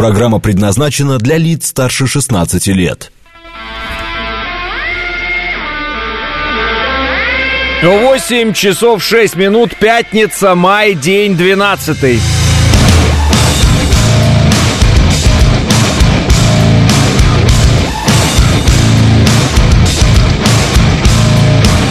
[0.00, 3.12] Программа предназначена для лиц старше 16 лет.
[7.82, 12.18] 8 часов 6 минут, пятница, май, день 12.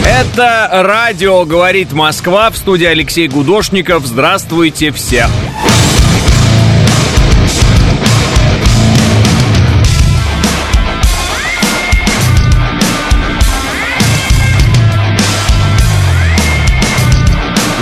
[0.04, 4.04] Это радио «Говорит Москва» в студии Алексей Гудошников.
[4.04, 5.28] Здравствуйте все!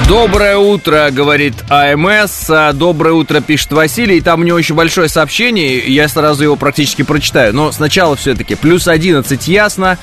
[0.09, 2.51] Доброе утро, говорит АМС.
[2.73, 4.23] Доброе утро, пишет Василий.
[4.23, 5.81] Там у него еще большое сообщение.
[5.81, 7.55] Я сразу его практически прочитаю.
[7.55, 9.99] Но сначала все-таки плюс 11 ясно.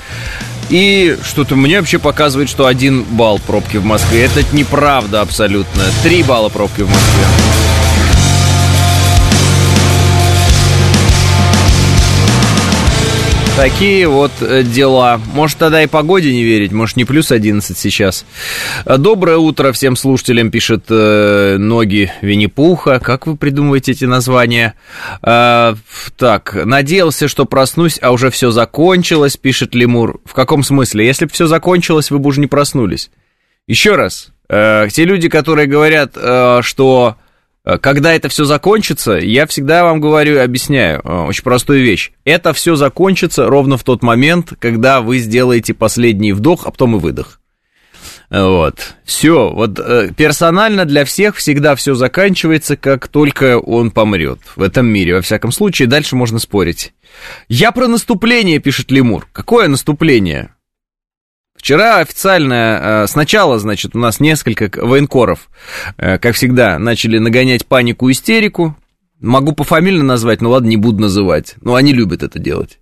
[0.70, 4.26] И что-то мне вообще показывает, что один балл пробки в Москве.
[4.26, 5.82] Это неправда абсолютно.
[6.04, 7.75] Три балла пробки в Москве.
[13.56, 15.18] Такие вот э, дела.
[15.34, 18.26] Может, тогда и погоде не верить, может, не плюс 11 сейчас.
[18.86, 23.00] Э, доброе утро всем слушателям, пишет э, Ноги Винни-Пуха.
[23.00, 24.76] Как вы придумываете эти названия?
[25.24, 25.74] Э,
[26.18, 30.20] так, надеялся, что проснусь, а уже все закончилось, пишет Лемур.
[30.26, 31.06] В каком смысле?
[31.06, 33.10] Если бы все закончилось, вы бы уже не проснулись.
[33.68, 37.16] Еще раз, э, те люди, которые говорят, э, что
[37.82, 42.12] когда это все закончится, я всегда вам говорю объясняю э, очень простую вещь.
[42.24, 47.00] Это все закончится ровно в тот момент, когда вы сделаете последний вдох, а потом и
[47.00, 47.40] выдох.
[48.30, 48.96] Э, вот.
[49.04, 49.50] Все.
[49.50, 49.80] Вот
[50.16, 54.40] персонально для всех всегда все заканчивается, как только он помрет.
[54.56, 55.88] В этом мире, во всяком случае.
[55.88, 56.94] Дальше можно спорить.
[57.48, 59.28] Я про наступление, пишет Лемур.
[59.32, 60.55] Какое наступление?
[61.66, 65.50] Вчера официально, э, сначала, значит, у нас несколько военкоров,
[65.98, 68.76] э, как всегда, начали нагонять панику, истерику.
[69.20, 71.56] Могу пофамильно назвать, но ладно, не буду называть.
[71.62, 72.78] Но они любят это делать.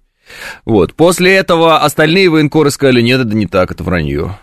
[0.65, 0.95] Вот.
[0.95, 4.37] После этого остальные военкоры сказали, нет, это не так, это вранье.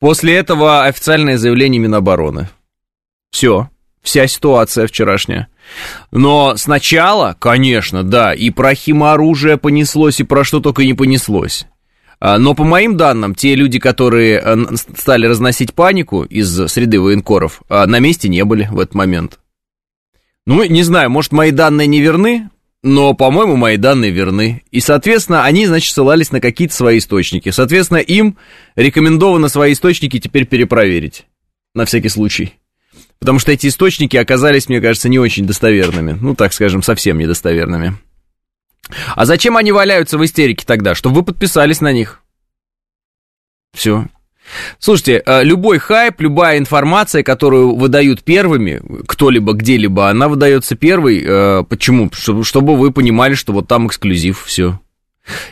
[0.00, 2.50] После этого официальное заявление Минобороны.
[3.30, 3.70] Все.
[4.02, 5.48] Вся ситуация вчерашняя.
[6.10, 11.66] Но сначала, конечно, да, и про химоружие понеслось, и про что только не понеслось.
[12.20, 14.56] А, но по моим данным, те люди, которые э,
[14.96, 19.38] стали разносить панику из среды военкоров, а, на месте не были в этот момент.
[20.46, 22.48] Ну, не знаю, может, мои данные не верны,
[22.82, 24.62] но, по-моему, мои данные верны.
[24.70, 27.50] И, соответственно, они, значит, ссылались на какие-то свои источники.
[27.50, 28.36] Соответственно, им
[28.74, 31.26] рекомендовано свои источники теперь перепроверить.
[31.74, 32.54] На всякий случай.
[33.18, 36.16] Потому что эти источники оказались, мне кажется, не очень достоверными.
[36.20, 37.96] Ну, так скажем, совсем недостоверными.
[39.14, 40.94] А зачем они валяются в истерике тогда?
[40.94, 42.22] Чтобы вы подписались на них.
[43.74, 44.06] Все.
[44.78, 51.22] Слушайте, э, любой хайп, любая информация, которую выдают первыми, кто-либо где-либо, она выдается первой.
[51.24, 52.10] Э, почему?
[52.12, 54.80] Чтобы вы понимали, что вот там эксклюзив, все.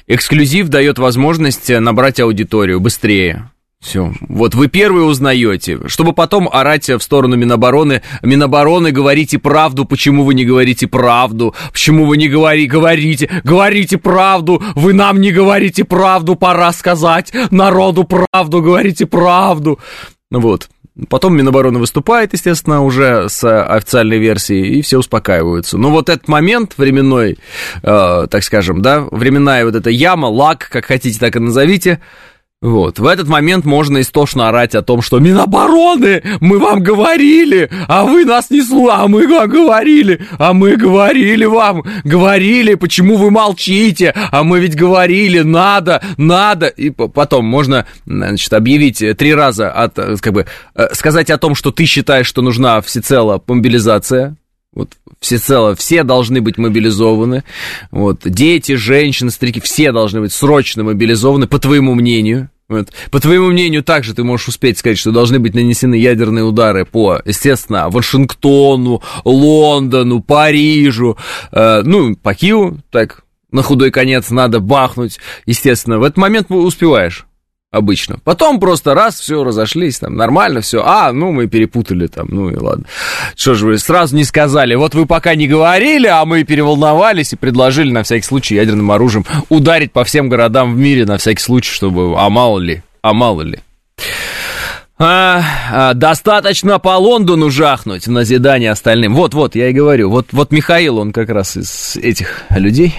[0.07, 3.51] Эксклюзив дает возможность набрать аудиторию быстрее.
[3.81, 4.13] Все.
[4.29, 8.03] Вот вы первые узнаете, чтобы потом орать в сторону Минобороны.
[8.23, 11.55] Минобороны, говорите правду, почему вы не говорите правду?
[11.73, 14.63] Почему вы не говори, говорите, говорите правду?
[14.75, 19.79] Вы нам не говорите правду, пора сказать народу правду, говорите правду.
[20.31, 20.69] Вот.
[21.11, 25.77] Потом Минобороны выступает, естественно, уже с официальной версией, и все успокаиваются.
[25.77, 27.37] Но вот этот момент временной,
[27.83, 32.01] э, так скажем, да, временная вот эта яма, лак, как хотите, так и назовите,
[32.63, 38.05] вот, в этот момент можно истошно орать о том, что Минобороны, мы вам говорили, а
[38.05, 43.31] вы нас не слушали, а мы вам говорили, а мы говорили вам, говорили, почему вы
[43.31, 49.95] молчите, а мы ведь говорили, надо, надо, и потом можно, значит, объявить три раза, от,
[49.95, 54.37] как бы, э, сказать о том, что ты считаешь, что нужна всецело мобилизация,
[54.77, 57.43] вот всецело, все должны быть мобилизованы.
[57.91, 62.51] Вот, дети, женщины, старики, все должны быть срочно мобилизованы, по твоему мнению.
[62.69, 62.89] Вот.
[63.11, 67.21] По твоему мнению, также ты можешь успеть сказать, что должны быть нанесены ядерные удары по,
[67.25, 71.17] естественно, Вашингтону, Лондону, Парижу,
[71.53, 73.23] э, ну, по Киеву, так,
[73.53, 75.99] на худой конец надо бахнуть, естественно.
[75.99, 77.26] В этот момент успеваешь
[77.71, 78.19] обычно.
[78.25, 80.83] Потом просто раз, все, разошлись, там, нормально, все.
[80.85, 82.85] А, ну, мы перепутали там, ну и ладно.
[83.35, 84.75] Что же вы сразу не сказали?
[84.75, 89.25] Вот вы пока не говорили, а мы переволновались и предложили на всякий случай ядерным оружием
[89.49, 93.43] ударить по всем городам в мире на всякий случай, чтобы, а мало ли, а мало
[93.43, 93.61] ли.
[94.99, 99.15] А, а, достаточно по Лондону жахнуть в назидание остальным.
[99.15, 100.09] Вот-вот, я и говорю.
[100.09, 102.95] Вот, вот Михаил, он как раз из этих людей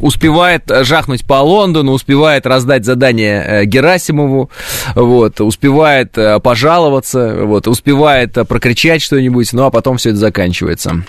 [0.00, 4.50] успевает жахнуть по Лондону, успевает раздать задание э, Герасимову,
[4.94, 11.02] вот, успевает э, пожаловаться, вот, успевает э, прокричать что-нибудь, ну а потом все это заканчивается.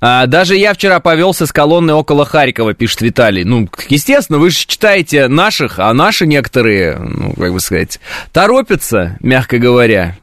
[0.00, 3.44] А, даже я вчера повелся с колонны около Харькова, пишет Виталий.
[3.44, 8.00] Ну, естественно, вы же читаете наших, а наши некоторые, ну, как бы сказать,
[8.32, 10.16] торопятся, мягко говоря.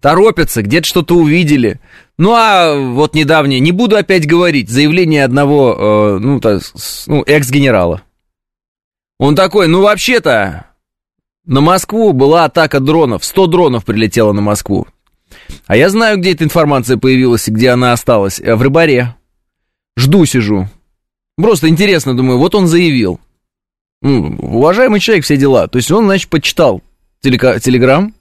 [0.00, 1.80] Торопятся, где-то что-то увидели.
[2.18, 6.62] Ну, а вот недавнее, не буду опять говорить, заявление одного, э, ну, так,
[7.06, 8.02] ну, экс-генерала.
[9.20, 10.66] Он такой, ну, вообще-то,
[11.46, 14.88] на Москву была атака дронов, 100 дронов прилетело на Москву.
[15.66, 18.40] А я знаю, где эта информация появилась и где она осталась.
[18.40, 19.14] Э, в Рыбаре.
[19.96, 20.68] Жду, сижу.
[21.36, 23.20] Просто интересно, думаю, вот он заявил.
[24.02, 25.68] Ну, уважаемый человек, все дела.
[25.68, 26.82] То есть он, значит, почитал
[27.20, 28.12] телеграм,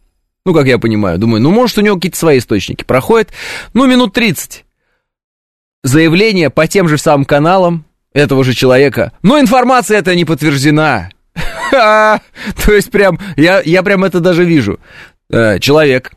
[0.48, 2.86] ну, как я понимаю, думаю, ну, может, у него какие-то свои источники.
[2.86, 3.34] Проходит,
[3.74, 4.64] ну, минут 30.
[5.84, 9.12] Заявление по тем же самым каналам этого же человека.
[9.22, 11.10] Но информация эта не подтверждена.
[11.70, 12.22] То
[12.72, 14.80] есть прям, я, я прям это даже вижу.
[15.30, 16.14] Э, человек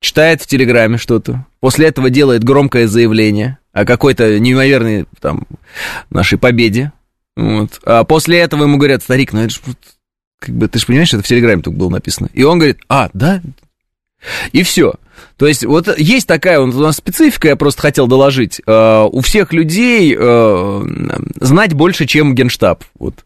[0.00, 5.42] читает в Телеграме что-то, после этого делает громкое заявление о какой-то неимоверной там
[6.10, 6.92] нашей победе.
[7.36, 7.80] Вот.
[7.84, 9.60] А после этого ему говорят, старик, ну это же
[10.38, 12.28] как бы, ты же понимаешь, это в Телеграме только было написано.
[12.32, 13.42] И он говорит, а, да?
[14.52, 14.94] И все.
[15.36, 18.60] То есть вот есть такая у нас специфика, я просто хотел доложить.
[18.66, 22.84] Uh, у всех людей uh, знать больше, чем генштаб.
[22.98, 23.24] Вот.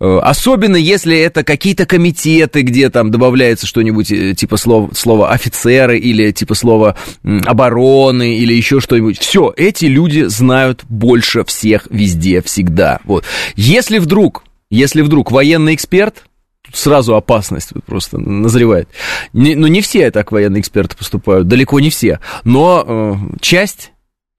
[0.00, 5.98] Э, особенно если это какие-то комитеты, где там добавляется что-нибудь э, типа слова, слова офицеры
[5.98, 9.18] или типа слова обороны или еще что-нибудь.
[9.18, 13.00] Все, эти люди знают больше всех везде, всегда.
[13.04, 13.24] Вот.
[13.54, 16.24] Если вдруг, если вдруг военный эксперт,
[16.72, 18.88] сразу опасность просто назревает.
[19.32, 22.20] Не, ну, не все так военные эксперты поступают, далеко не все.
[22.44, 23.92] Но э, часть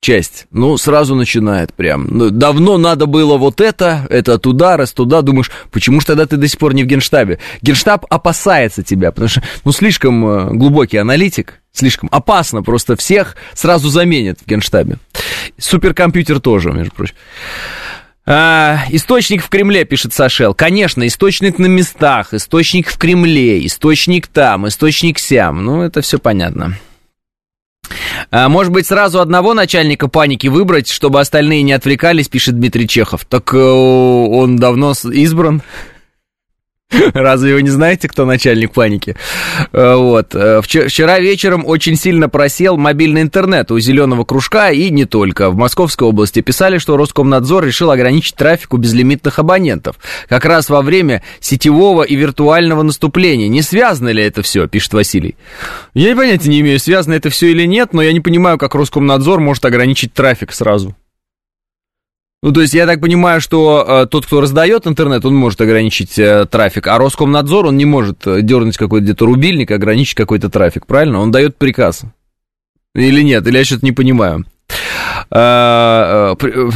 [0.04, 2.06] часть, ну, сразу начинает прям.
[2.10, 5.22] Ну, давно надо было вот это, это туда, раз туда.
[5.22, 7.40] Думаешь, почему же тогда ты до сих пор не в Генштабе?
[7.62, 13.90] Генштаб опасается тебя, потому что, ну, слишком э, глубокий аналитик, слишком опасно, просто всех сразу
[13.90, 14.98] заменят в Генштабе.
[15.58, 17.16] Суперкомпьютер тоже, между прочим.
[18.26, 20.54] А, источник в Кремле, пишет Сашел.
[20.54, 25.66] Конечно, источник на местах, источник в Кремле, источник там, источник сям.
[25.66, 26.78] Ну, это все понятно.
[28.32, 33.26] А, может быть, сразу одного начальника паники выбрать, чтобы остальные не отвлекались, пишет Дмитрий Чехов.
[33.26, 35.62] Так э, он давно избран.
[37.14, 39.16] Разве вы не знаете, кто начальник паники?
[39.72, 40.34] Э, вот.
[40.34, 45.50] Э, вчера вечером очень сильно просел мобильный интернет у зеленого кружка и не только.
[45.50, 49.96] В Московской области писали, что Роскомнадзор решил ограничить трафик у безлимитных абонентов.
[50.28, 53.48] Как раз во время сетевого и виртуального наступления.
[53.48, 55.36] Не связано ли это все, пишет Василий.
[55.94, 59.40] Я понятия не имею, связано это все или нет, но я не понимаю, как Роскомнадзор
[59.40, 60.96] может ограничить трафик сразу.
[62.44, 66.20] Ну, то есть я так понимаю, что э, тот, кто раздает интернет, он может ограничить
[66.20, 70.86] э, трафик, а Роскомнадзор, он не может э, дернуть какой-то где-то рубильник, ограничить какой-то трафик,
[70.86, 71.22] правильно?
[71.22, 72.02] Он дает приказ.
[72.94, 73.48] Или нет?
[73.48, 74.44] Или я что-то не понимаю.
[75.32, 76.70] Э, э,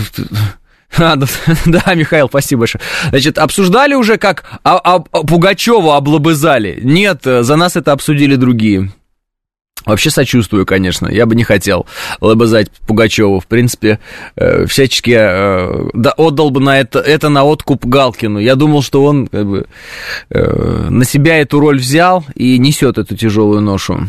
[0.99, 1.15] а,
[1.65, 2.81] да, Михаил, спасибо большое.
[3.09, 6.79] Значит, обсуждали уже, как а, а, Пугачева облобызали?
[6.81, 8.93] Нет, за нас это обсудили другие.
[9.87, 11.07] Вообще сочувствую, конечно.
[11.07, 11.85] Я бы не хотел
[12.19, 13.39] лобызать Пугачеву.
[13.39, 13.99] В принципе,
[14.35, 18.39] э, всячески э, да, отдал бы на это, это на откуп Галкину.
[18.39, 19.67] Я думал, что он как бы,
[20.29, 24.01] э, на себя эту роль взял и несет эту тяжелую ношу.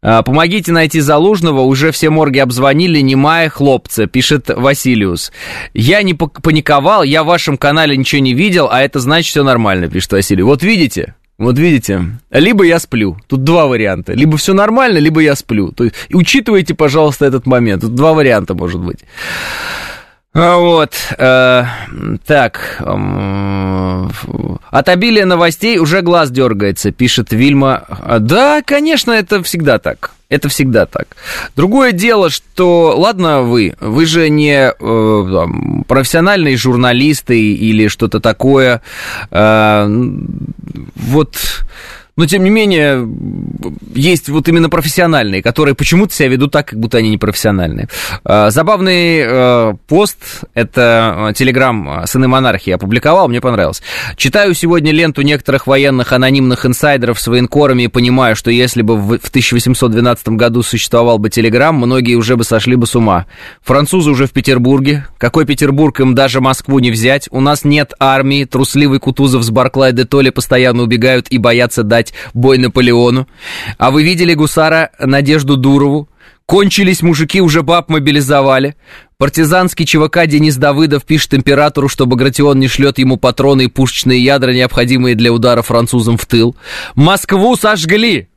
[0.00, 5.32] А, Помогите найти Залужного, уже все морги обзвонили, немая хлопца, пишет Василиус.
[5.72, 9.88] Я не паниковал, я в вашем канале ничего не видел, а это значит все нормально,
[9.88, 10.42] пишет Василий.
[10.42, 13.16] Вот видите, вот видите, либо я сплю.
[13.26, 14.12] Тут два варианта.
[14.12, 15.72] Либо все нормально, либо я сплю.
[15.72, 17.82] То есть учитывайте, пожалуйста, этот момент.
[17.82, 19.00] Тут два варианта может быть.
[20.36, 21.64] А вот, э,
[22.26, 22.82] так,
[24.70, 27.84] от обилия новостей уже глаз дергается, пишет Вильма.
[28.18, 30.13] Да, конечно, это всегда так.
[30.28, 31.16] Это всегда так.
[31.54, 38.82] Другое дело, что, ладно вы, вы же не э, там, профессиональные журналисты или что-то такое.
[39.30, 39.86] Э,
[40.96, 41.36] вот
[42.16, 43.08] но, тем не менее,
[43.94, 47.88] есть вот именно профессиональные, которые почему-то себя ведут так, как будто они не профессиональные.
[48.24, 50.18] А, забавный э, пост,
[50.54, 53.82] это э, телеграм «Сыны монархии» опубликовал, мне понравилось.
[54.16, 59.28] Читаю сегодня ленту некоторых военных анонимных инсайдеров с военкорами и понимаю, что если бы в
[59.28, 63.26] 1812 году существовал бы телеграм, многие уже бы сошли бы с ума.
[63.62, 65.06] Французы уже в Петербурге.
[65.18, 67.28] Какой Петербург, им даже Москву не взять.
[67.30, 72.12] У нас нет армии, трусливый Кутузов с Барклай де Толли постоянно убегают и боятся дать
[72.32, 73.26] бой Наполеону.
[73.78, 76.08] А вы видели гусара Надежду Дурову?
[76.46, 78.76] Кончились мужики, уже баб мобилизовали.
[79.16, 84.52] Партизанский ЧВК Денис Давыдов пишет императору, что Багратион не шлет ему патроны и пушечные ядра,
[84.52, 86.54] необходимые для удара французам в тыл.
[86.94, 88.28] Москву сожгли!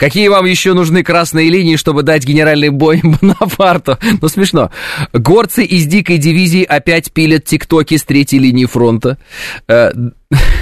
[0.00, 3.98] Какие вам еще нужны красные линии, чтобы дать генеральный бой Бонапарту?
[4.22, 4.70] Ну, смешно.
[5.12, 9.18] Горцы из дикой дивизии опять пилят тиктоки с третьей линии фронта.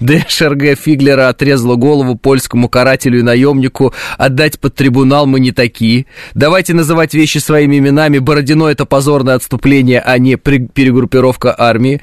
[0.00, 3.94] ДШРГ Фиглера отрезала голову польскому карателю и наемнику.
[4.18, 6.06] Отдать под трибунал мы не такие.
[6.34, 8.18] Давайте называть вещи своими именами.
[8.18, 12.02] Бородино это позорное отступление, а не перегруппировка армии.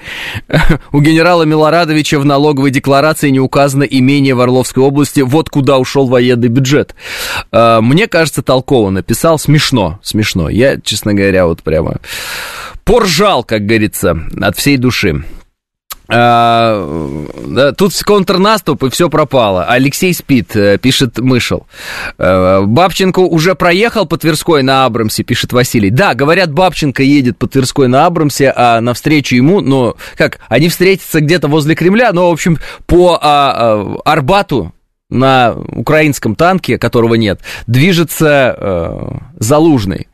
[0.92, 5.22] У генерала Милорадовича в налоговой декларации не указано имение в Орловской области.
[5.22, 6.96] Вот куда ушел военный бюджет.
[7.52, 9.40] А, мне кажется, толково написал.
[9.40, 10.50] Смешно, смешно.
[10.50, 12.00] Я, честно говоря, вот прямо
[12.84, 15.24] поржал, как говорится, от всей души.
[16.16, 19.66] А, да, тут контрнаступ, и все пропало.
[19.66, 21.66] Алексей спит, э, пишет Мышел.
[22.18, 25.90] А, Бабченко уже проехал по Тверской на Абрамсе, пишет Василий.
[25.90, 31.20] Да, говорят, Бабченко едет по Тверской на Абрамсе, а навстречу ему, но как, они встретятся
[31.20, 34.74] где-то возле Кремля, но, в общем, по а, а, Арбату
[35.10, 40.08] на украинском танке, которого нет, движется а, Залужный.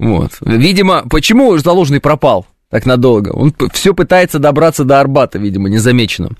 [0.00, 0.32] Вот.
[0.40, 2.46] Видимо, почему Залужный пропал?
[2.70, 3.30] Так надолго.
[3.30, 6.36] Он все пытается добраться до Арбата, видимо, незамеченным.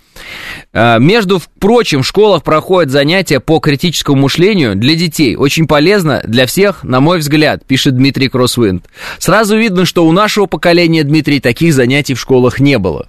[0.73, 5.35] А, между прочим, в школах проходят занятия по критическому мышлению для детей.
[5.35, 8.87] Очень полезно для всех, на мой взгляд, пишет Дмитрий Кроссвинд.
[9.19, 13.09] Сразу видно, что у нашего поколения, Дмитрий, таких занятий в школах не было.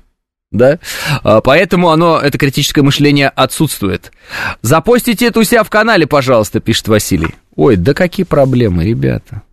[0.50, 0.80] Да?
[1.24, 4.12] А, поэтому оно, это критическое мышление отсутствует.
[4.64, 7.36] Запостите это у себя в канале, пожалуйста, пишет Василий.
[7.56, 9.44] Ой, да какие проблемы, ребята.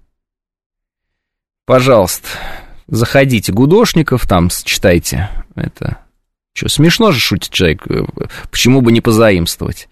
[1.67, 2.29] Пожалуйста.
[2.88, 5.30] Заходите, Гудошников, там читайте.
[5.54, 5.99] Это
[6.59, 7.87] что, смешно же шутит человек,
[8.50, 9.88] почему бы не позаимствовать?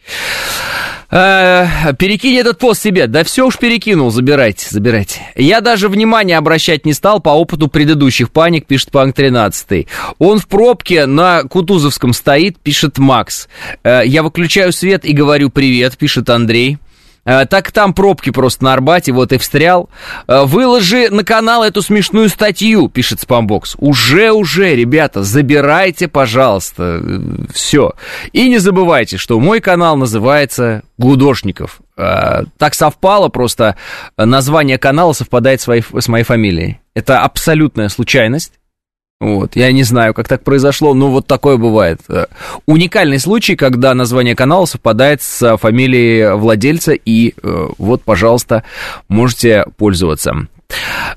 [1.09, 3.07] Э, перекинь этот пост себе.
[3.07, 5.21] Да все уж перекинул, забирайте, забирайте.
[5.37, 9.87] Я даже внимания обращать не стал по опыту предыдущих паник, пишет Панк 13.
[10.19, 13.49] Он в пробке на Кутузовском стоит, пишет Макс.
[13.85, 16.79] Э, я выключаю свет и говорю привет, пишет Андрей.
[17.27, 19.91] Э, так там пробки просто на Арбате, вот и встрял.
[20.29, 23.75] Э, выложи на канал эту смешную статью, пишет Спамбокс.
[23.79, 27.21] Уже, уже, ребята, забирайте, пожалуйста, э,
[27.53, 27.95] все.
[28.33, 31.81] И не забывайте, что мой канал называется Гудошников.
[31.97, 33.77] Так совпало, просто
[34.19, 36.81] название канала совпадает с моей, с моей фамилией.
[36.95, 38.53] Это абсолютная случайность.
[39.19, 42.01] Вот, я не знаю, как так произошло, но вот такое бывает.
[42.09, 42.27] Э,
[42.67, 48.63] уникальный случай, когда название канала совпадает с фамилией владельца, и э, вот, пожалуйста,
[49.09, 50.49] можете пользоваться.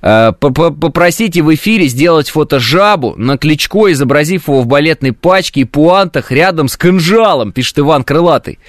[0.01, 5.65] Э, попросите в эфире сделать фото жабу на Кличко, изобразив его в балетной пачке и
[5.65, 8.59] пуантах рядом с кинжалом, пишет Иван Крылатый.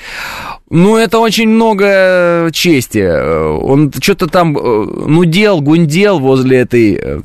[0.70, 3.04] Ну, это очень много чести.
[3.60, 7.20] Он что-то там э, нудел, гундел возле этой э,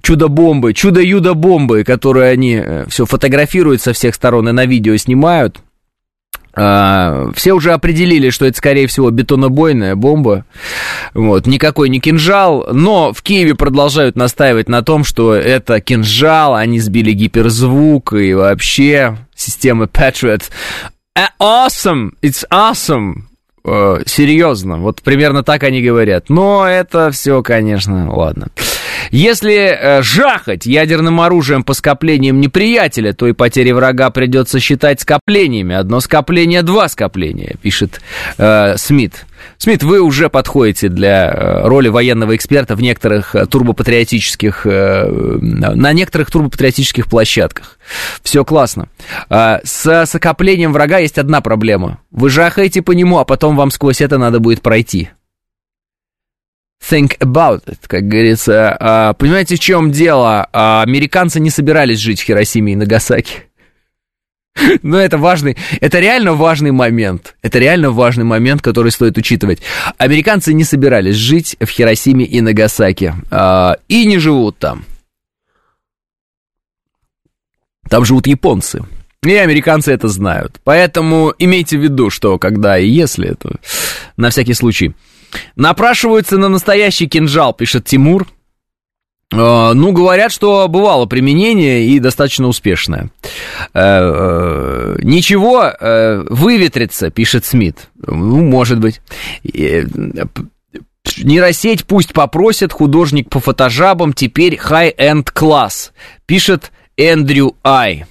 [0.00, 5.60] чудо-бомбы, чудо-юдо-бомбы, которую они все фотографируют со всех сторон и на видео снимают.
[6.54, 10.44] А, все уже определили, что это, скорее всего, бетонобойная бомба.
[11.14, 12.68] Вот, никакой не кинжал.
[12.72, 19.16] Но в Киеве продолжают настаивать на том, что это кинжал, они сбили гиперзвук и вообще
[19.34, 20.42] система Patriot.
[21.16, 22.16] Awesome!
[22.22, 23.24] It's awesome!
[23.64, 26.28] Э, серьезно, вот примерно так они говорят.
[26.28, 28.48] Но это все, конечно, ладно.
[29.10, 35.74] Если э, жахать ядерным оружием по скоплениям неприятеля, то и потери врага придется считать скоплениями.
[35.74, 38.00] Одно скопление, два скопления, пишет
[38.38, 39.26] э, Смит.
[39.58, 46.30] Смит, вы уже подходите для э, роли военного эксперта в некоторых э, турбопатриотических, на некоторых
[46.30, 47.78] турбопатриотических площадках.
[48.22, 48.88] Все классно.
[49.28, 51.98] А, с скоплением врага есть одна проблема.
[52.10, 55.10] Вы жахаете по нему, а потом вам сквозь это надо будет пройти
[56.90, 58.76] think about it, как говорится.
[58.78, 60.48] А, понимаете, в чем дело?
[60.52, 63.44] А, американцы не собирались жить в Хиросиме и Нагасаки.
[64.82, 67.36] Но это важный, это реально важный момент.
[67.42, 69.60] Это реально важный момент, который стоит учитывать.
[69.98, 73.14] Американцы не собирались жить в Хиросиме и Нагасаки.
[73.30, 74.84] А, и не живут там.
[77.88, 78.82] Там живут японцы.
[79.22, 80.60] И американцы это знают.
[80.64, 83.60] Поэтому имейте в виду, что когда и если это
[84.16, 84.94] на всякий случай.
[85.56, 88.26] Напрашиваются на настоящий кинжал, пишет Тимур.
[89.32, 93.10] Э, ну, говорят, что бывало применение и достаточно успешное.
[93.72, 95.72] Э, э, ничего,
[96.28, 97.88] выветрится, пишет Смит.
[97.96, 99.00] Ну, может быть.
[101.18, 105.92] Нейросеть пусть попросит художник по фотожабам, теперь high-end класс,
[106.26, 108.04] пишет Эндрю Ай.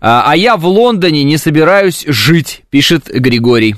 [0.00, 3.76] А я в Лондоне не собираюсь жить, пишет Григорий.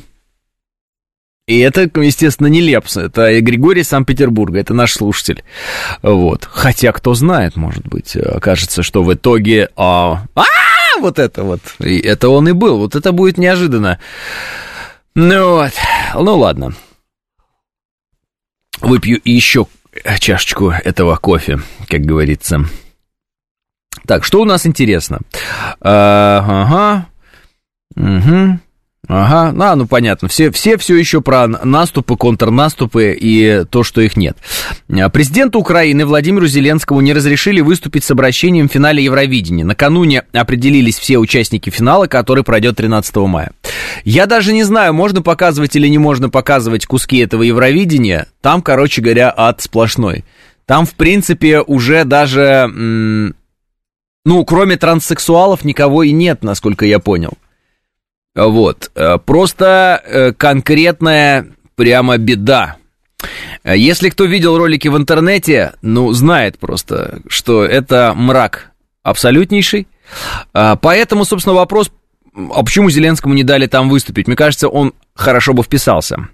[1.51, 5.43] И это, естественно, не Лепс, это Григорий Санкт-Петербурга, это наш слушатель.
[6.01, 6.49] Вот.
[6.49, 9.69] Хотя, кто знает, может быть, окажется, что в итоге...
[9.75, 10.45] А, а
[11.01, 13.99] вот это вот, и это он и был, вот это будет неожиданно.
[15.17, 15.73] Ну вот,
[16.15, 16.73] ну ладно.
[18.81, 19.67] Выпью еще
[20.21, 22.65] чашечку этого кофе, как говорится.
[24.07, 25.19] Так, что у нас интересно?
[25.81, 27.07] А, ага.
[27.97, 28.61] Угу.
[29.13, 34.17] Ага, а, ну понятно, все, все все еще про наступы, контрнаступы и то, что их
[34.17, 34.37] нет.
[34.89, 39.65] А, президенту Украины Владимиру Зеленскому не разрешили выступить с обращением в финале Евровидения.
[39.65, 43.51] Накануне определились все участники финала, который пройдет 13 мая.
[44.05, 48.29] Я даже не знаю, можно показывать или не можно показывать куски этого Евровидения.
[48.41, 50.25] Там, короче говоря, ад сплошной.
[50.67, 57.33] Там, в принципе, уже даже, ну, кроме транссексуалов, никого и нет, насколько я понял.
[58.35, 58.91] Вот.
[58.95, 62.77] Э, просто э, конкретная прямо беда.
[63.65, 68.71] Э, если кто видел ролики в интернете, ну, знает просто, что это мрак
[69.03, 69.89] абсолютнейший.
[70.53, 71.93] Поэтому, собственно, вопрос,
[72.35, 74.27] а почему Зеленскому не дали там выступить?
[74.27, 76.29] Мне кажется, он хорошо бы вписался.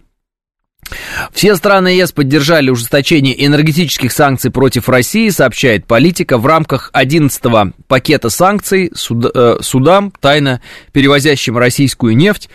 [1.33, 6.39] Все страны ЕС поддержали ужесточение энергетических санкций против России, сообщает политика.
[6.39, 10.61] В рамках 11-го пакета санкций суд, э, судам, тайно
[10.93, 12.49] перевозящим российскую нефть,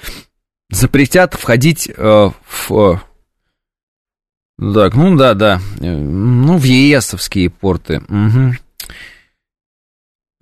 [0.70, 2.72] запретят входить э, в...
[2.72, 3.00] Э,
[4.74, 5.60] так, ну да, да.
[5.80, 8.02] Э, ну, в ЕСовские порты.
[8.08, 8.56] Угу.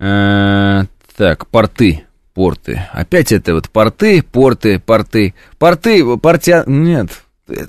[0.00, 0.84] Э,
[1.16, 2.04] так, порты
[2.40, 2.82] порты.
[2.92, 5.34] Опять это вот порты, порты, порты.
[5.58, 6.64] Порты, портя...
[6.66, 7.22] Нет,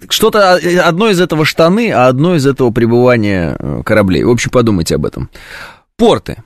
[0.10, 4.24] что-то э, одно из этого штаны, а одно из этого пребывания э, кораблей.
[4.24, 5.30] В общем, подумайте об этом.
[5.98, 6.44] Порты.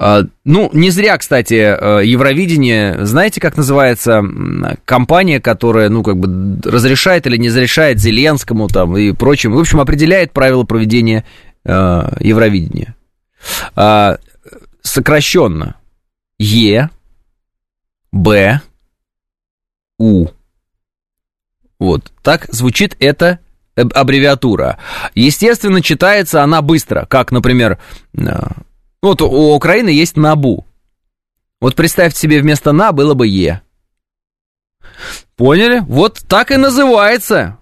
[0.00, 4.22] А, ну, не зря, кстати, э, Евровидение, знаете, как называется
[4.84, 9.80] компания, которая, ну, как бы разрешает или не разрешает Зеленскому там и прочим, в общем,
[9.80, 11.24] определяет правила проведения
[11.64, 12.94] э, Евровидения.
[13.74, 14.18] А,
[14.82, 15.74] сокращенно
[16.38, 16.90] Е,
[18.12, 18.60] Б,
[19.98, 20.28] У.
[21.80, 23.40] Вот, так звучит эта
[23.74, 24.78] аббревиатура.
[25.16, 27.78] Естественно, читается она быстро, как, например,
[28.16, 28.22] э,
[29.02, 30.66] вот у Украины есть НАБУ.
[31.60, 33.62] Вот представьте себе, вместо НА было бы Е.
[35.36, 35.80] Поняли?
[35.86, 37.58] Вот так и называется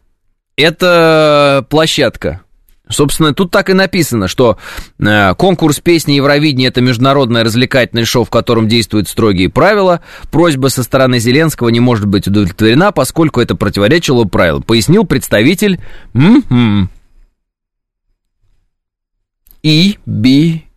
[0.56, 2.42] эта площадка.
[2.88, 4.58] Собственно, тут так и написано, что
[5.00, 10.02] э, конкурс песни Евровидения– это международное развлекательное шоу, в котором действуют строгие правила.
[10.30, 15.80] Просьба со стороны Зеленского не может быть удовлетворена, поскольку это противоречило правилам, пояснил представитель
[16.14, 16.88] м-м.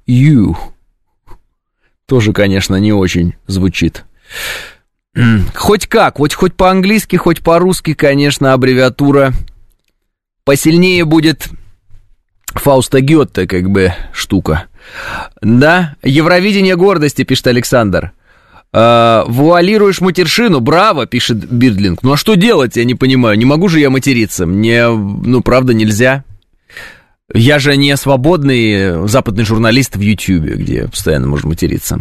[0.09, 0.55] You.
[2.07, 4.05] Тоже, конечно, не очень звучит.
[5.53, 9.33] Хоть как, хоть, хоть по-английски, хоть по-русски, конечно, аббревиатура
[10.45, 11.47] посильнее будет
[12.55, 14.65] Фауста Гетте, как бы, штука.
[15.41, 18.13] Да, Евровидение гордости, пишет Александр.
[18.71, 22.03] «Э, вуалируешь матершину, браво, пишет Бирдлинг.
[22.03, 25.73] Ну а что делать, я не понимаю, не могу же я материться, мне, ну, правда,
[25.73, 26.23] нельзя.
[27.33, 31.99] Я же не свободный западный журналист в Ютьюбе, где постоянно можно материться.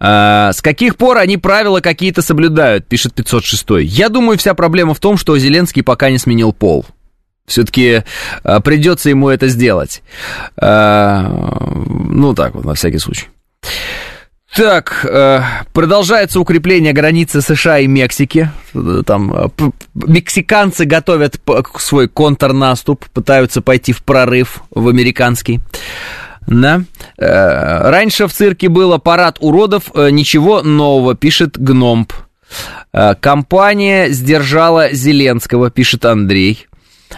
[0.00, 3.66] А, с каких пор они правила какие-то соблюдают, пишет 506.
[3.80, 6.86] Я думаю, вся проблема в том, что Зеленский пока не сменил пол.
[7.46, 8.04] Все-таки
[8.44, 10.02] а, придется ему это сделать.
[10.56, 11.26] А,
[11.88, 13.26] ну, так вот, на всякий случай.
[14.54, 15.40] Так, э,
[15.72, 18.50] продолжается укрепление границы США и Мексики.
[19.06, 19.48] Там э,
[19.94, 21.38] мексиканцы готовят
[21.78, 25.60] свой контрнаступ, пытаются пойти в прорыв в американский.
[26.46, 26.82] Да.
[27.18, 32.12] Э, раньше в цирке было парад уродов, ничего нового, пишет Гномп.
[33.20, 36.67] Компания сдержала Зеленского, пишет Андрей.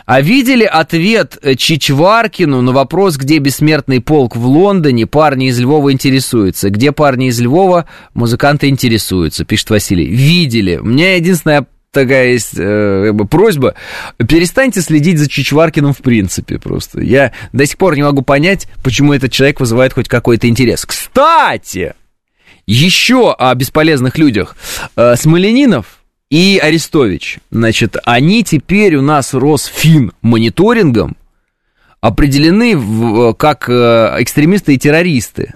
[0.06, 5.06] А видели ответ э, Чичваркину на вопрос, где бессмертный полк в Лондоне?
[5.06, 6.70] Парни из Львова интересуются.
[6.70, 7.86] Где парни из Львова?
[8.14, 10.06] Музыканты интересуются, пишет Василий.
[10.06, 10.76] Видели.
[10.76, 13.74] У меня единственная такая есть э, просьба,
[14.16, 17.00] перестаньте следить за Чичваркиным в принципе просто.
[17.00, 20.86] Я до сих пор не могу понять, почему этот человек вызывает хоть какой-то интерес.
[20.86, 21.94] Кстати,
[22.66, 24.56] еще о бесполезных людях.
[24.96, 25.99] Э, Смоленинов
[26.30, 31.16] и Арестович, значит, они теперь у нас Росфин мониторингом
[32.00, 35.54] определены в, как э, экстремисты и террористы.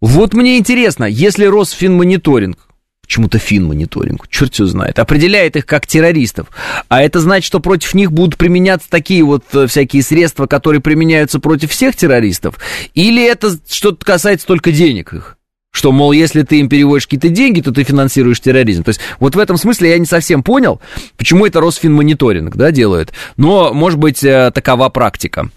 [0.00, 2.58] Вот мне интересно, если Росфинмониторинг,
[3.02, 6.48] почему-то финмониторинг, черт его знает, определяет их как террористов,
[6.88, 11.38] а это значит, что против них будут применяться такие вот э, всякие средства, которые применяются
[11.38, 12.58] против всех террористов,
[12.94, 15.38] или это что-то касается только денег их?
[15.72, 18.84] Что, мол, если ты им переводишь какие-то деньги, то ты финансируешь терроризм.
[18.84, 20.80] То есть вот в этом смысле я не совсем понял,
[21.16, 23.12] почему это Росфинмониторинг, да, делает.
[23.38, 25.48] Но, может быть, э, такова практика.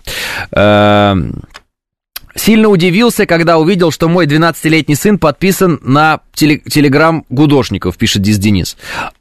[0.51, 1.43] Эм,
[2.33, 8.77] сильно удивился, когда увидел, что мой 12-летний сын подписан на телеграм Гудошников, пишет Дис Денис.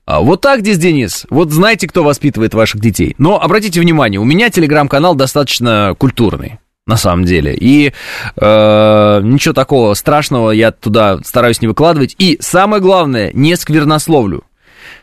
[0.06, 3.16] А вот так, Дис Денис, вот знаете, кто воспитывает ваших детей.
[3.18, 7.56] Но обратите внимание, у меня телеграм-канал достаточно культурный на самом деле.
[7.58, 7.92] И
[8.36, 12.14] э, ничего такого страшного я туда стараюсь не выкладывать.
[12.18, 14.44] И самое главное, не сквернословлю.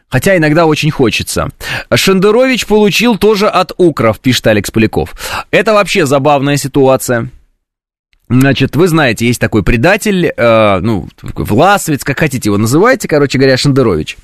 [0.07, 1.49] Хотя иногда очень хочется.
[1.93, 5.15] Шендерович получил тоже от Укров, пишет Алекс Поляков.
[5.51, 7.29] Это вообще забавная ситуация.
[8.27, 13.57] Значит, вы знаете, есть такой предатель, э, ну, Власовец, как хотите его называйте, короче говоря,
[13.57, 14.17] Шендерович,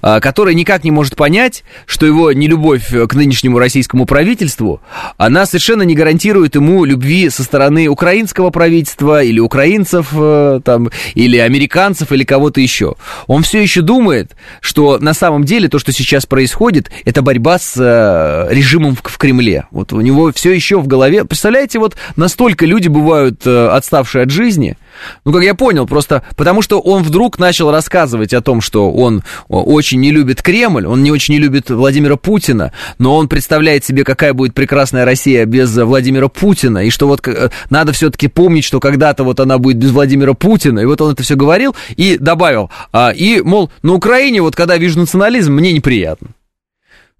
[0.00, 4.80] который никак не может понять, что его нелюбовь к нынешнему российскому правительству,
[5.16, 11.38] она совершенно не гарантирует ему любви со стороны украинского правительства или украинцев, э, там, или
[11.38, 12.96] американцев, или кого-то еще.
[13.26, 17.74] Он все еще думает, что на самом деле то, что сейчас происходит, это борьба с
[17.78, 19.66] э, режимом в, Кремле.
[19.70, 24.30] Вот у него все еще в голове, представляете, вот настолько люди бывают Э, отставший от
[24.30, 24.76] жизни.
[25.24, 29.22] Ну, как я понял, просто потому что он вдруг начал рассказывать о том, что он
[29.48, 34.04] очень не любит Кремль, он не очень не любит Владимира Путина, но он представляет себе,
[34.04, 38.80] какая будет прекрасная Россия без Владимира Путина, и что вот э, надо все-таки помнить, что
[38.80, 42.70] когда-то вот она будет без Владимира Путина, и вот он это все говорил и добавил,
[42.92, 46.28] а, и, мол, на Украине вот когда вижу национализм, мне неприятно.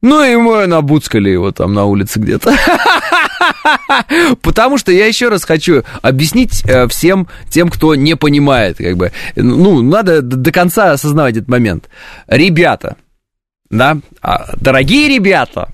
[0.03, 2.53] Ну и мы набуцкали его там на улице где-то.
[4.42, 9.12] Потому что я еще раз хочу объяснить э, всем тем, кто не понимает, как бы,
[9.37, 11.88] ну, надо до конца осознавать этот момент.
[12.26, 12.96] Ребята,
[13.70, 15.70] да, а, дорогие ребята,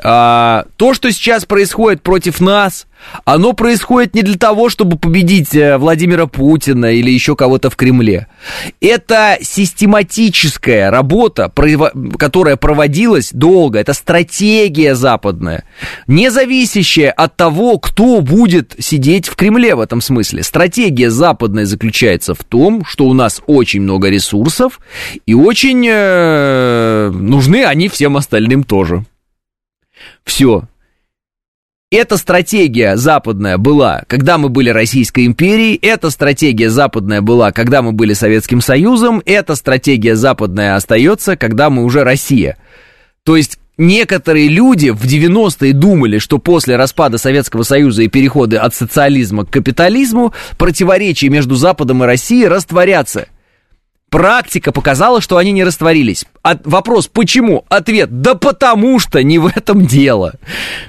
[0.00, 2.86] а, то, что сейчас происходит против нас,
[3.24, 8.28] оно происходит не для того, чтобы победить э, Владимира Путина или еще кого-то в Кремле.
[8.80, 11.52] Это систематическая работа,
[12.18, 13.80] которая проводилась долго.
[13.80, 15.64] Это стратегия западная,
[16.06, 20.44] не зависящая от того, кто будет сидеть в Кремле в этом смысле.
[20.44, 24.80] Стратегия западная заключается в том, что у нас очень много ресурсов
[25.26, 29.04] и очень э, нужны они всем остальным тоже.
[30.28, 30.64] Все.
[31.90, 37.92] Эта стратегия западная была, когда мы были Российской империей, эта стратегия западная была, когда мы
[37.92, 42.58] были Советским Союзом, эта стратегия западная остается, когда мы уже Россия.
[43.24, 48.74] То есть некоторые люди в 90-е думали, что после распада Советского Союза и перехода от
[48.74, 53.28] социализма к капитализму противоречия между Западом и Россией растворятся–
[54.10, 56.24] Практика показала, что они не растворились.
[56.42, 57.64] От, вопрос, почему?
[57.68, 60.34] Ответ, да потому что не в этом дело.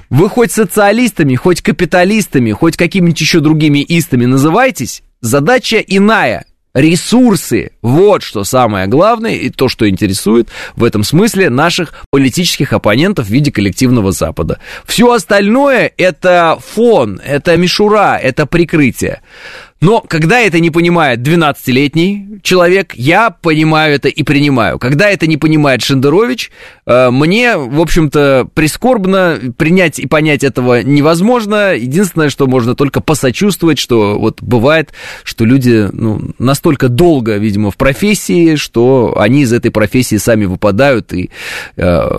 [0.09, 6.45] Вы хоть социалистами, хоть капиталистами, хоть какими-нибудь еще другими истами называйтесь, задача иная.
[6.75, 7.71] Ресурсы.
[7.81, 13.29] Вот что самое главное и то, что интересует в этом смысле наших политических оппонентов в
[13.31, 14.59] виде коллективного Запада.
[14.85, 19.21] Все остальное это фон, это мишура, это прикрытие.
[19.81, 24.77] Но когда это не понимает 12-летний человек, я понимаю это и принимаю.
[24.77, 26.51] Когда это не понимает Шендерович,
[26.85, 31.73] э, мне, в общем-то, прискорбно принять и понять этого невозможно.
[31.75, 34.91] Единственное, что можно только посочувствовать, что вот бывает,
[35.23, 41.13] что люди ну, настолько долго, видимо, в профессии, что они из этой профессии сами выпадают
[41.13, 41.29] и
[41.77, 42.09] э,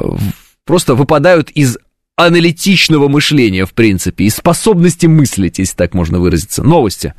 [0.65, 1.77] просто выпадают из
[2.25, 6.63] аналитичного мышления, в принципе, и способности мыслить, если так можно выразиться.
[6.63, 7.15] Новости.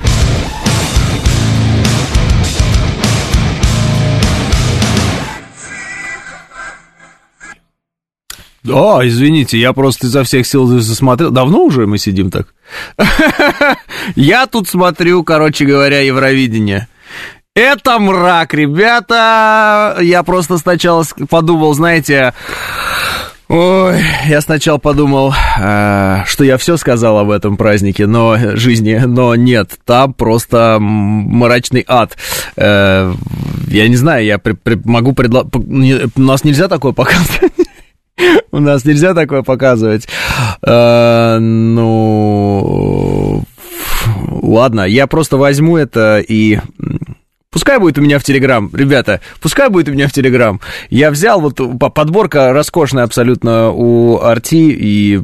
[8.63, 11.31] Да, извините, я просто изо всех сил засмотрел.
[11.31, 12.53] Давно уже мы сидим так?
[14.15, 16.87] Я тут смотрю, короче говоря, Евровидение.
[17.55, 19.97] Это мрак, ребята.
[19.99, 22.33] Я просто сначала подумал, знаете,
[23.53, 29.35] Ой, я сначала подумал, э, что я все сказал об этом празднике, но жизни, но
[29.35, 32.15] нет, там просто мрачный ад.
[32.55, 33.13] Э,
[33.67, 35.53] я не знаю, я при, при, могу предложить...
[36.15, 37.51] У нас нельзя такое показывать.
[38.53, 40.07] У нас нельзя такое показывать.
[40.65, 41.83] Э, ну,
[44.29, 46.61] ладно, я просто возьму это и
[47.61, 50.59] Пускай будет у меня в Телеграм, ребята, пускай будет у меня в Телеграм.
[50.89, 51.61] Я взял вот
[51.93, 55.21] подборка роскошная абсолютно у Арти, и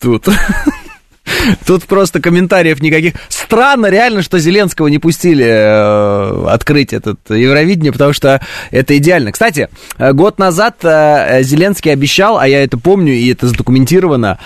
[0.00, 0.28] тут...
[1.66, 3.14] Тут просто комментариев никаких.
[3.28, 9.32] Странно реально, что Зеленского не пустили э, открыть этот Евровидение, потому что это идеально.
[9.32, 14.38] Кстати, э, год назад э, Зеленский обещал, а я это помню, и это задокументировано,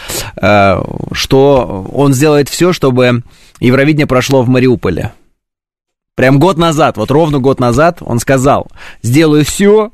[1.13, 3.23] что он сделает все, чтобы
[3.61, 5.13] Евровидение прошло в Мариуполе.
[6.17, 8.69] Прям год назад, вот ровно год назад он сказал,
[9.03, 9.91] сделаю все,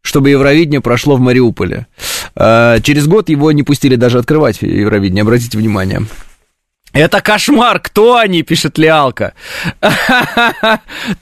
[0.00, 1.86] чтобы Евровидение прошло в Мариуполе.
[2.34, 6.02] Э, через год его не пустили даже открывать Евровидение, обратите внимание.
[6.92, 9.34] Это кошмар, кто они, пишет Лиалка.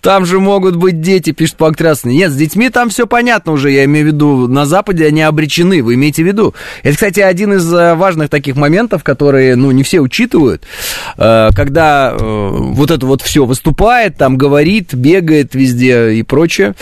[0.00, 2.14] Там же могут быть дети, пишет Панкратный.
[2.14, 5.83] Нет, с детьми там все понятно уже, я имею в виду, на Западе они обречены,
[5.83, 6.55] вы имеете в виду.
[6.83, 10.62] Это, кстати, один из э, важных таких моментов, которые, ну, не все учитывают,
[11.18, 16.74] э, когда э, вот это вот все выступает, там говорит, бегает везде и прочее.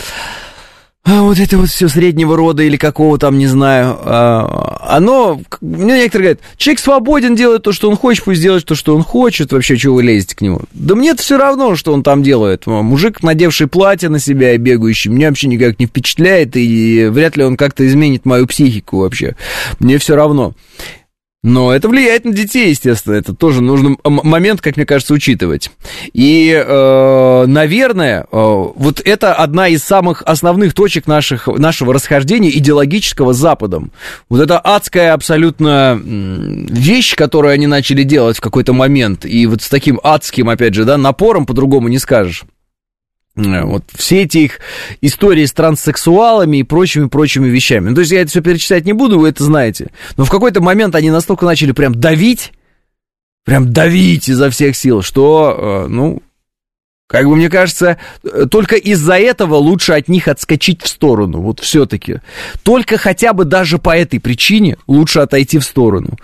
[1.05, 5.97] А вот это вот все среднего рода или какого там, не знаю, а, оно, мне
[5.99, 9.51] некоторые говорят, человек свободен делать то, что он хочет, пусть делает то, что он хочет,
[9.53, 10.61] вообще, чего вы лезете к нему?
[10.73, 12.65] Да мне это все равно, что он там делает.
[12.65, 17.43] Мужик, надевший платье на себя и бегающий, меня вообще никак не впечатляет, и вряд ли
[17.43, 19.35] он как-то изменит мою психику вообще.
[19.77, 20.55] Мне все равно.
[21.45, 23.13] Но это влияет на детей, естественно.
[23.13, 25.69] Это тоже нужно момент, как мне кажется, учитывать.
[26.11, 33.33] И, э, наверное, э, вот это одна из самых основных точек наших, нашего расхождения идеологического
[33.33, 33.91] с Западом.
[34.27, 39.23] Вот это адская абсолютно вещь, которую они начали делать в какой-то момент.
[39.23, 42.45] И вот с таким адским, опять же, да, напором по-другому не скажешь.
[43.35, 44.59] Э, вот все эти их
[45.01, 47.89] истории с транссексуалами и прочими-прочими вещами.
[47.89, 49.91] Ну, то есть я это все перечислять не буду, вы это знаете.
[50.17, 52.53] Но в какой-то момент они настолько начали прям давить,
[53.43, 56.21] прям давить изо всех сил, что, э, ну,
[57.07, 61.41] как бы мне кажется, э, только из-за этого лучше от них отскочить в сторону.
[61.41, 62.21] Вот все-таки.
[62.63, 66.17] Только хотя бы даже по этой причине лучше отойти в сторону.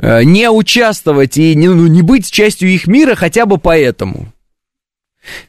[0.00, 4.32] Не участвовать и не, ну, не быть частью их мира хотя бы поэтому.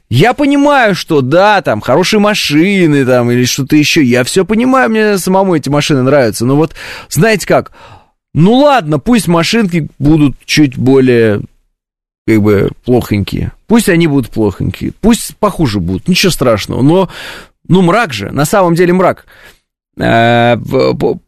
[0.08, 4.02] Я понимаю, что да, там хорошие машины там или что-то еще.
[4.02, 6.44] Я все понимаю, мне самому эти машины нравятся.
[6.44, 6.74] Но вот,
[7.08, 7.72] знаете как,
[8.34, 11.40] ну ладно, пусть машинки будут чуть более,
[12.26, 13.52] как бы, плохонькие.
[13.66, 14.92] Пусть они будут плохонькие.
[15.00, 16.82] Пусть похуже будут, ничего страшного.
[16.82, 17.08] Но,
[17.66, 19.26] ну, мрак же, на самом деле мрак.
[19.96, 20.56] Э,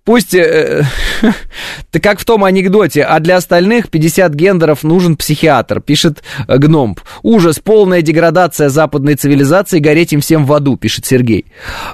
[0.04, 0.84] пусть, э,
[1.90, 7.00] ты как в том анекдоте, а для остальных 50 гендеров нужен психиатр, пишет э, Гномб.
[7.22, 11.46] Ужас, полная деградация западной цивилизации, гореть им всем в аду, пишет Сергей.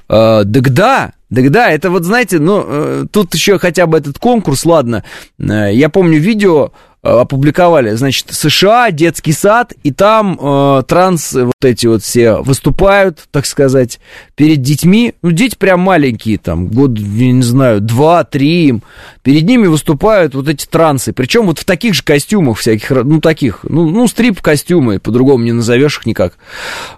[0.08, 5.04] Так да, так да, это вот, знаете, ну, тут еще хотя бы этот конкурс, ладно,
[5.38, 12.04] я помню видео, опубликовали, значит, США, детский сад, и там э, транс вот эти вот
[12.04, 13.98] все выступают, так сказать,
[14.36, 15.14] перед детьми.
[15.20, 18.82] Ну, дети прям маленькие, там, год, я не знаю, два, три им.
[19.22, 21.12] Перед ними выступают вот эти трансы.
[21.12, 25.98] Причем вот в таких же костюмах всяких, ну, таких, ну, ну стрип-костюмы, по-другому не назовешь
[25.98, 26.34] их никак.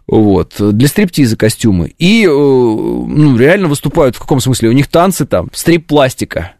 [0.07, 1.95] Вот, для стриптиза костюмы.
[1.99, 4.69] И, э, ну, реально выступают, в каком смысле?
[4.69, 6.53] У них танцы там, стрип-пластика.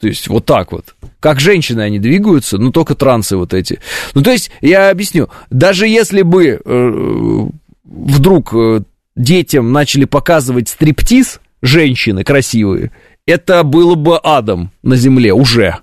[0.00, 0.94] То есть вот так вот.
[1.20, 3.80] Как женщины они двигаются, ну только трансы вот эти.
[4.14, 7.48] Ну то есть, я объясню, даже если бы э,
[7.84, 8.82] вдруг э,
[9.16, 12.90] детям начали показывать стриптиз, женщины красивые,
[13.26, 15.78] это было бы адом на земле уже.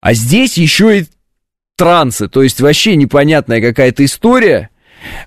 [0.00, 1.06] А здесь еще и
[1.76, 4.70] трансы, то есть вообще непонятная какая-то история.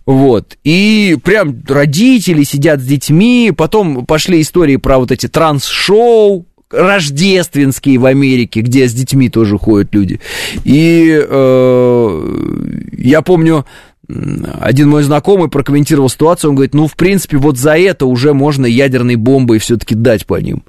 [0.05, 0.57] Вот.
[0.63, 8.05] И прям родители сидят с детьми, потом пошли истории про вот эти транс-шоу, рождественские в
[8.05, 10.19] Америке, где с детьми тоже ходят люди.
[10.63, 13.65] И э, я помню,
[14.07, 18.65] один мой знакомый прокомментировал ситуацию, он говорит, ну, в принципе, вот за это уже можно
[18.65, 20.63] ядерной бомбой все-таки дать по ним.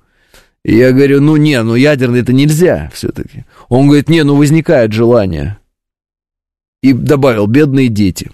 [0.65, 3.45] И я говорю, ну, не, ну, ядерный это нельзя все-таки.
[3.69, 5.59] Он говорит, не, ну, возникает желание.
[6.83, 8.31] И добавил, бедные дети.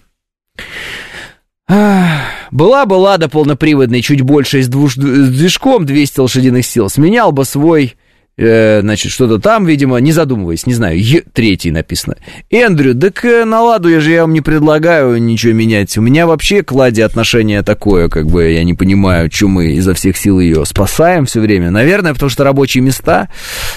[1.68, 4.94] Была бы Лада полноприводной чуть больше с, двуж...
[4.94, 7.96] с движком 200 лошадиных сил, сменял бы свой
[8.37, 12.16] э, значит, что-то там, видимо, не задумываясь, не знаю, Е третий написано.
[12.51, 15.97] Эндрю, так э, на ладу я же я вам не предлагаю ничего менять.
[15.99, 19.94] У меня вообще к ладе отношение такое, как бы я не понимаю, что мы изо
[19.94, 21.70] всех сил ее спасаем все время.
[21.70, 23.29] Наверное, потому что рабочие места.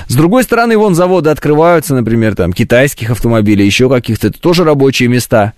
[0.07, 5.09] С другой стороны, вон заводы открываются, например, там, китайских автомобилей, еще каких-то, это тоже рабочие
[5.09, 5.53] места.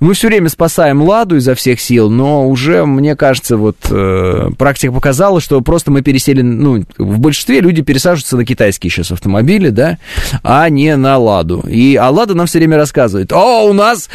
[0.00, 4.92] Мы все время спасаем ладу изо всех сил, но уже, мне кажется, вот э, практика
[4.92, 9.70] показала, что просто мы пересели, ну, в большинстве люди пересаживаются на на китайские сейчас автомобили,
[9.70, 9.98] да,
[10.42, 11.64] а не на Ладу.
[11.66, 14.10] И а Лада нам все время рассказывает, о, у нас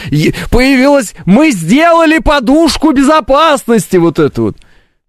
[0.51, 4.57] появилась, мы сделали подушку безопасности, вот это вот.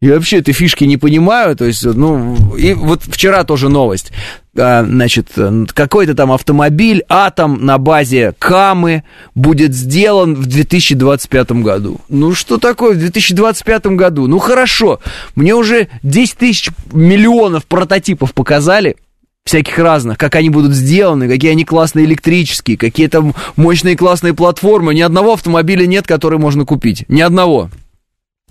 [0.00, 4.12] Я вообще этой фишки не понимаю, то есть, ну, и вот вчера тоже новость.
[4.59, 5.28] А, значит,
[5.74, 9.04] какой-то там автомобиль, атом на базе Камы
[9.35, 12.00] будет сделан в 2025 году.
[12.09, 14.26] Ну, что такое в 2025 году?
[14.26, 15.00] Ну, хорошо,
[15.35, 18.96] мне уже 10 тысяч миллионов прототипов показали,
[19.44, 24.94] всяких разных, как они будут сделаны, какие они классные электрические, какие там мощные классные платформы.
[24.94, 27.05] Ни одного автомобиля нет, который можно купить.
[27.09, 27.70] Ни одного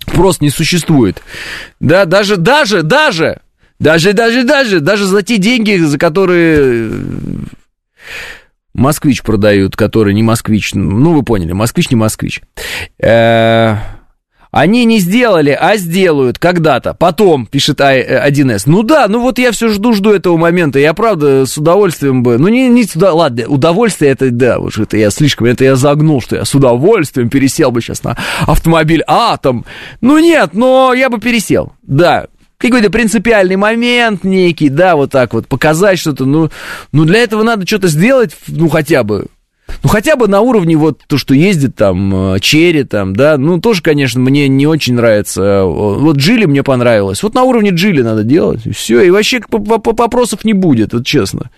[0.06, 1.22] просто не существует.
[1.78, 3.40] Да, даже, даже, даже,
[3.78, 7.04] даже, даже, даже, даже за те деньги, за которые э,
[8.74, 12.42] москвич продают, который не москвич, ну, вы поняли, москвич не москвич.
[12.98, 13.99] Э-э-
[14.50, 16.94] они не сделали, а сделают когда-то.
[16.94, 18.62] Потом, пишет 1С.
[18.66, 20.78] А, ну да, ну вот я все жду-жду этого момента.
[20.78, 22.38] Я, правда, с удовольствием бы...
[22.38, 23.12] Ну, не, не сюда...
[23.12, 25.46] Ладно, удовольствие это, да, уж это я слишком...
[25.46, 29.64] Это я загнул, что я с удовольствием пересел бы сейчас на автомобиль Атом.
[30.00, 31.72] Ну нет, но я бы пересел.
[31.82, 32.26] Да,
[32.58, 36.50] какой-то принципиальный момент некий, да, вот так вот, показать что-то, ну,
[36.92, 39.26] ну для этого надо что-то сделать, ну, хотя бы,
[39.82, 43.60] ну, хотя бы на уровне вот то, что ездит там, э, Черри там, да, ну,
[43.60, 45.64] тоже, конечно, мне не очень нравится.
[45.64, 47.22] Вот Джили мне понравилось.
[47.22, 51.50] Вот на уровне Джили надо делать, и все, и вообще вопросов не будет, вот честно.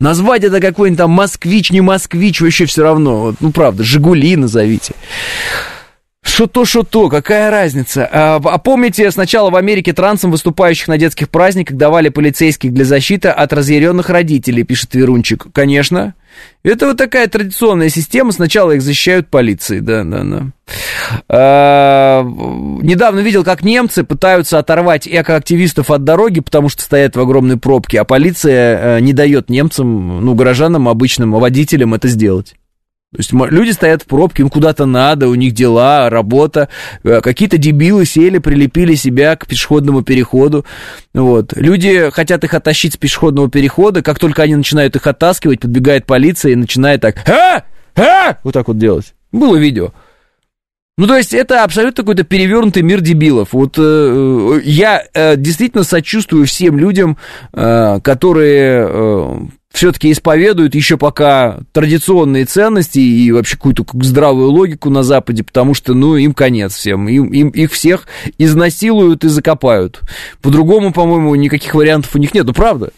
[0.00, 3.20] Назвать это какой-нибудь там москвич, не москвич, вообще все равно.
[3.20, 4.94] Вот, ну, правда, Жигули назовите.
[6.38, 8.08] Что то, что то, какая разница?
[8.12, 13.26] А, а помните, сначала в Америке трансам, выступающих на детских праздниках, давали полицейских для защиты
[13.26, 15.48] от разъяренных родителей, пишет Верунчик.
[15.52, 16.14] Конечно.
[16.62, 18.30] Это вот такая традиционная система.
[18.30, 20.46] Сначала их защищают полицией, да, да, да.
[21.28, 27.56] А, недавно видел, как немцы пытаются оторвать экоактивистов от дороги, потому что стоят в огромной
[27.56, 32.54] пробке, а полиция э, не дает немцам, ну, горожанам, обычным водителям это сделать.
[33.10, 36.68] То есть люди стоят в пробке, им куда-то надо, у них дела, работа.
[37.04, 40.66] Э, какие-то дебилы сели, прилепили себя к пешеходному переходу.
[41.14, 41.54] Вот.
[41.56, 44.02] Люди хотят их оттащить с пешеходного перехода.
[44.02, 47.62] Как только они начинают их оттаскивать, подбегает полиция и начинает так «А!
[47.96, 49.14] А!» вот так вот делать.
[49.32, 49.92] Было видео.
[50.98, 53.52] Ну, то есть это абсолютно какой-то перевернутый мир дебилов.
[53.52, 57.16] Вот э, я э, действительно сочувствую всем людям,
[57.54, 59.36] э, которые э,
[59.78, 65.94] все-таки исповедуют еще пока традиционные ценности и вообще какую-то здравую логику на Западе, потому что,
[65.94, 67.08] ну, им конец всем.
[67.08, 70.00] Им, им их всех изнасилуют и закопают.
[70.42, 72.44] По-другому, по-моему, никаких вариантов у них нет.
[72.44, 72.90] Ну, правда.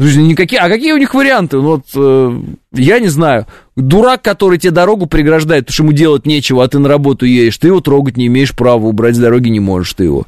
[0.00, 1.58] Никакие, а какие у них варианты?
[1.58, 2.40] Ну, вот, э,
[2.72, 3.46] я не знаю.
[3.76, 7.58] Дурак, который тебе дорогу преграждает, потому что ему делать нечего, а ты на работу едешь,
[7.58, 10.26] ты его трогать не имеешь права, убрать с дороги не можешь ты его.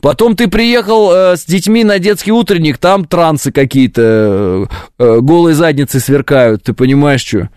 [0.00, 4.66] Потом ты приехал э, с детьми на детский утренник, там трансы какие-то, э,
[4.98, 7.50] э, голые задницы сверкают, ты понимаешь, что?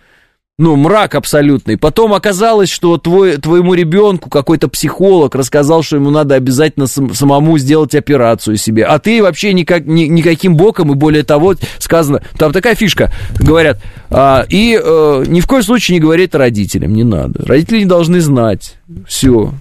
[0.60, 1.76] Ну, мрак абсолютный.
[1.76, 7.58] Потом оказалось, что твой, твоему ребенку какой-то психолог рассказал, что ему надо обязательно сам, самому
[7.58, 8.84] сделать операцию себе.
[8.84, 13.80] А ты вообще никак, ни, никаким боком, и более того, сказано, там такая фишка, говорят,
[14.10, 17.46] а, и а, ни в коем случае не говорит родителям, не надо.
[17.46, 18.78] Родители не должны знать.
[19.06, 19.52] Все.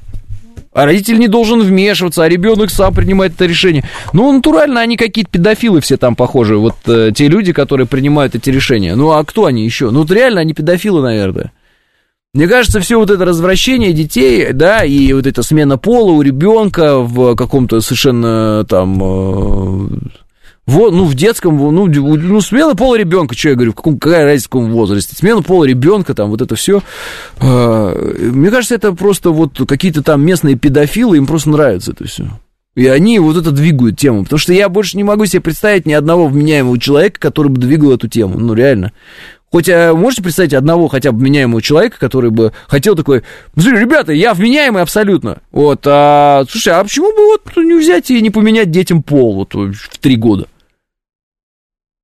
[0.78, 3.84] А родитель не должен вмешиваться, а ребенок сам принимает это решение.
[4.14, 6.56] Ну, натурально, они какие-то педофилы все там похожи.
[6.56, 8.94] Вот э, те люди, которые принимают эти решения.
[8.94, 9.90] Ну, а кто они еще?
[9.90, 11.52] Ну, вот реально они педофилы, наверное.
[12.36, 17.00] Мне кажется, все вот это развращение детей, да, и вот эта смена пола у ребенка
[17.00, 19.88] в каком-то совершенно там э,
[20.68, 24.26] вот, ну, в детском, ну, ну смена пола ребенка, что я говорю, в каком, какая
[24.26, 26.84] разница в каком возрасте, смена пола ребенка, там, вот это все.
[27.40, 32.28] А, мне кажется, это просто вот какие-то там местные педофилы, им просто нравится это все.
[32.76, 34.24] И они вот это двигают тему.
[34.24, 37.94] Потому что я больше не могу себе представить ни одного вменяемого человека, который бы двигал
[37.94, 38.38] эту тему.
[38.38, 38.92] Ну, реально.
[39.50, 43.24] Хоть а, можете представить одного хотя бы вменяемого человека, который бы хотел такой,
[43.56, 45.38] смотри, ребята, я вменяемый абсолютно.
[45.54, 49.56] Вот, а, слушай, а почему бы вот не взять и не поменять детям пол вот
[49.56, 50.48] в три года?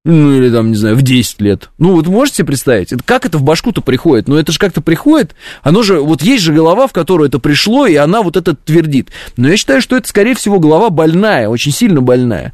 [0.05, 1.69] Ну, или там, не знаю, в 10 лет.
[1.77, 2.91] Ну, вот можете себе представить?
[2.91, 4.27] Это, как это в башку-то приходит?
[4.27, 7.87] Ну, это же как-то приходит, оно же, вот есть же голова, в которую это пришло,
[7.87, 9.11] и она вот это твердит.
[9.37, 12.51] Но я считаю, что это, скорее всего, голова больная, очень сильно больная.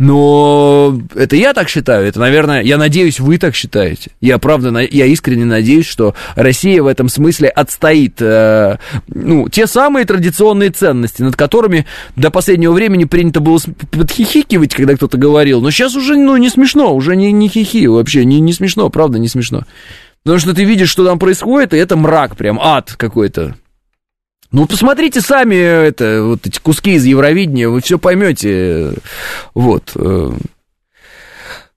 [0.00, 4.10] Но это я так считаю, это, наверное, я надеюсь, вы так считаете.
[4.20, 10.04] Я, правда, я искренне надеюсь, что Россия в этом смысле отстоит, э, ну, те самые
[10.04, 13.60] традиционные ценности, над которыми до последнего времени принято было
[13.92, 15.60] подхихикивать, когда кто-то говорил.
[15.60, 19.20] Но сейчас уже, ну, не смешно, уже не, не хихи вообще, не, не смешно, правда,
[19.20, 19.62] не смешно.
[20.24, 23.54] Потому что ты видишь, что там происходит, и это мрак прям, ад какой-то.
[24.54, 28.92] Ну, посмотрите сами это, вот эти куски из Евровидения, вы все поймете.
[29.52, 29.90] Вот.
[29.96, 30.30] Э.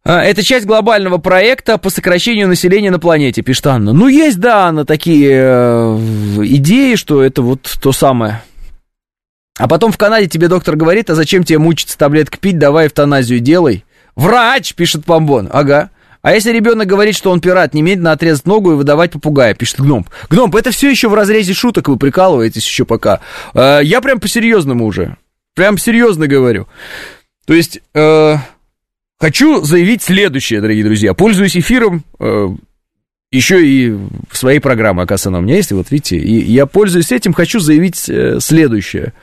[0.03, 3.93] А, это часть глобального проекта по сокращению населения на планете, пишет Анна.
[3.93, 5.97] Ну, есть, да, Анна, такие э,
[6.43, 8.43] идеи, что это вот то самое.
[9.57, 13.39] А потом в Канаде тебе доктор говорит, а зачем тебе мучиться таблетки пить, давай эвтаназию
[13.39, 13.86] делай.
[14.15, 15.49] Врач, пишет Помбон.
[15.51, 15.89] Ага.
[16.22, 20.05] А если ребенок говорит, что он пират, немедленно отрезать ногу и выдавать попугая, пишет Гном.
[20.30, 23.22] Гном, это все еще в разрезе шуток, вы прикалываетесь еще пока.
[23.53, 25.18] Э, я прям по-серьезному уже.
[25.55, 26.68] Прям серьезно говорю.
[27.45, 27.82] То есть...
[27.93, 28.38] Э,
[29.20, 31.15] Хочу заявить следующее, дорогие друзья.
[31.15, 32.49] Пользуюсь эфиром э,
[33.32, 37.11] еще и в своей программе, оказывается, она у меня есть, вот видите, и я пользуюсь
[37.11, 39.13] этим, хочу заявить э, следующее.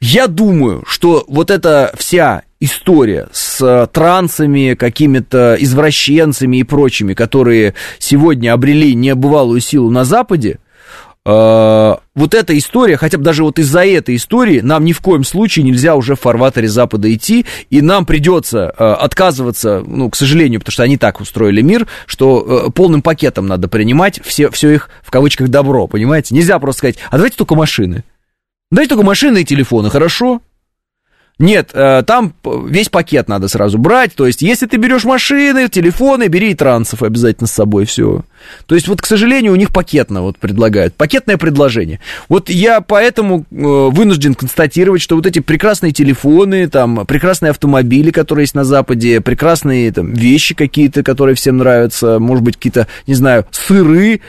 [0.00, 7.74] Я думаю, что вот эта вся история с э, трансами, какими-то извращенцами и прочими, которые
[7.98, 10.58] сегодня обрели небывалую силу на Западе,
[11.30, 15.24] Э, вот эта история, хотя бы даже вот из-за этой истории, нам ни в коем
[15.24, 20.60] случае нельзя уже в фарватере Запада идти, и нам придется э, отказываться, ну, к сожалению,
[20.60, 25.10] потому что они так устроили мир, что полным пакетом надо принимать все, все их, в
[25.10, 26.34] кавычках, добро, понимаете?
[26.34, 28.04] Нельзя просто сказать, а давайте только машины.
[28.70, 30.40] Дайте только машины и телефоны, хорошо?
[31.38, 32.34] Нет, э, там
[32.66, 34.14] весь пакет надо сразу брать.
[34.14, 38.22] То есть, если ты берешь машины, телефоны, бери и трансов обязательно с собой, все.
[38.66, 40.94] То есть, вот, к сожалению, у них пакетно вот предлагают.
[40.94, 42.00] Пакетное предложение.
[42.28, 48.44] Вот я поэтому э, вынужден констатировать, что вот эти прекрасные телефоны, там, прекрасные автомобили, которые
[48.44, 53.46] есть на Западе, прекрасные там вещи какие-то, которые всем нравятся, может быть, какие-то, не знаю,
[53.52, 54.20] сыры.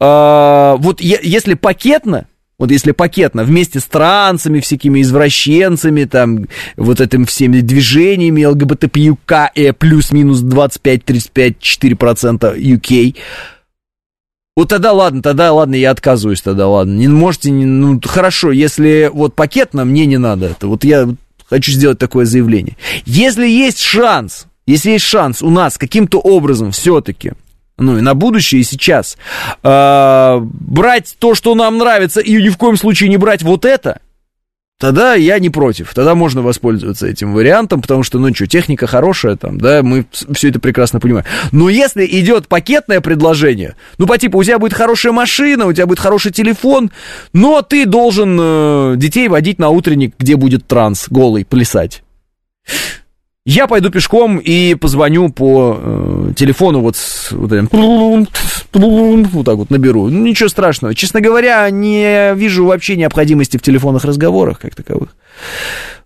[0.00, 2.26] А, вот если пакетно,
[2.58, 6.46] вот если пакетно, вместе с трансами, всякими извращенцами, там,
[6.76, 13.14] вот этими всеми движениями ЛГБТПЮК, э, плюс-минус 25-35-4% UK,
[14.56, 16.96] вот тогда ладно, тогда ладно, я отказываюсь тогда, ладно.
[16.96, 20.66] Не можете, не, ну, хорошо, если вот пакетно, мне не надо это.
[20.66, 21.08] Вот я
[21.48, 22.76] хочу сделать такое заявление.
[23.04, 27.34] Если есть шанс, если есть шанс у нас каким-то образом все-таки
[27.78, 29.16] ну и на будущее, и сейчас,
[29.62, 34.00] э, брать то, что нам нравится, и ни в коем случае не брать вот это,
[34.78, 35.92] тогда я не против.
[35.94, 40.48] Тогда можно воспользоваться этим вариантом, потому что, ну что, техника хорошая там, да, мы все
[40.48, 41.26] это прекрасно понимаем.
[41.52, 45.86] Но если идет пакетное предложение, ну по типу, у тебя будет хорошая машина, у тебя
[45.86, 46.90] будет хороший телефон,
[47.32, 52.02] но ты должен э, детей водить на утренник, где будет транс голый, плясать.
[53.48, 57.70] Я пойду пешком и позвоню по э, телефону вот, с, вот этим,
[58.72, 60.08] вот так вот наберу.
[60.08, 60.94] Ну, ничего страшного.
[60.94, 65.16] Честно говоря, не вижу вообще необходимости в телефонных разговорах как таковых.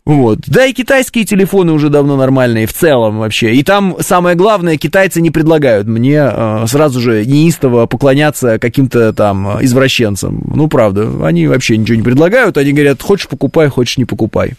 [0.05, 0.39] Вот.
[0.47, 3.55] Да и китайские телефоны уже давно нормальные в целом вообще.
[3.55, 9.61] И там самое главное, китайцы не предлагают мне э, сразу же неистово поклоняться каким-то там
[9.65, 10.45] извращенцам.
[10.55, 12.57] Ну, правда, они вообще ничего не предлагают.
[12.57, 14.53] Они говорят, хочешь покупай, хочешь не покупай.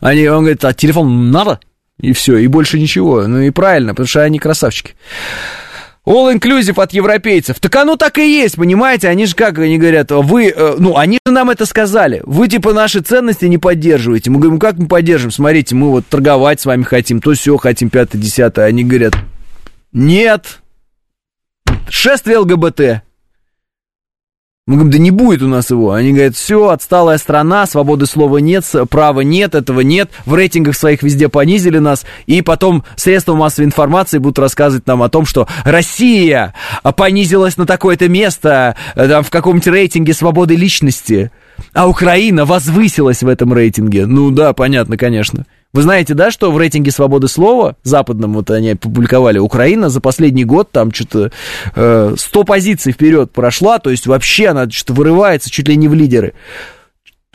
[0.00, 1.60] Они, он говорит, а телефон надо?
[2.00, 3.26] И все, и больше ничего.
[3.26, 4.94] Ну и правильно, потому что они красавчики.
[6.06, 7.60] All inclusive от европейцев.
[7.60, 9.08] Так оно так и есть, понимаете?
[9.08, 12.22] Они же как, они говорят, вы, э, ну, они же нам это сказали.
[12.24, 14.30] Вы, типа, наши ценности не поддерживаете.
[14.30, 15.30] Мы говорим, как мы поддержим?
[15.30, 18.64] Смотрите, мы вот торговать с вами хотим, то все хотим, пятое, десятое.
[18.64, 19.14] Они говорят,
[19.92, 20.60] нет.
[21.90, 23.02] Шествие ЛГБТ.
[24.70, 25.90] Мы говорим, да не будет у нас его.
[25.90, 30.12] Они говорят, все, отсталая страна, свободы слова нет, права нет, этого нет.
[30.26, 32.06] В рейтингах своих везде понизили нас.
[32.26, 36.54] И потом средства массовой информации будут рассказывать нам о том, что Россия
[36.96, 41.32] понизилась на такое-то место э, там, в каком-нибудь рейтинге свободы личности.
[41.72, 44.06] А Украина возвысилась в этом рейтинге.
[44.06, 45.46] Ну да, понятно, конечно.
[45.72, 50.44] Вы знаете, да, что в рейтинге свободы слова западном, вот они опубликовали, Украина за последний
[50.44, 51.30] год там что-то
[51.76, 55.94] э, 100 позиций вперед прошла, то есть вообще она что-то вырывается чуть ли не в
[55.94, 56.34] лидеры.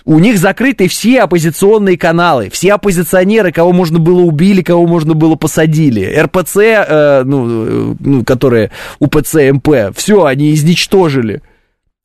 [0.03, 5.35] У них закрыты все оппозиционные каналы, все оппозиционеры, кого можно было убили, кого можно было
[5.35, 6.05] посадили.
[6.05, 8.69] РПЦ, э, ну, э, ну, которые
[8.99, 11.41] УПЦ, МП, все, они изничтожили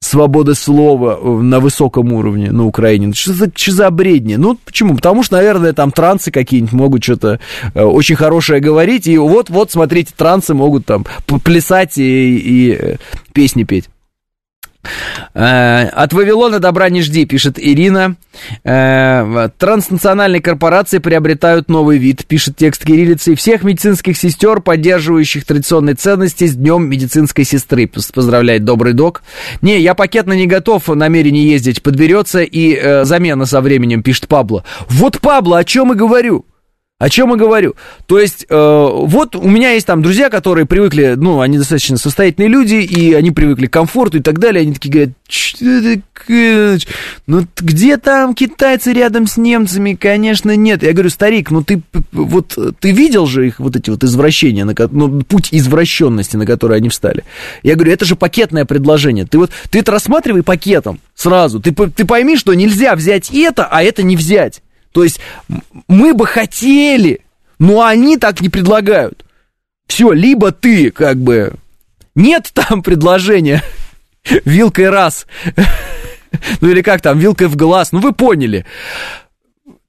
[0.00, 3.12] свобода слова э, на высоком уровне на Украине.
[3.12, 4.34] Что за, что за бредни?
[4.34, 4.96] Ну, почему?
[4.96, 7.38] Потому что, наверное, там трансы какие-нибудь могут что-то
[7.74, 11.06] э, очень хорошее говорить, и вот-вот, смотрите, трансы могут там
[11.44, 12.96] плясать и, и э,
[13.32, 13.88] песни петь.
[15.34, 18.16] Э, от Вавилона добра не жди, пишет Ирина.
[18.64, 23.34] Э, транснациональные корпорации приобретают новый вид, пишет текст кириллицы.
[23.34, 27.86] Всех медицинских сестер, поддерживающих традиционные ценности, с днем медицинской сестры.
[27.86, 29.22] Поздравляет добрый док.
[29.60, 34.64] Не, я пакетно не готов, намерение ездить подберется и э, замена со временем, пишет Пабло.
[34.88, 36.46] Вот Пабло, о чем и говорю.
[37.00, 37.76] О чем я говорю?
[38.04, 42.50] То есть, э, вот у меня есть там друзья, которые привыкли, ну, они достаточно состоятельные
[42.50, 44.60] люди, и они привыкли к комфорту и так далее.
[44.60, 45.14] Они такие говорят,
[47.26, 49.94] ну, где там китайцы рядом с немцами?
[49.94, 50.82] Конечно, нет.
[50.82, 51.80] Я говорю, старик, ну, ты
[52.12, 56.76] вот, ты видел же их вот эти вот извращения, на, ну, путь извращенности, на который
[56.76, 57.24] они встали?
[57.62, 59.24] Я говорю, это же пакетное предложение.
[59.24, 61.60] Ты вот, ты это рассматривай пакетом сразу.
[61.60, 64.60] Ты, ты пойми, что нельзя взять это, а это не взять.
[64.92, 65.20] То есть
[65.88, 67.20] мы бы хотели,
[67.58, 69.24] но они так не предлагают.
[69.86, 71.54] Все, либо ты как бы...
[72.14, 73.62] Нет там предложения
[74.44, 75.26] вилкой раз.
[76.60, 77.90] Ну или как там, вилкой в глаз.
[77.90, 78.64] Ну вы поняли.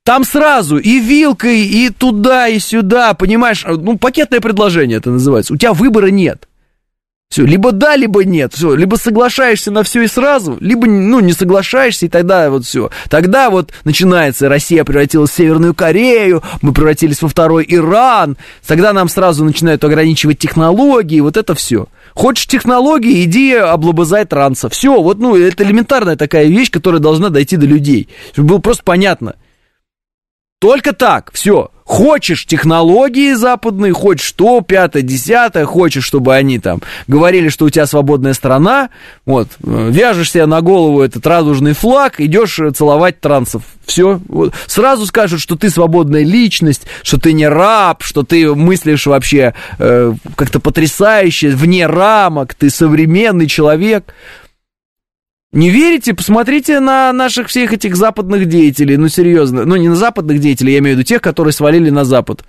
[0.04, 3.64] Там сразу и вилкой, и туда, и сюда, понимаешь?
[3.68, 5.54] Ну, пакетное предложение это называется.
[5.54, 6.48] У тебя выбора нет.
[7.32, 8.54] Все, либо да, либо нет.
[8.54, 12.90] Все, либо соглашаешься на все и сразу, либо, ну, не соглашаешься, и тогда вот все.
[13.10, 18.36] Тогда вот начинается, Россия превратилась в Северную Корею, мы превратились во второй Иран,
[18.68, 21.88] тогда нам сразу начинают ограничивать технологии, вот это все.
[22.16, 24.68] Хочешь технологии, иди облобызай транса.
[24.68, 28.10] Все, вот, ну, это элементарная такая вещь, которая должна дойти до людей.
[28.34, 29.36] Чтобы было просто понятно.
[30.62, 31.72] Только так, все.
[31.86, 37.88] Хочешь технологии западные, хочешь что, пятое, десятое, хочешь, чтобы они там говорили, что у тебя
[37.88, 38.92] свободная страна,
[39.26, 43.64] вот, э, вяжешь себе на голову этот радужный флаг, идешь целовать трансов.
[43.88, 44.54] Все, вот.
[44.68, 50.14] сразу скажут, что ты свободная личность, что ты не раб, что ты мыслишь вообще э,
[50.36, 54.14] как-то потрясающе, вне рамок, ты современный человек.
[55.54, 56.14] Не верите?
[56.14, 58.96] Посмотрите на наших всех этих западных деятелей.
[58.96, 59.66] Ну, серьезно.
[59.66, 62.44] Ну, не на западных деятелей, я имею в виду тех, которые свалили на Запад.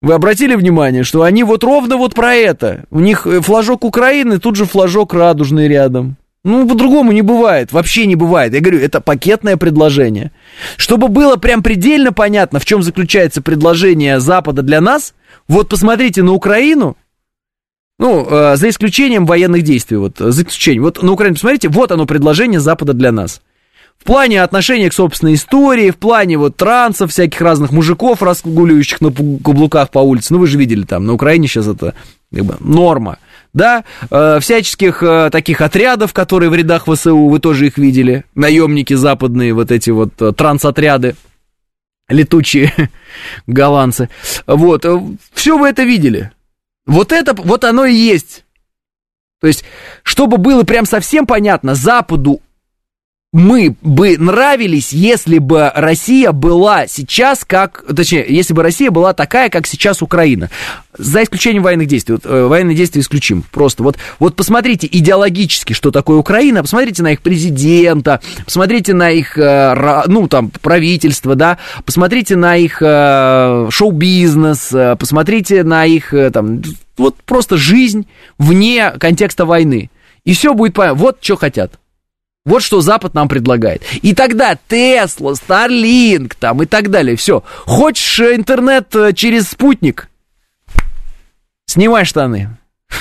[0.00, 2.84] Вы обратили внимание, что они вот ровно вот про это.
[2.90, 6.16] У них э, флажок Украины, тут же флажок радужный рядом.
[6.44, 8.52] Ну, по-другому не бывает, вообще не бывает.
[8.52, 10.30] Я говорю, это пакетное предложение.
[10.76, 15.14] Чтобы было прям предельно понятно, в чем заключается предложение Запада для нас,
[15.48, 16.98] вот посмотрите на Украину,
[17.98, 20.84] ну, э, за исключением военных действий, вот, за исключением.
[20.84, 23.40] Вот на Украине, посмотрите, вот оно предложение Запада для нас.
[23.98, 29.10] В плане отношения к собственной истории, в плане вот трансов, всяких разных мужиков, разгуливающих на
[29.10, 30.34] каблуках по улице.
[30.34, 31.94] Ну, вы же видели там, на Украине сейчас это
[32.34, 33.18] как бы норма.
[33.52, 38.24] Да, э, всяческих э, таких отрядов, которые в рядах ВСУ, вы тоже их видели.
[38.34, 41.14] Наемники западные, вот эти вот э, трансотряды
[42.08, 42.72] летучие
[43.46, 44.08] голландцы.
[44.48, 45.00] Вот, э,
[45.32, 46.32] все вы это видели.
[46.86, 48.44] Вот это, вот оно и есть.
[49.40, 49.64] То есть,
[50.02, 52.40] чтобы было прям совсем понятно, Западу
[53.34, 59.50] мы бы нравились, если бы Россия была сейчас как, точнее, если бы Россия была такая,
[59.50, 60.50] как сейчас Украина.
[60.96, 62.12] За исключением военных действий.
[62.14, 63.42] Вот, э, военные действия исключим.
[63.50, 69.36] Просто вот, вот посмотрите идеологически, что такое Украина, посмотрите на их президента, посмотрите на их,
[69.36, 76.30] э, ну, там, правительство, да, посмотрите на их э, шоу-бизнес, э, посмотрите на их, э,
[76.30, 76.62] там,
[76.96, 78.06] вот просто жизнь
[78.38, 79.90] вне контекста войны.
[80.24, 81.00] И все будет понятно.
[81.00, 81.80] Вот что хотят.
[82.44, 83.82] Вот что Запад нам предлагает.
[84.02, 87.16] И тогда Тесла, Starlink там и так далее.
[87.16, 87.42] Все.
[87.64, 90.08] Хочешь э, интернет э, через спутник?
[91.66, 92.56] Снимай штаны.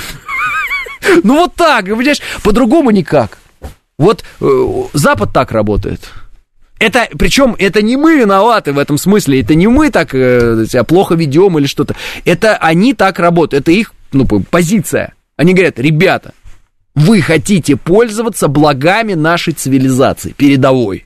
[1.24, 3.38] Ну вот так, понимаешь, по-другому никак.
[3.98, 6.00] Вот э, Запад так работает.
[6.80, 10.86] Это, причем, это не мы виноваты в этом смысле, это не мы так э, себя
[10.86, 11.96] плохо ведем или что-то.
[12.24, 15.14] Это они так работают, это их ну, позиция.
[15.36, 16.34] Они говорят, ребята,
[16.96, 21.06] вы хотите пользоваться благами нашей цивилизации, передовой.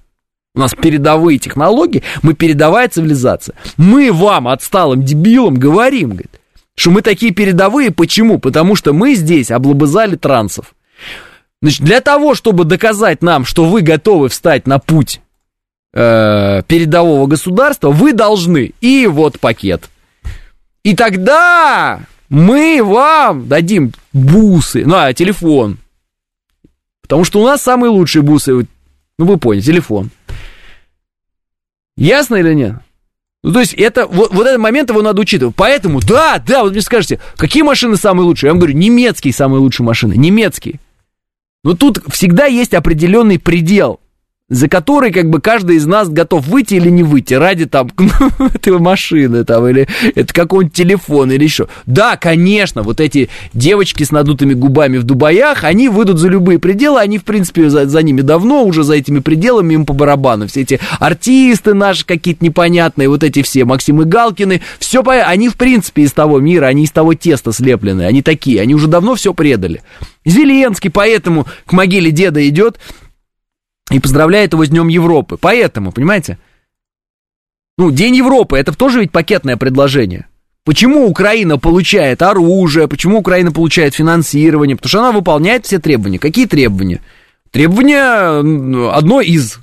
[0.55, 3.55] У нас передовые технологии, мы передовая цивилизация.
[3.77, 6.41] Мы вам, отсталым дебилам, говорим, говорит,
[6.75, 7.91] что мы такие передовые.
[7.91, 8.39] Почему?
[8.39, 10.73] Потому что мы здесь облобызали трансов.
[11.61, 15.21] Значит, для того, чтобы доказать нам, что вы готовы встать на путь
[15.93, 18.73] э, передового государства, вы должны.
[18.81, 19.89] И вот пакет.
[20.83, 25.77] И тогда мы вам дадим бусы, ну, а телефон.
[27.01, 28.67] Потому что у нас самые лучшие бусы,
[29.17, 30.09] ну, вы поняли, телефон.
[31.95, 32.75] Ясно или нет?
[33.43, 35.55] Ну, то есть, это, вот, вот этот момент его надо учитывать.
[35.55, 38.49] Поэтому, да, да, вот мне скажете, какие машины самые лучшие?
[38.49, 40.79] Я вам говорю, немецкие самые лучшие машины, немецкие.
[41.63, 43.99] Но тут всегда есть определенный предел
[44.49, 48.47] за который как бы каждый из нас готов выйти или не выйти ради там ну,
[48.47, 51.67] этой машины там или это какого-нибудь телефона или еще.
[51.85, 57.01] Да, конечно, вот эти девочки с надутыми губами в Дубаях, они выйдут за любые пределы,
[57.01, 60.47] они в принципе за, за ними давно уже за этими пределами им по барабану.
[60.47, 65.13] Все эти артисты наши какие-то непонятные, вот эти все Максимы Галкины, все по...
[65.13, 68.87] они в принципе из того мира, они из того теста слеплены, они такие, они уже
[68.87, 69.81] давно все предали.
[70.25, 72.77] Зеленский поэтому к могиле деда идет
[73.89, 75.37] и поздравляет его с Днем Европы.
[75.39, 76.37] Поэтому, понимаете,
[77.77, 80.25] Ну, День Европы, это тоже ведь пакетное предложение.
[80.63, 84.75] Почему Украина получает оружие, почему Украина получает финансирование?
[84.75, 86.19] Потому что она выполняет все требования.
[86.19, 87.01] Какие требования?
[87.51, 89.59] Требования одно из.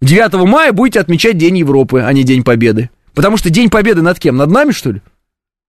[0.00, 2.90] 9 мая будете отмечать День Европы, а не День Победы.
[3.12, 4.36] Потому что День Победы над кем?
[4.36, 5.02] Над нами, что ли?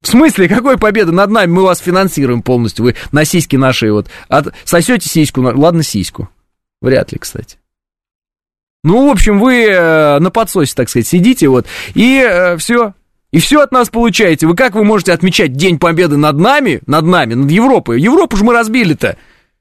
[0.02, 1.52] В смысле, какой победы над нами?
[1.52, 2.86] Мы вас финансируем полностью.
[2.86, 4.08] Вы на сиськи наши вот.
[4.30, 4.54] От...
[4.64, 6.30] Сосете сиську, ладно, сиську.
[6.82, 7.58] Вряд ли, кстати.
[8.84, 12.94] Ну, в общем, вы э, на подсосе, так сказать, сидите вот, и э, все.
[13.32, 14.48] И все от нас получаете.
[14.48, 18.00] Вы как вы можете отмечать День Победы над нами, над нами, над Европой?
[18.00, 19.18] Европу же мы разбили-то.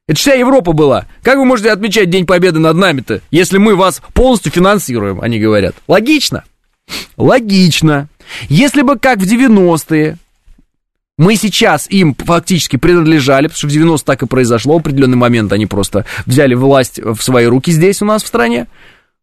[0.06, 1.06] Это вся Европа была.
[1.22, 5.74] Как вы можете отмечать День Победы над нами-то, если мы вас полностью финансируем, они говорят.
[5.88, 6.44] Логично?
[7.16, 8.08] Логично.
[8.48, 10.16] Если бы как в 90-е
[11.18, 15.52] мы сейчас им фактически принадлежали, потому что в 90 так и произошло, в определенный момент
[15.52, 18.66] они просто взяли власть в свои руки здесь у нас в стране,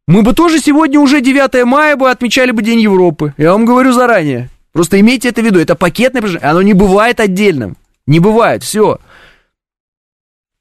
[0.08, 3.34] мы бы тоже сегодня уже 9 мая бы отмечали бы День Европы.
[3.38, 4.50] Я вам говорю заранее.
[4.74, 5.60] Просто имейте это в виду.
[5.60, 6.50] Это пакетное предложение.
[6.50, 7.78] Оно не бывает отдельным.
[8.06, 8.64] Не бывает.
[8.64, 9.00] Все.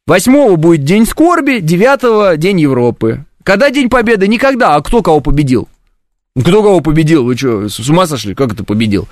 [0.06, 3.24] Восьмого будет День скорби, девятого День Европы.
[3.42, 4.28] Когда День Победы?
[4.28, 4.76] Никогда.
[4.76, 5.68] А кто кого победил?
[6.40, 7.24] Кто кого победил?
[7.24, 8.34] Вы что, с ума сошли?
[8.34, 9.08] Как это победил?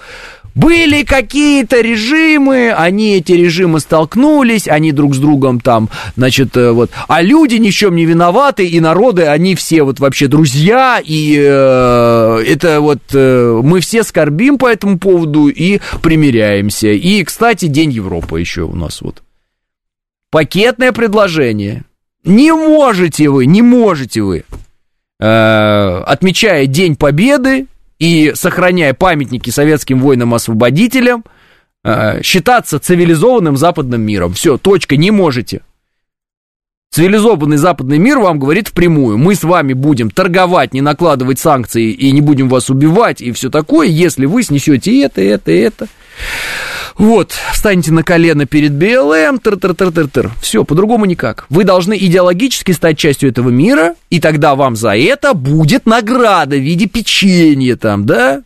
[0.55, 6.91] Были какие-то режимы, они, эти режимы столкнулись, они друг с другом там, значит, э, вот,
[7.07, 11.37] а люди ни в чем не виноваты, и народы, они все вот вообще друзья, и
[11.39, 16.89] э, это вот, э, мы все скорбим по этому поводу и примиряемся.
[16.89, 19.23] И, кстати, День Европы еще у нас вот.
[20.31, 21.85] Пакетное предложение.
[22.25, 24.45] Не можете вы, не можете вы,
[25.21, 27.67] э, отмечая День Победы,
[28.01, 31.25] и сохраняя памятники советским воинам-освободителям,
[31.85, 34.33] э, считаться цивилизованным западным миром.
[34.33, 35.61] Все, точка, не можете.
[36.93, 42.11] Цивилизованный западный мир вам говорит впрямую, мы с вами будем торговать, не накладывать санкции и
[42.11, 45.87] не будем вас убивать и все такое, если вы снесете это, это, это.
[46.99, 50.31] Вот, встанете на колено перед БЛМ, тыр-тыр-тыр-тыр-тыр.
[50.41, 51.47] Все, по-другому никак.
[51.49, 56.61] Вы должны идеологически стать частью этого мира, и тогда вам за это будет награда в
[56.61, 58.43] виде печенья там, да?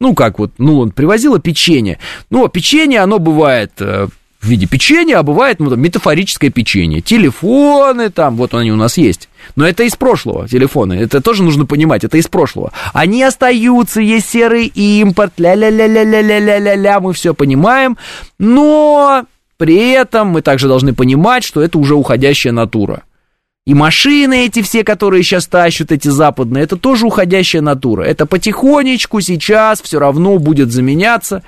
[0.00, 1.98] Ну, как вот, ну, он привозила печенье.
[2.30, 4.08] Ну, печенье, оно бывает э,
[4.40, 7.02] в виде печенья, а бывает ну, там, метафорическое печенье.
[7.02, 9.28] Телефоны там, вот они у нас есть.
[9.54, 12.72] Но это из прошлого телефоны, это тоже нужно понимать, это из прошлого.
[12.94, 17.98] Они остаются, есть серый импорт, ля-ля-ля-ля-ля-ля-ля-ля, мы все понимаем,
[18.38, 19.24] но
[19.58, 23.02] при этом мы также должны понимать, что это уже уходящая натура.
[23.66, 28.02] И машины эти все, которые сейчас тащат, эти западные, это тоже уходящая натура.
[28.02, 31.42] Это потихонечку сейчас все равно будет заменяться.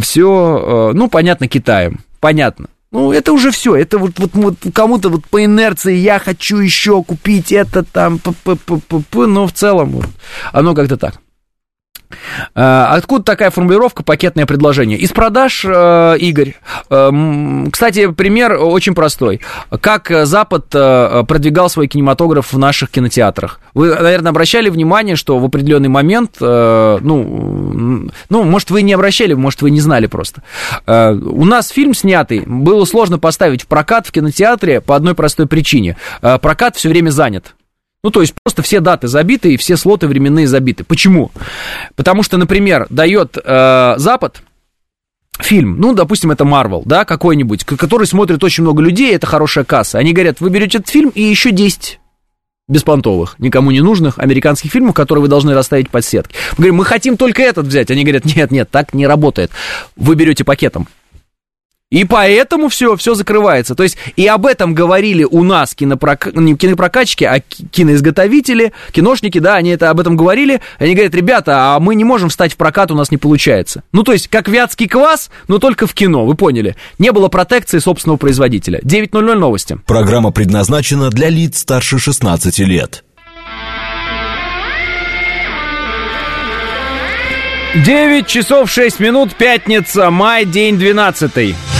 [0.00, 2.68] Все, э, ну, понятно, Китаем понятно.
[2.92, 3.74] Ну, это уже все.
[3.74, 8.30] Это вот, вот, вот кому-то вот по инерции я хочу еще купить это там, п
[8.44, 10.06] -п -п но в целом вот,
[10.52, 11.20] оно как-то так.
[12.54, 14.98] А, откуда такая формулировка пакетное предложение?
[14.98, 16.54] Из продаж, э, Игорь.
[16.90, 19.40] Эм, кстати, пример очень простой.
[19.80, 23.60] Как Запад э, продвигал свой кинематограф в наших кинотеатрах?
[23.74, 29.34] Вы, наверное, обращали внимание, что в определенный момент, э, ну, ну, может, вы не обращали,
[29.34, 30.42] может, вы не знали просто.
[30.86, 35.96] У нас фильм снятый, было сложно поставить в прокат в кинотеатре по одной простой причине.
[36.20, 37.54] Прокат все время занят.
[38.04, 40.84] Ну, то есть просто все даты забиты и все слоты временные забиты.
[40.84, 41.30] Почему?
[41.94, 44.42] Потому что, например, дает э, Запад
[45.38, 49.98] фильм, ну, допустим, это Марвел, да, какой-нибудь, который смотрит очень много людей, это хорошая касса.
[49.98, 52.00] Они говорят, вы берете этот фильм и еще 10
[52.68, 56.34] беспонтовых, никому не нужных американских фильмов, которые вы должны расставить под сетки.
[56.52, 57.90] Мы говорим, мы хотим только этот взять.
[57.90, 59.50] Они говорят, нет, нет, так не работает.
[59.96, 60.88] Вы берете пакетом.
[61.92, 63.74] И поэтому все, все закрывается.
[63.74, 66.34] То есть и об этом говорили у нас кинопрок...
[66.34, 70.62] не кинопрокатчики, а киноизготовители, киношники, да, они это об этом говорили.
[70.78, 73.82] Они говорят, ребята, а мы не можем встать в прокат, у нас не получается.
[73.92, 76.76] Ну, то есть, как вятский квас, но только в кино, вы поняли.
[76.98, 78.80] Не было протекции собственного производителя.
[78.80, 79.78] 9.00 новости.
[79.86, 83.04] Программа предназначена для лиц старше 16 лет.
[87.84, 91.71] 9 часов 6 минут, пятница, май, день 12.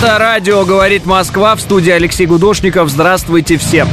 [0.00, 2.88] Это радио «Говорит Москва» в студии Алексей Гудошников.
[2.88, 3.88] Здравствуйте всем.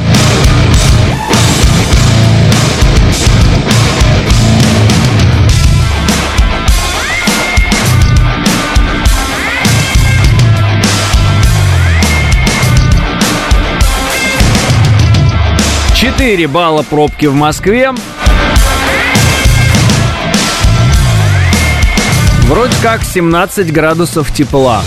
[15.96, 17.92] Четыре балла пробки в Москве.
[22.44, 24.84] Вроде как 17 градусов тепла.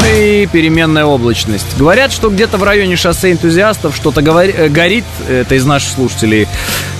[0.00, 1.76] Ну и переменная облачность.
[1.76, 5.04] Говорят, что где-то в районе шоссе энтузиастов что-то э, горит.
[5.28, 6.48] Это из наших слушателей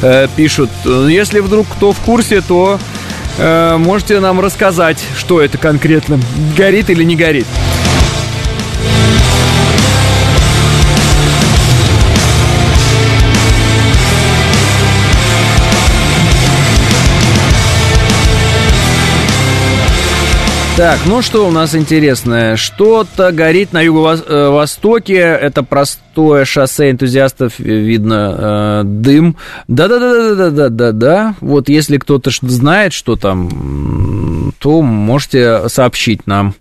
[0.02, 0.70] э, пишут.
[0.84, 2.78] Если вдруг кто в курсе, то
[3.38, 6.20] э, можете нам рассказать, что это конкретно.
[6.56, 7.46] Горит или не горит.
[20.82, 22.56] Так, ну что у нас интересное?
[22.56, 25.14] Что-то горит на юго-востоке.
[25.14, 27.60] Это простое шоссе энтузиастов.
[27.60, 29.36] Видно э, дым.
[29.68, 31.36] Да-да-да-да-да-да-да.
[31.40, 36.56] Вот если кто-то знает, что там, то можете сообщить нам.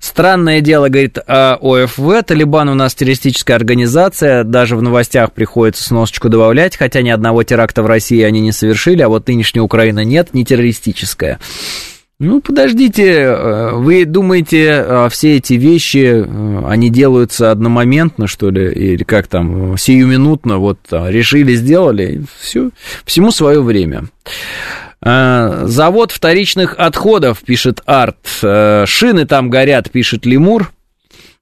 [0.00, 2.24] Странное дело, говорит ОФВ.
[2.24, 4.44] Талибан у нас террористическая организация.
[4.44, 6.78] Даже в новостях приходится сносочку добавлять.
[6.78, 10.46] Хотя ни одного теракта в России они не совершили, а вот нынешняя Украина нет, не
[10.46, 11.38] террористическая.
[12.24, 18.70] Ну, подождите, э, вы думаете, э, все эти вещи, э, они делаются одномоментно, что ли,
[18.70, 22.70] или как там, сиюминутно, вот решили, сделали, все,
[23.04, 24.04] всему свое время.
[25.04, 28.24] Завод вторичных отходов, пишет Арт.
[28.38, 30.70] Шины там горят, пишет Лемур.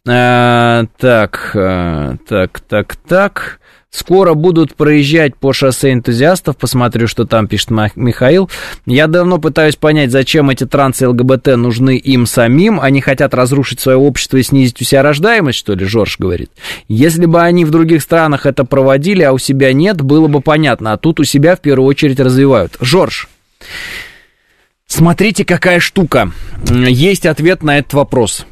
[0.02, 3.59] Так, так, так, так.
[3.90, 8.48] Скоро будут проезжать по шоссе энтузиастов, посмотрю, что там пишет Михаил.
[8.86, 12.78] Я давно пытаюсь понять, зачем эти трансы ЛГБТ нужны им самим.
[12.80, 16.52] Они хотят разрушить свое общество и снизить у себя рождаемость, что ли, Жорж говорит.
[16.86, 20.92] Если бы они в других странах это проводили, а у себя нет, было бы понятно.
[20.92, 22.76] А тут у себя в первую очередь развивают.
[22.80, 23.28] Жорж,
[24.86, 26.30] смотрите, какая штука.
[26.64, 28.46] Есть ответ на этот вопрос.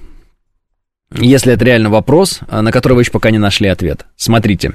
[1.15, 4.05] Если это реально вопрос, на который вы еще пока не нашли ответ.
[4.17, 4.75] Смотрите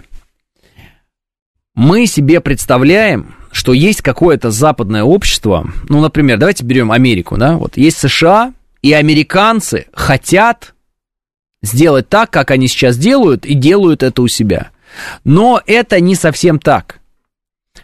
[1.76, 7.78] мы себе представляем, что есть какое-то западное общество, ну, например, давайте берем Америку, да, вот
[7.78, 10.74] есть США, и американцы хотят
[11.62, 14.72] сделать так, как они сейчас делают, и делают это у себя.
[15.24, 17.00] Но это не совсем так.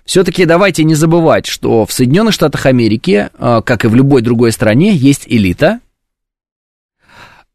[0.05, 4.51] Все-таки давайте не забывать, что в Соединенных Штатах Америки, а, как и в любой другой
[4.51, 5.79] стране, есть элита,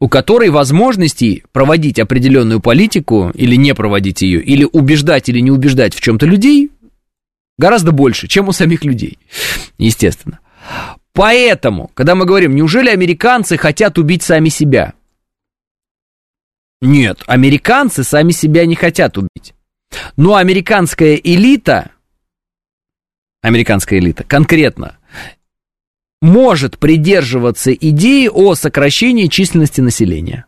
[0.01, 5.95] у которой возможностей проводить определенную политику или не проводить ее, или убеждать или не убеждать
[5.95, 6.71] в чем-то людей
[7.59, 9.19] гораздо больше, чем у самих людей,
[9.79, 10.41] естественно.
[11.13, 14.95] Поэтому, когда мы говорим, неужели американцы хотят убить сами себя?
[16.81, 19.55] Нет, американцы сами себя не хотят убить.
[20.17, 21.93] Но американская элита,
[23.43, 24.99] американская элита конкретно,
[26.25, 30.47] может придерживаться идеи о сокращении численности населения.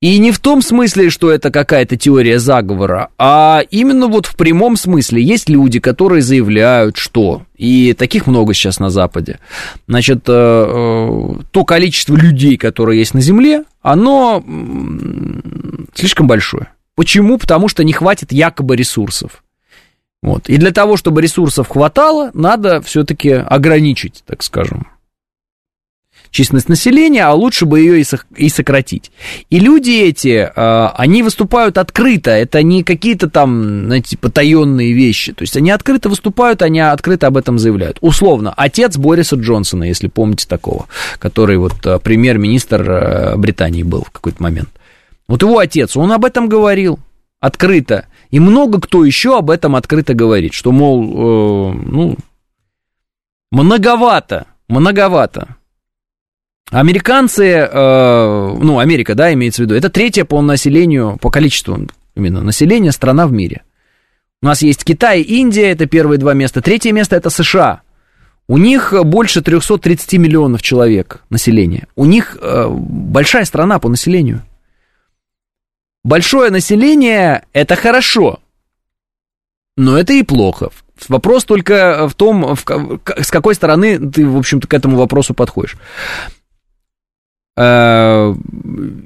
[0.00, 4.76] И не в том смысле, что это какая-то теория заговора, а именно вот в прямом
[4.76, 5.22] смысле.
[5.22, 9.38] Есть люди, которые заявляют, что, и таких много сейчас на Западе,
[9.86, 14.42] значит, э, э, то количество людей, которые есть на Земле, оно
[15.94, 16.68] слишком большое.
[16.96, 17.38] Почему?
[17.38, 19.44] Потому что не хватит якобы ресурсов.
[20.22, 20.48] Вот.
[20.48, 24.86] И для того, чтобы ресурсов хватало, надо все-таки ограничить, так скажем,
[26.32, 28.04] численность населения, а лучше бы ее
[28.36, 29.12] и сократить.
[29.50, 35.32] И люди эти, а, они выступают открыто, это не какие-то там, знаете, потаенные вещи.
[35.32, 37.98] То есть они открыто выступают, они открыто об этом заявляют.
[38.00, 40.86] Условно, отец Бориса Джонсона, если помните такого,
[41.18, 44.70] который вот а, премьер-министр а, Британии был в какой-то момент.
[45.28, 46.98] Вот его отец, он об этом говорил
[47.40, 48.06] открыто.
[48.32, 52.16] И много кто еще об этом открыто говорит, что, мол, э, ну,
[53.50, 55.56] многовато, многовато.
[56.70, 61.78] Американцы, э, ну, Америка, да, имеется в виду, это третья по населению, по количеству
[62.14, 63.62] именно населения страна в мире.
[64.40, 66.62] У нас есть Китай, Индия, это первые два места.
[66.62, 67.82] Третье место это США.
[68.48, 71.86] У них больше 330 миллионов человек населения.
[71.96, 74.40] У них э, большая страна по населению.
[76.04, 78.40] Большое население– это хорошо,
[79.76, 80.70] но это и плохо.
[81.08, 82.64] Вопрос только в том, в,
[83.20, 85.76] с какой стороны ты, в общем-то, к этому вопросу подходишь.
[87.56, 88.34] Э,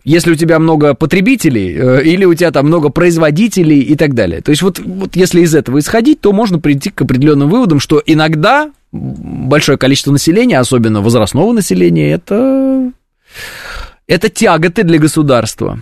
[0.04, 4.40] если у тебя много потребителей, э, или у тебя там много производителей и так далее.
[4.40, 8.02] То есть вот, вот если из этого исходить, то можно прийти к определенным выводам, что
[8.04, 12.92] иногда большое количество населения, особенно возрастного населения, это,
[14.06, 15.80] это тяготы для государства.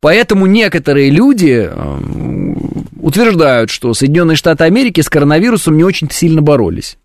[0.00, 2.54] Поэтому некоторые люди э,
[3.00, 6.96] утверждают, что Соединенные Штаты Америки с коронавирусом не очень сильно боролись.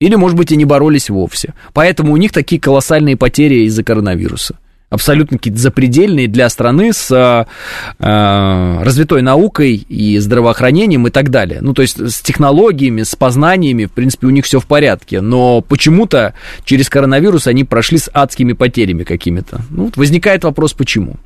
[0.00, 1.54] Или, может быть, и не боролись вовсе.
[1.72, 4.56] Поэтому у них такие колоссальные потери из-за коронавируса.
[4.90, 11.60] абсолютно какие-то запредельные для страны с э, развитой наукой и здравоохранением и так далее.
[11.60, 15.20] Ну, то есть с технологиями, с познаниями, в принципе, у них все в порядке.
[15.20, 19.60] Но почему-то через коронавирус они прошли с адскими потерями какими-то.
[19.70, 21.16] Ну, вот возникает вопрос, почему.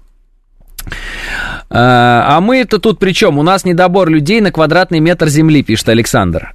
[1.70, 3.38] А мы это тут при чем?
[3.38, 6.52] У нас недобор людей на квадратный метр земли, пишет Александр.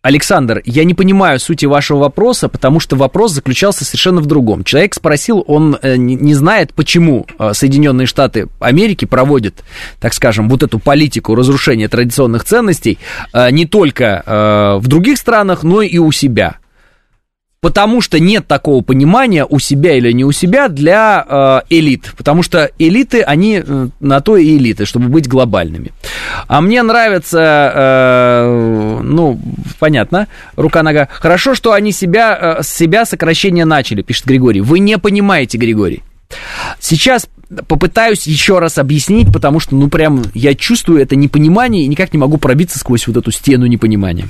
[0.00, 4.62] Александр, я не понимаю сути вашего вопроса, потому что вопрос заключался совершенно в другом.
[4.62, 9.64] Человек спросил, он э, не знает, почему э, Соединенные Штаты Америки проводят,
[9.98, 12.98] так скажем, вот эту политику разрушения традиционных ценностей
[13.32, 14.22] э, не только
[14.80, 16.58] в других странах, но и у себя
[17.60, 22.42] потому что нет такого понимания у себя или не у себя для э, элит, потому
[22.42, 25.92] что элиты, они э, на то и элиты, чтобы быть глобальными.
[26.46, 29.40] А мне нравится, э, ну,
[29.78, 31.08] понятно, рука-нога.
[31.10, 34.60] Хорошо, что они себя, э, себя сокращение начали, пишет Григорий.
[34.60, 36.02] Вы не понимаете, Григорий.
[36.78, 37.26] Сейчас
[37.66, 42.18] попытаюсь еще раз объяснить, потому что, ну, прям я чувствую это непонимание и никак не
[42.18, 44.28] могу пробиться сквозь вот эту стену непонимания.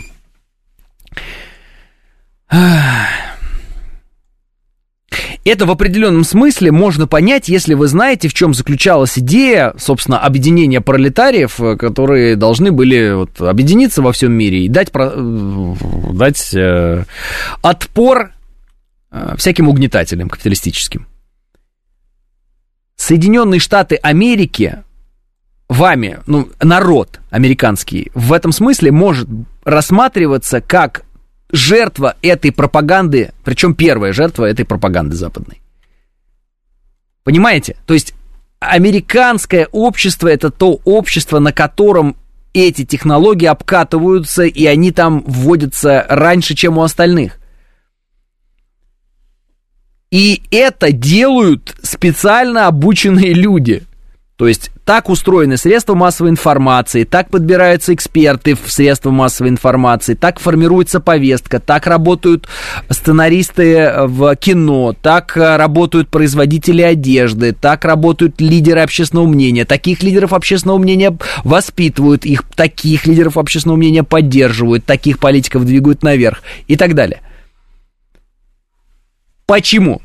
[5.45, 10.83] Это в определенном смысле можно понять, если вы знаете, в чем заключалась идея, собственно, объединения
[10.83, 15.75] пролетариев, э, которые должны были вот, объединиться во всем мире и дать, э,
[16.13, 17.05] дать э,
[17.63, 18.33] отпор
[19.11, 21.07] э, всяким угнетателям капиталистическим.
[22.97, 24.83] Соединенные Штаты Америки
[25.69, 29.29] вами, ну, народ американский, в этом смысле может
[29.65, 31.05] рассматриваться как
[31.51, 35.61] жертва этой пропаганды, причем первая жертва этой пропаганды западной.
[37.25, 37.77] Понимаете?
[37.87, 38.15] То есть
[38.61, 42.17] американское общество это то общество, на котором
[42.53, 47.39] эти технологии обкатываются, и они там вводятся раньше, чем у остальных.
[50.11, 53.83] И это делают специально обученные люди.
[54.37, 60.41] То есть так устроены средства массовой информации, так подбираются эксперты в средства массовой информации, так
[60.41, 62.49] формируется повестка, так работают
[62.89, 69.67] сценаристы в кино, так работают производители одежды, так работают лидеры общественного мнения.
[69.67, 71.15] Таких лидеров общественного мнения
[71.45, 77.21] воспитывают, их таких лидеров общественного мнения поддерживают, таких политиков двигают наверх и так далее.
[79.45, 80.01] Почему?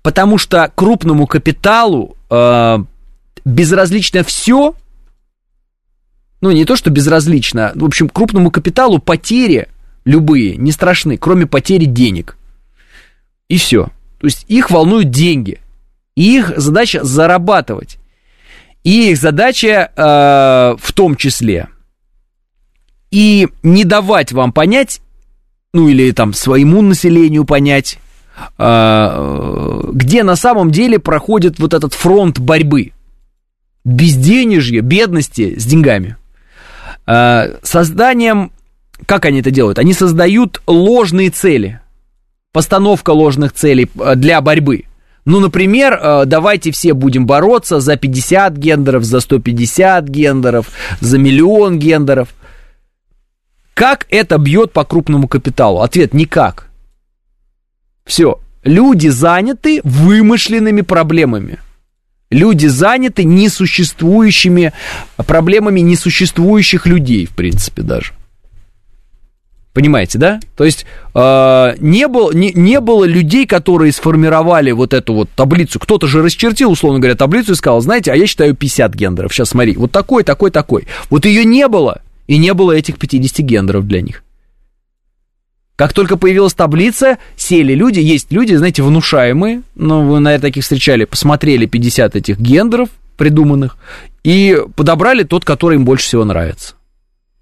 [0.00, 2.78] Потому что крупному капиталу э,
[3.44, 4.74] безразлично все,
[6.40, 9.68] ну, не то, что безразлично, в общем, крупному капиталу потери
[10.04, 12.36] любые не страшны, кроме потери денег.
[13.48, 13.84] И все.
[14.18, 15.60] То есть их волнуют деньги.
[16.16, 17.98] И их задача зарабатывать.
[18.82, 21.68] И их задача э, в том числе
[23.12, 25.00] и не давать вам понять,
[25.72, 27.98] ну или там своему населению понять,
[28.58, 32.92] э, где на самом деле проходит вот этот фронт борьбы
[33.84, 36.16] безденежье, бедности с деньгами.
[37.06, 38.52] А, созданием,
[39.06, 39.78] как они это делают?
[39.78, 41.80] Они создают ложные цели,
[42.52, 44.84] постановка ложных целей а, для борьбы.
[45.24, 50.68] Ну, например, а, давайте все будем бороться за 50 гендеров, за 150 гендеров,
[51.00, 52.28] за миллион гендеров.
[53.74, 55.80] Как это бьет по крупному капиталу?
[55.80, 56.68] Ответ– никак.
[58.04, 58.38] Все.
[58.64, 61.58] Люди заняты вымышленными проблемами–
[62.32, 64.72] Люди заняты несуществующими
[65.16, 68.14] проблемами несуществующих людей, в принципе, даже.
[69.74, 70.40] Понимаете, да?
[70.56, 75.78] То есть э, не, был, не, не было людей, которые сформировали вот эту вот таблицу.
[75.78, 79.32] Кто-то же расчертил, условно говоря, таблицу и сказал, знаете, а я считаю 50 гендеров.
[79.32, 80.86] Сейчас смотри, вот такой, такой, такой.
[81.10, 84.24] Вот ее не было, и не было этих 50 гендеров для них.
[85.82, 91.06] Как только появилась таблица, сели люди, есть люди, знаете, внушаемые, ну, вы, наверное, таких встречали,
[91.06, 93.76] посмотрели 50 этих гендеров придуманных
[94.22, 96.76] и подобрали тот, который им больше всего нравится.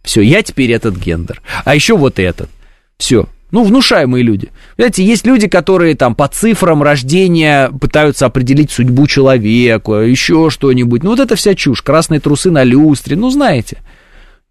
[0.03, 2.49] Все, я теперь этот гендер, а еще вот этот.
[2.97, 4.49] Все, ну, внушаемые люди.
[4.76, 11.03] Знаете, есть люди, которые там по цифрам рождения пытаются определить судьбу человека, еще что-нибудь.
[11.03, 11.82] Ну, вот это вся чушь.
[11.82, 13.82] Красные трусы на люстре, ну, знаете.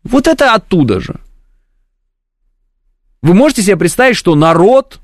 [0.03, 1.15] Вот это оттуда же.
[3.22, 4.99] Вы можете себе представить, что народ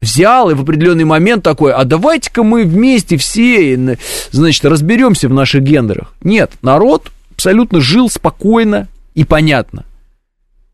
[0.00, 3.96] взял и в определенный момент такой, а давайте-ка мы вместе все,
[4.32, 6.12] значит, разберемся в наших гендерах.
[6.22, 9.84] Нет, народ абсолютно жил спокойно и понятно.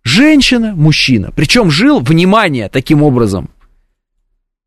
[0.02, 1.30] Женщина, мужчина.
[1.36, 3.50] Причем жил, внимание, таким образом,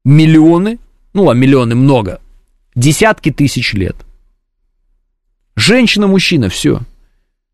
[0.06, 0.78] миллионы,
[1.14, 2.22] ну, а миллионы много,
[2.76, 3.96] десятки тысяч лет.
[5.56, 6.82] Женщина, мужчина, все.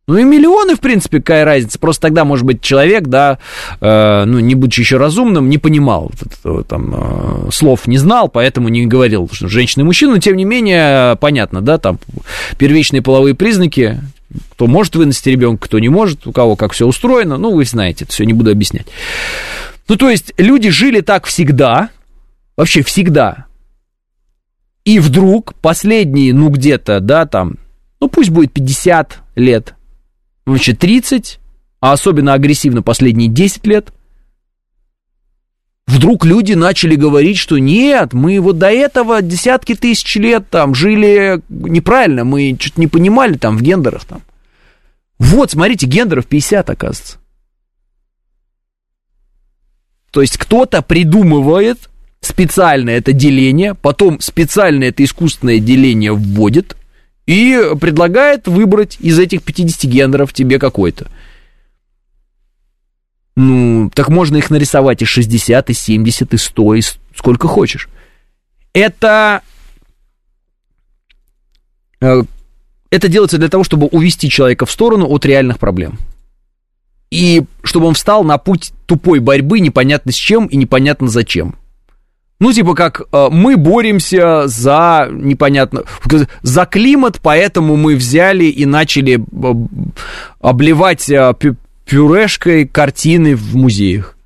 [0.10, 1.78] Ну и миллионы, в принципе, какая разница.
[1.80, 3.40] Просто тогда, может быть, человек, да,
[3.82, 6.12] э, ну, не будучи еще разумным, не понимал,
[6.46, 6.94] э, там,
[7.48, 11.18] э, слов не знал, поэтому не говорил, что женщина и мужчина, но, тем не менее,
[11.18, 12.00] понятно, да, там,
[12.58, 14.00] первичные половые признаки,
[14.54, 18.06] кто может выносить ребенка, кто не может, у кого как все устроено, ну, вы знаете,
[18.06, 18.88] это все не буду объяснять.
[19.90, 21.90] Ну, то есть, люди жили так всегда,
[22.56, 23.48] вообще всегда,
[24.86, 27.56] и вдруг последние, ну, где-то, да, там,
[28.00, 29.74] ну, пусть будет 50 лет,
[30.48, 31.40] значит, 30,
[31.80, 33.94] а особенно агрессивно последние 10 лет,
[35.86, 41.42] вдруг люди начали говорить, что нет, мы вот до этого десятки тысяч лет там жили
[41.50, 44.22] неправильно, мы что-то не понимали там в гендерах там.
[45.20, 47.18] Вот, смотрите, гендеров 50, оказывается.
[50.12, 51.90] То есть кто-то придумывает
[52.22, 56.76] специально это деление, потом специально это искусственное деление вводит,
[57.28, 61.12] и предлагает выбрать из этих 50 гендеров тебе какой-то.
[63.36, 66.82] Ну, так можно их нарисовать и 60, и 70, и 100, и
[67.16, 67.90] сколько хочешь.
[68.74, 69.42] Это...
[72.02, 72.24] Э,
[72.90, 76.00] это делается для того, чтобы увести человека в сторону от реальных проблем.
[77.12, 81.56] И чтобы он встал на путь тупой борьбы непонятно с чем и непонятно зачем.
[82.40, 85.84] Ну, типа как э, мы боремся за непонятно
[86.44, 89.54] за климат, поэтому мы взяли и начали э,
[90.40, 91.34] обливать э,
[91.86, 94.17] пюрешкой картины в музеях.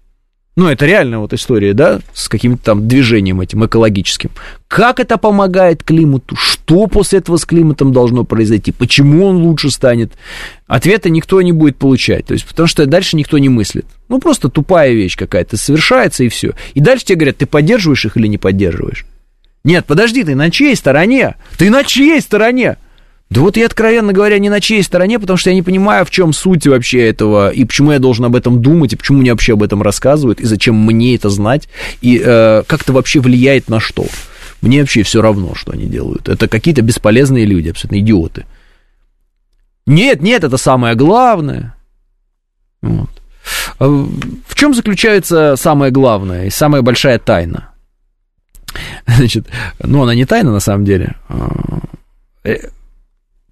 [0.62, 4.30] Ну, это реальная вот история, да, с каким-то там движением этим экологическим.
[4.68, 6.36] Как это помогает климату?
[6.36, 8.72] Что после этого с климатом должно произойти?
[8.72, 10.14] Почему он лучше станет?
[10.68, 12.28] Ответа никто не будет получать.
[12.28, 13.88] То есть, потому что дальше никто не мыслит.
[14.07, 16.53] Ну, просто тупая вещь какая-то совершается, и все.
[16.76, 19.07] И дальше тебе говорят, ты поддерживаешь их или не поддерживаешь?
[19.64, 21.38] Нет, подожди, ты на чьей стороне?
[21.57, 22.78] Ты на чьей стороне?
[23.32, 26.10] Да вот я, откровенно говоря, не на чьей стороне, потому что я не понимаю, в
[26.10, 29.54] чем суть вообще этого, и почему я должен об этом думать, и почему мне вообще
[29.54, 31.70] об этом рассказывают, и зачем мне это знать,
[32.02, 34.06] и э, как это вообще влияет на что.
[34.62, 36.28] Мне вообще все равно, что они делают.
[36.28, 38.46] Это какие-то бесполезные люди, абсолютно идиоты.
[39.86, 41.74] Нет, нет, это самое главное.
[42.82, 43.22] Вот.
[43.80, 47.70] А в чем заключается самое главное и самая большая тайна?
[49.08, 49.48] Значит,
[49.80, 51.50] ну, она не тайна на самом деле а,
[52.44, 52.58] э,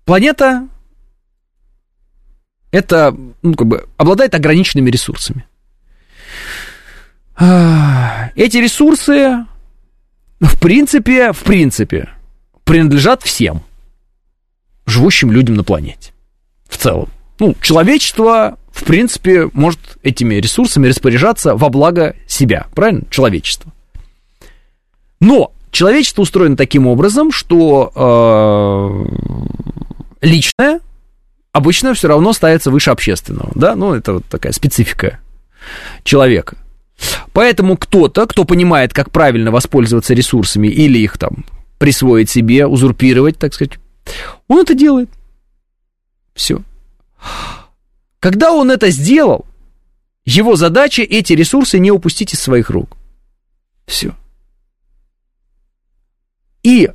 [0.10, 0.68] Планета
[2.72, 5.46] это, ну, как бы, обладает ограниченными ресурсами.
[7.38, 9.46] Эти ресурсы,
[10.40, 12.10] в принципе, в принципе,
[12.64, 13.62] принадлежат всем
[14.88, 16.12] живущим людям на планете.
[16.68, 17.10] В целом.
[17.38, 22.66] Ну, человечество, в принципе, может этими ресурсами распоряжаться во благо себя.
[22.74, 23.04] Правильно?
[23.12, 23.72] Человечество.
[25.20, 29.50] Но человечество устроено таким образом, что э,
[30.22, 30.80] личное
[31.52, 35.20] обычно все равно ставится выше общественного, да, ну, это вот такая специфика
[36.04, 36.58] человека.
[37.34, 41.46] Поэтому кто-то, кто понимает, как правильно воспользоваться ресурсами или их там
[41.78, 43.80] присвоить себе, узурпировать, так сказать,
[44.48, 45.10] он это делает.
[46.34, 46.62] Все.
[48.20, 49.46] Когда он это сделал,
[50.26, 52.98] его задача эти ресурсы не упустить из своих рук.
[53.88, 54.14] Все.
[56.64, 56.92] И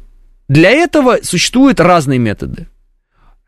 [0.48, 2.68] для этого существуют разные методы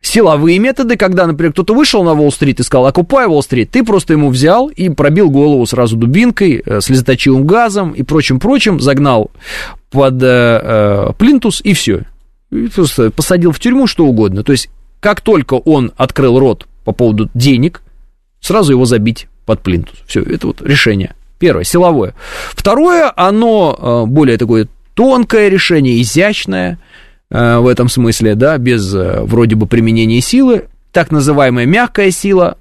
[0.07, 4.31] силовые методы, когда, например, кто-то вышел на Уолл-стрит и сказал, окупай Уолл-стрит, ты просто ему
[4.31, 9.31] взял и пробил голову сразу дубинкой, э, слезоточивым газом и прочим-прочим, загнал
[9.91, 12.05] под э, э, плинтус и все.
[12.51, 14.45] И просто посадил в тюрьму что угодно.
[14.45, 17.83] То есть, как только он открыл рот по поводу денег,
[18.41, 19.97] сразу его забить под плинтус.
[20.07, 21.15] Все, это вот решение.
[21.39, 22.15] Первое, силовое.
[22.53, 26.79] Второе, оно э, более такое тонкое решение, изящное–
[27.31, 32.57] в этом смысле, да, без э, вроде бы применения силы, так называемая мягкая сила,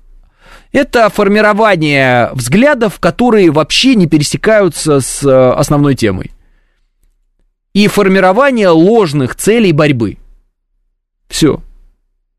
[0.71, 6.31] это формирование взглядов, которые вообще не пересекаются с э, основной темой.
[7.73, 10.17] И формирование ложных целей борьбы.
[11.27, 11.61] Все.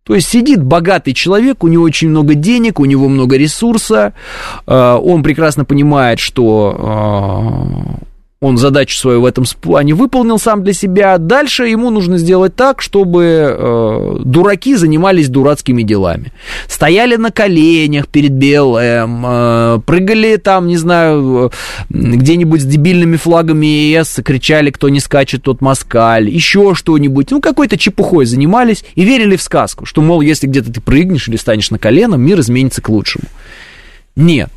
[0.02, 4.14] То есть сидит богатый человек, у него очень много денег, у него много ресурса,
[4.66, 7.98] он прекрасно понимает, что
[8.40, 11.16] он задачу свою в этом плане выполнил сам для себя.
[11.16, 16.32] Дальше ему нужно сделать так, чтобы э, дураки занимались дурацкими делами.
[16.68, 21.50] Стояли на коленях перед БЛМ, э, прыгали там, не знаю,
[21.88, 27.30] где-нибудь с дебильными флагами ЕС, кричали, кто не скачет, тот москаль, еще что-нибудь.
[27.30, 31.36] Ну, какой-то чепухой занимались и верили в сказку, что, мол, если где-то ты прыгнешь или
[31.36, 33.24] станешь на колено, мир изменится к лучшему.
[34.14, 34.50] Нет.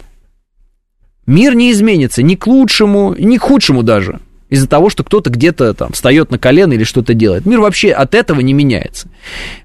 [1.30, 4.20] Мир не изменится ни к лучшему, ни к худшему даже.
[4.50, 7.46] Из-за того, что кто-то где-то там встает на колено или что-то делает.
[7.46, 9.10] Мир вообще от этого не меняется.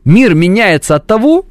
[0.05, 1.47] Мир меняется от того,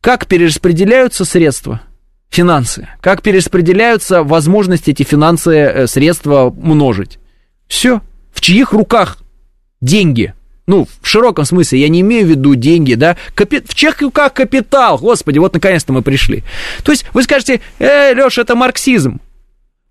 [0.00, 1.82] как перераспределяются средства,
[2.30, 7.18] финансы, как перераспределяются возможности эти финансы, э, средства множить.
[7.68, 8.00] Все.
[8.32, 9.18] В чьих руках
[9.82, 10.32] деньги?
[10.66, 13.60] Ну, в широком смысле, я не имею в виду деньги, да, Капи...
[13.66, 16.44] в чьих руках капитал, господи, вот наконец-то мы пришли.
[16.84, 19.20] То есть вы скажете, э, Леша, это марксизм.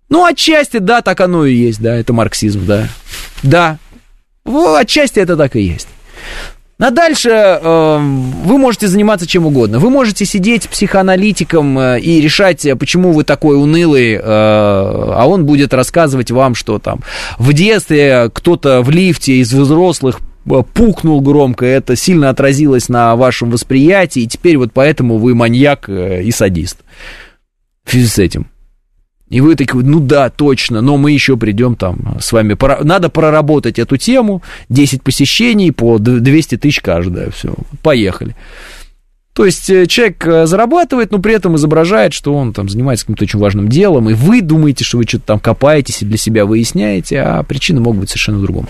[0.08, 2.88] Ну, отчасти, да, так оно и есть, да, это марксизм, да.
[3.42, 3.78] Да,
[4.44, 5.88] отчасти это так и есть.
[6.78, 7.98] А дальше э,
[8.44, 9.78] вы можете заниматься чем угодно.
[9.78, 15.72] Вы можете сидеть психоаналитиком э, и решать, почему вы такой унылый, э, а он будет
[15.74, 17.00] рассказывать вам, что там
[17.38, 23.50] в детстве кто-то в лифте из взрослых э, пукнул громко, это сильно отразилось на вашем
[23.50, 26.78] восприятии, и теперь вот поэтому вы маньяк э, и садист.
[27.84, 28.46] В связи с этим.
[29.28, 32.56] И вы такие, ну да, точно, но мы еще придем там с вами.
[32.84, 38.36] Надо проработать эту тему, 10 посещений по 200 тысяч каждая, все, поехали.
[39.32, 43.24] То есть э, человек э, зарабатывает, но при этом изображает, что он там занимается каким-то
[43.24, 47.22] очень важным делом, и вы думаете, что вы что-то там копаетесь и для себя выясняете,
[47.22, 48.68] а причины могут быть совершенно другом.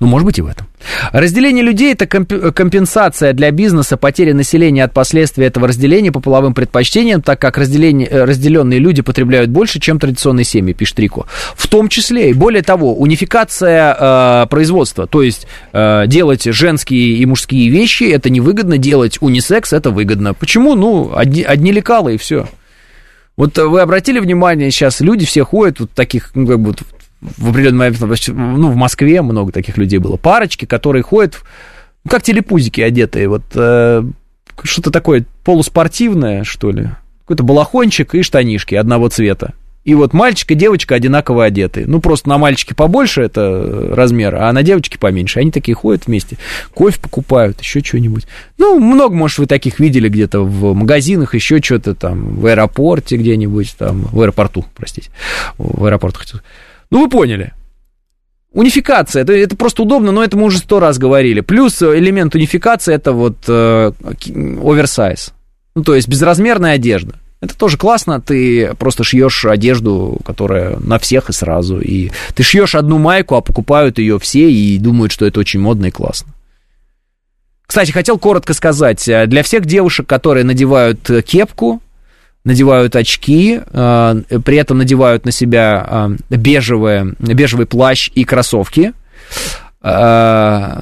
[0.00, 0.66] Ну, может быть и в этом.
[1.12, 7.22] Разделение людей– это компенсация для бизнеса потери населения от последствий этого разделения по половым предпочтениям,
[7.22, 11.26] так как разделение, э, разделенные люди потребляют больше, чем традиционные семьи, пишет Рико.
[11.56, 17.26] В том числе, и более того, унификация э, производства, то есть э, делать женские и
[17.26, 20.34] мужские вещи– это невыгодно, делать унисекс– это выгодно.
[20.34, 20.74] Почему?
[20.74, 22.46] Ну, одни, одни лекалы и все.
[23.36, 26.74] Вот вы обратили внимание, сейчас люди все ходят вот таких, ну, как бы
[27.36, 31.40] в определенный момент, ну, в Москве много таких людей было, парочки, которые ходят,
[32.04, 34.02] ну, как телепузики одетые, вот э,
[34.62, 36.90] что-то такое полуспортивное, что ли,
[37.22, 39.54] какой-то балахончик и штанишки одного цвета.
[39.84, 41.84] И вот мальчик и девочка одинаково одеты.
[41.86, 45.40] Ну, просто на мальчике побольше это размер, а на девочке поменьше.
[45.40, 46.38] Они такие ходят вместе,
[46.72, 48.26] кофе покупают, еще что-нибудь.
[48.56, 53.76] Ну, много, может, вы таких видели где-то в магазинах, еще что-то там, в аэропорте где-нибудь,
[53.76, 55.10] там, в аэропорту, простите,
[55.58, 56.40] в аэропорт хотел
[56.94, 57.52] ну, вы поняли.
[58.52, 61.40] Унификация, это, это просто удобно, но это мы уже сто раз говорили.
[61.40, 63.90] Плюс элемент унификации это вот э,
[64.30, 65.32] оверсайз.
[65.74, 67.16] Ну, то есть безразмерная одежда.
[67.40, 71.80] Это тоже классно, ты просто шьешь одежду, которая на всех и сразу.
[71.80, 75.86] И ты шьешь одну майку, а покупают ее все и думают, что это очень модно
[75.86, 76.32] и классно.
[77.66, 81.82] Кстати, хотел коротко сказать, э, для всех девушек, которые надевают э, кепку,
[82.44, 88.92] надевают очки, э, при этом надевают на себя э, бежевый плащ и кроссовки,
[89.82, 90.78] э,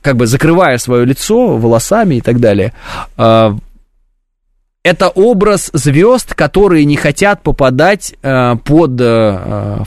[0.00, 2.72] как бы закрывая свое лицо волосами и так далее.
[4.84, 9.00] Это образ звезд, которые не хотят попадать под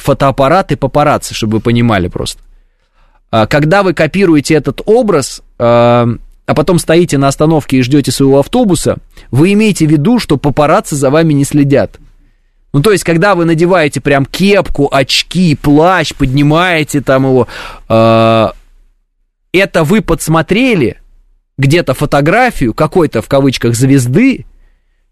[0.01, 2.41] фотоаппараты папарацци, чтобы вы понимали просто.
[3.30, 5.41] Когда вы копируете этот образ,
[6.46, 8.98] а потом стоите на остановке и ждете своего автобуса,
[9.32, 12.00] вы имеете в виду, что папарацци за вами не следят.
[12.74, 17.48] Ну, то есть, когда вы надеваете прям кепку, очки, плащ, поднимаете там его,
[17.88, 18.48] э,
[19.54, 21.00] это вы подсмотрели
[21.58, 24.46] где-то фотографию какой-то, в кавычках, звезды,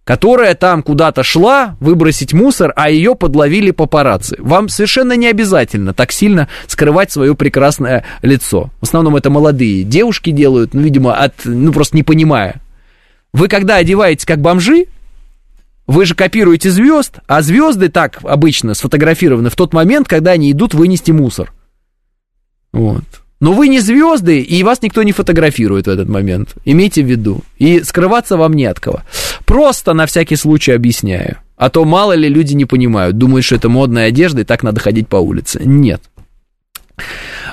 [0.04, 4.36] которая там куда-то шла выбросить мусор, а ее подловили папарацци.
[4.40, 8.70] Вам совершенно не обязательно так сильно скрывать свое прекрасное лицо.
[8.82, 12.62] В основном это молодые девушки делают, ну, видимо, от, ну, просто не понимая.
[13.32, 14.88] Вы когда одеваетесь как бомжи,
[15.88, 20.74] вы же копируете звезд, а звезды так обычно сфотографированы в тот момент, когда они идут
[20.74, 21.54] вынести мусор.
[22.72, 23.04] Вот.
[23.44, 26.54] Но вы не звезды, и вас никто не фотографирует в этот момент.
[26.64, 27.42] Имейте в виду.
[27.58, 29.02] И скрываться вам не от кого.
[29.44, 31.40] Просто на всякий случай объясняю.
[31.58, 34.80] А то мало ли люди не понимают, думают, что это модная одежда, и так надо
[34.80, 35.60] ходить по улице.
[35.62, 36.02] Нет.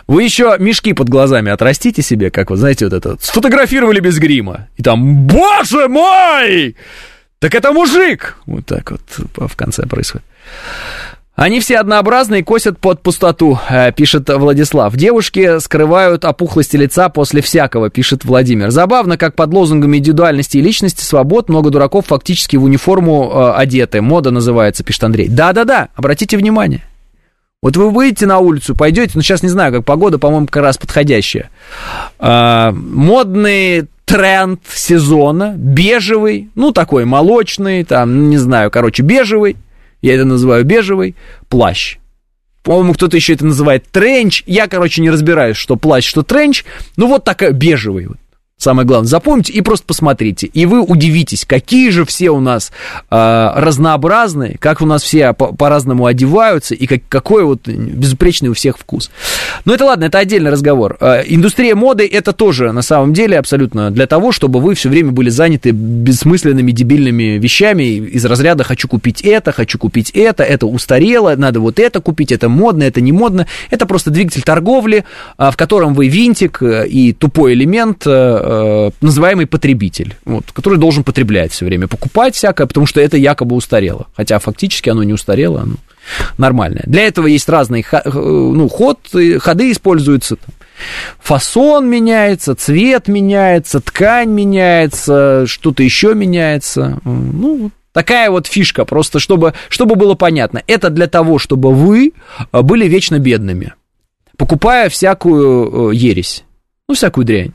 [0.07, 4.68] Вы еще мешки под глазами отрастите себе, как вы знаете, вот это, сфотографировали без грима.
[4.76, 6.76] И там, боже мой!
[7.41, 8.36] Так это мужик!
[8.47, 9.01] Вот так вот
[9.51, 10.24] в конце происходит.
[11.41, 14.95] Они все однообразные, косят под пустоту, э, пишет Владислав.
[14.95, 18.68] Девушки скрывают опухлости лица после всякого, пишет Владимир.
[18.68, 24.03] Забавно, как под лозунгами индивидуальности и личности свобод много дураков фактически в униформу э, одеты.
[24.03, 25.28] Мода называется, пишет Андрей.
[25.28, 26.82] Да-да-да, обратите внимание.
[27.62, 30.77] Вот вы выйдете на улицу, пойдете, ну сейчас не знаю, как погода, по-моему, как раз
[30.77, 31.48] подходящая.
[32.19, 39.56] Э, модный тренд сезона, бежевый, ну такой молочный, там, не знаю, короче, бежевый
[40.02, 41.16] я это называю бежевый,
[41.48, 41.98] плащ.
[42.62, 44.43] По-моему, кто-то еще это называет тренч.
[44.47, 46.64] Я, короче, не разбираюсь, что плащ, что тренч.
[46.97, 48.09] Ну, вот такая бежевый.
[48.61, 50.47] Самое главное, запомните и просто посмотрите.
[50.47, 52.73] И вы удивитесь, какие же все у нас
[53.11, 58.53] э, разнообразные, как у нас все по- по-разному одеваются, и как, какой вот безупречный у
[58.53, 59.11] всех вкус.
[59.65, 60.99] Но это ладно, это отдельный разговор.
[61.01, 65.11] Э, индустрия моды это тоже на самом деле абсолютно для того, чтобы вы все время
[65.11, 71.35] были заняты бессмысленными, дебильными вещами из разряда «хочу купить это, хочу купить это, это устарело,
[71.35, 73.47] надо вот это купить, это модно, это не модно».
[73.70, 75.07] Это просто двигатель торговли,
[75.39, 80.78] э, в котором вы винтик э, и тупой элемент э, э, называемый потребитель, вот, который
[80.78, 84.06] должен потреблять все время, покупать всякое, потому что это якобы устарело.
[84.16, 85.74] Хотя фактически оно не устарело, оно
[86.39, 86.82] нормальное.
[86.86, 88.98] Для этого есть разные ну, ход,
[89.39, 90.36] ходы используются.
[91.20, 97.01] Фасон меняется, цвет меняется, ткань меняется, что-то еще меняется.
[97.05, 100.62] Ну, Такая вот фишка, просто чтобы, чтобы было понятно.
[100.68, 102.12] Это для того, чтобы вы
[102.52, 103.74] были вечно бедными,
[104.36, 106.44] покупая всякую э, ересь,
[106.89, 107.52] ну, всякую дрянь.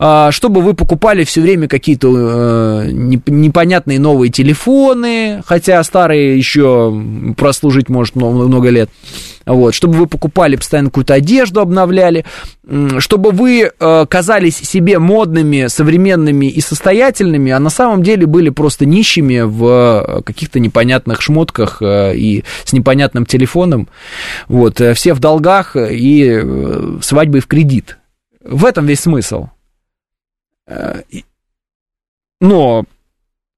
[0.00, 6.96] А, чтобы вы покупали все время какие-то э, непонятные новые телефоны, хотя старые еще
[7.36, 8.90] прослужить может много лет.
[9.44, 12.24] Вот, чтобы вы покупали постоянно какую-то одежду, обновляли,
[12.98, 18.86] чтобы вы э, казались себе модными, современными и состоятельными, а на самом деле были просто
[18.86, 23.88] нищими в каких-то непонятных шмотках э, и с непонятным телефоном.
[24.46, 26.40] Вот, все в долгах и
[27.02, 27.98] свадьбы в кредит.
[28.44, 29.48] В этом весь смысл.
[30.68, 31.02] Э,
[32.40, 32.84] но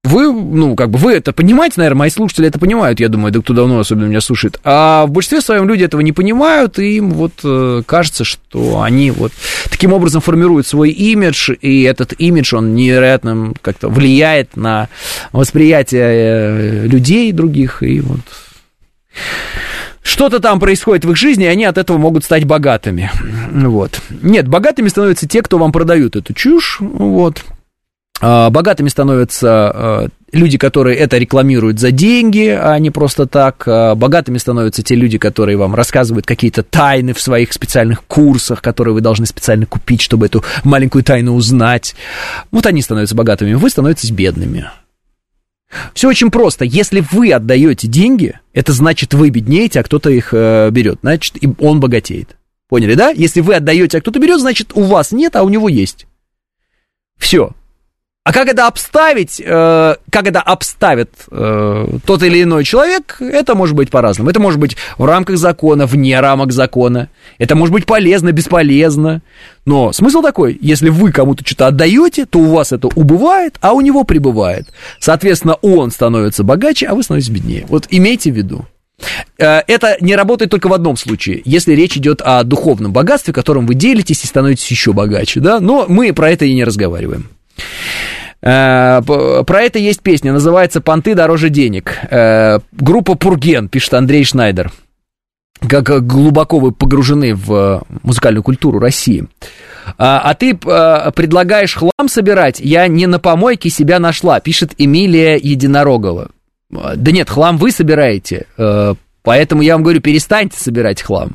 [0.03, 3.39] вы, ну, как бы вы это понимаете, наверное, мои слушатели это понимают, я думаю, да
[3.39, 4.59] кто давно особенно меня слушает.
[4.63, 9.11] А в большинстве своем люди этого не понимают, и им вот э, кажется, что они
[9.11, 9.31] вот
[9.69, 14.89] таким образом формируют свой имидж, и этот имидж, он невероятно как-то влияет на
[15.31, 18.21] восприятие э, людей других, и вот
[20.01, 23.11] что-то там происходит в их жизни, и они от этого могут стать богатыми.
[23.51, 24.01] Вот.
[24.21, 26.77] Нет, богатыми становятся те, кто вам продают эту чушь.
[26.79, 27.43] Вот.
[28.21, 33.63] А, богатыми становятся а, люди, которые это рекламируют за деньги, а не просто так.
[33.67, 38.93] А, богатыми становятся те люди, которые вам рассказывают какие-то тайны в своих специальных курсах, которые
[38.93, 41.95] вы должны специально купить, чтобы эту маленькую тайну узнать.
[42.51, 44.69] Вот они становятся богатыми, вы становитесь бедными.
[45.93, 46.65] Все очень просто.
[46.65, 50.99] Если вы отдаете деньги, это значит, вы беднеете, а кто-то их э, берет.
[51.01, 52.37] Значит, он богатеет.
[52.67, 53.09] Поняли, да?
[53.09, 56.07] Если вы отдаете, а кто-то берет, значит, у вас нет, а у него есть.
[57.17, 57.51] Все.
[58.23, 63.75] А как это обставить, э, как это обставит э, тот или иной человек, это может
[63.75, 64.29] быть по-разному.
[64.29, 67.09] Это может быть в рамках закона, вне рамок закона.
[67.39, 69.23] Это может быть полезно, бесполезно.
[69.65, 73.81] Но смысл такой, если вы кому-то что-то отдаете, то у вас это убывает, а у
[73.81, 74.67] него прибывает.
[74.99, 77.65] Соответственно, он становится богаче, а вы становитесь беднее.
[77.69, 78.67] Вот имейте в виду.
[79.39, 83.65] Э, это не работает только в одном случае, если речь идет о духовном богатстве, которым
[83.65, 87.27] вы делитесь и становитесь еще богаче, да, но мы про это и не разговариваем.
[88.41, 91.97] Э, про это есть песня, называется «Понты дороже денег».
[92.09, 94.71] Э, группа «Пурген», пишет Андрей Шнайдер.
[95.67, 99.27] Как глубоко вы погружены в музыкальную культуру России.
[99.97, 102.59] А, а ты а, предлагаешь хлам собирать?
[102.59, 106.31] Я не на помойке себя нашла, пишет Эмилия Единорогова.
[106.71, 111.31] Да нет, хлам вы собираете, э, поэтому я вам говорю, перестаньте собирать хлам.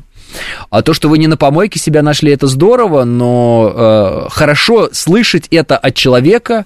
[0.69, 5.47] А то, что вы не на помойке себя нашли, это здорово, но э, хорошо слышать
[5.51, 6.65] это от человека,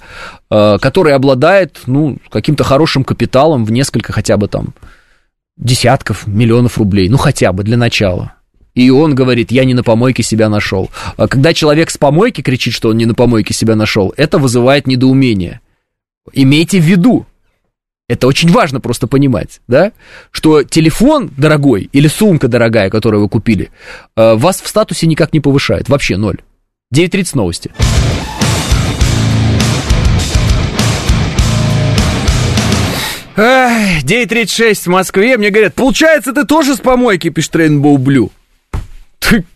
[0.49, 4.73] э, который обладает, ну, каким-то хорошим капиталом в несколько хотя бы там
[5.57, 8.33] десятков миллионов рублей, ну, хотя бы для начала.
[8.73, 10.89] И он говорит, я не на помойке себя нашел.
[11.17, 14.88] А когда человек с помойки кричит, что он не на помойке себя нашел, это вызывает
[14.88, 15.59] недоумение.
[16.31, 17.25] Имейте в виду,
[18.11, 19.93] это очень важно просто понимать, да,
[20.31, 23.71] что телефон дорогой или сумка дорогая, которую вы купили,
[24.17, 26.39] э, вас в статусе никак не повышает, вообще ноль.
[26.93, 27.71] 9.30 новости.
[33.38, 38.29] Эх, 9.36 в Москве, мне говорят, получается, ты тоже с помойки, пишет Рейнбоу Блю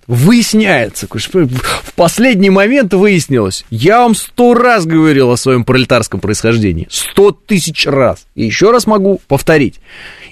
[0.08, 7.32] выясняется, в последний момент выяснилось, я вам сто раз говорил о своем пролетарском происхождении, сто
[7.32, 9.80] тысяч раз, и еще раз могу повторить,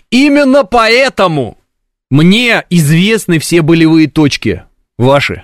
[0.10, 1.58] именно поэтому
[2.10, 4.64] мне известны все болевые точки
[4.98, 5.44] ваши,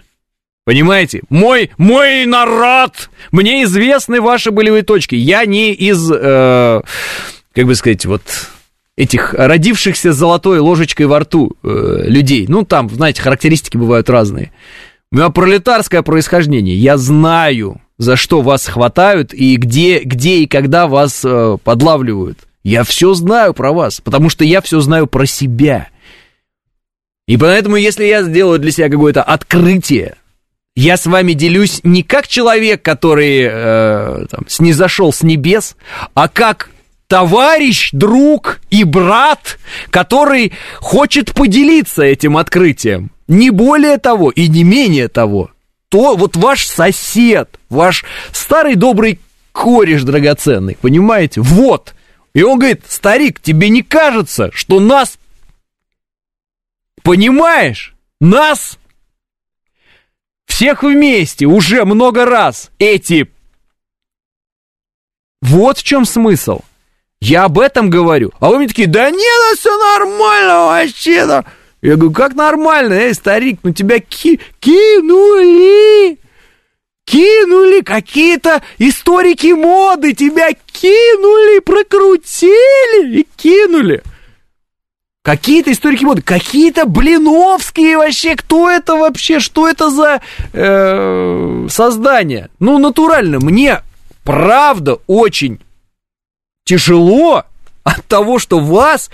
[0.69, 1.23] Понимаете?
[1.30, 3.09] Мой, мой народ!
[3.31, 5.15] Мне известны ваши болевые точки.
[5.15, 6.81] Я не из, э,
[7.55, 8.21] как бы сказать, вот
[8.99, 12.45] этих родившихся золотой ложечкой во рту э, людей.
[12.49, 14.51] Ну, там, знаете, характеристики бывают разные.
[15.09, 16.76] У меня пролетарское происхождение.
[16.76, 22.39] Я знаю, за что вас хватают и где, где и когда вас э, подлавливают.
[22.63, 25.88] Я все знаю про вас, потому что я все знаю про себя.
[27.26, 30.15] И поэтому, если я сделаю для себя какое-то открытие,
[30.76, 35.77] Я с вами делюсь не как человек, который э, там, снизошел с небес,
[36.13, 36.69] а как
[37.10, 39.57] товарищ, друг и брат,
[39.90, 43.11] который хочет поделиться этим открытием.
[43.27, 45.52] Не более того и не менее того.
[45.90, 49.19] То вот ваш сосед, ваш старый добрый
[49.52, 51.41] кореш драгоценный, понимаете?
[51.41, 51.95] Вот.
[52.36, 55.18] И он говорит, старик, тебе не кажется, что нас,
[57.02, 58.77] понимаешь, нас
[60.45, 63.31] всех вместе уже много раз эти...
[65.41, 66.60] Вот в чем смысл.
[67.22, 68.32] Я об этом говорю.
[68.40, 71.26] А вы мне такие, да нет, ну все нормально вообще.
[71.26, 71.46] -то.
[71.82, 76.18] Я говорю, как нормально, эй, старик, ну тебя ки кинули.
[77.06, 84.04] Кинули какие-то историки моды, тебя кинули, прокрутили и кинули.
[85.24, 90.22] Какие-то историки моды, какие-то блиновские вообще, кто это вообще, что это за
[90.54, 92.50] э, создание?
[92.60, 93.82] Ну, натурально, мне
[94.24, 95.60] правда очень
[96.70, 97.46] тяжело
[97.84, 99.10] от того, что вас,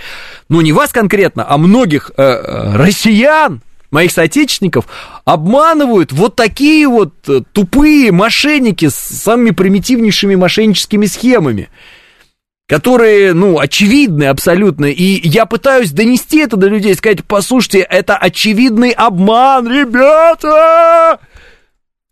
[0.50, 3.62] ну не вас конкретно, а многих э, э россиян,
[3.92, 4.86] моих соотечественников,
[5.24, 11.70] обманывают вот такие вот э, тупые мошенники с самыми примитивнейшими мошенническими схемами
[12.68, 18.90] которые, ну, очевидны абсолютно, и я пытаюсь донести это до людей, сказать, послушайте, это очевидный
[18.90, 21.20] обман, ребята!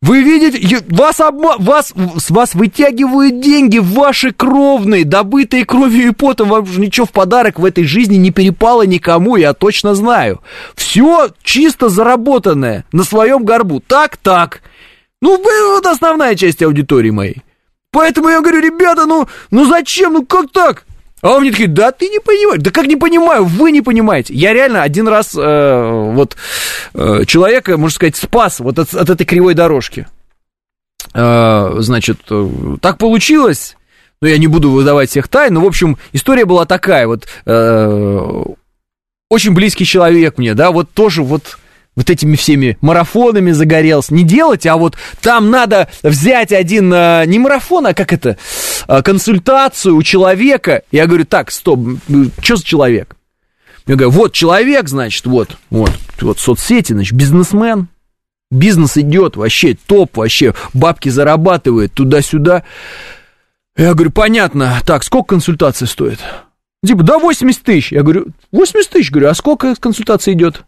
[0.04, 1.56] Вы видите, вас, обма...
[1.60, 7.12] вас, с вас вытягивают деньги ваши кровные, добытые кровью и потом, вам же ничего в
[7.12, 10.42] подарок в этой жизни не перепало никому, я точно знаю.
[10.76, 13.80] Все чисто заработанное на своем горбу.
[13.80, 14.62] Так, так.
[15.22, 17.42] Ну, вот основная часть аудитории моей.
[17.90, 20.86] Поэтому я говорю, ребята, ну, ну зачем, ну как так?
[21.24, 22.62] А он мне такие, да ты не понимаешь.
[22.62, 24.34] Да как не понимаю, вы не понимаете.
[24.34, 26.36] Я реально один раз э, вот
[26.94, 30.06] э, человека, можно сказать, спас вот от, от этой кривой дорожки.
[31.14, 32.50] Э, значит, э,
[32.82, 33.78] так получилось,
[34.22, 38.44] но я не буду выдавать всех тайн, но, в общем, история была такая, вот, э,
[39.30, 41.58] очень близкий человек мне, да, вот тоже вот
[41.96, 44.14] вот этими всеми марафонами загорелся.
[44.14, 48.38] Не делать, а вот там надо взять один, э, не марафон, а как это,
[48.88, 50.84] э, консультацию у человека.
[50.92, 51.80] Я говорю, так, стоп,
[52.42, 53.16] что за человек?
[53.86, 55.92] Я говорю, вот человек, значит, вот, вот,
[56.22, 57.90] вот соцсети, значит, бизнесмен,
[58.50, 62.64] бизнес идет вообще, топ вообще, бабки зарабатывает туда-сюда.
[63.76, 66.20] Я говорю, понятно, так, сколько консультация стоит?
[66.86, 67.92] Типа, да 80 тысяч.
[67.92, 70.64] Я говорю, 80 тысяч, говорю, а сколько консультация идет?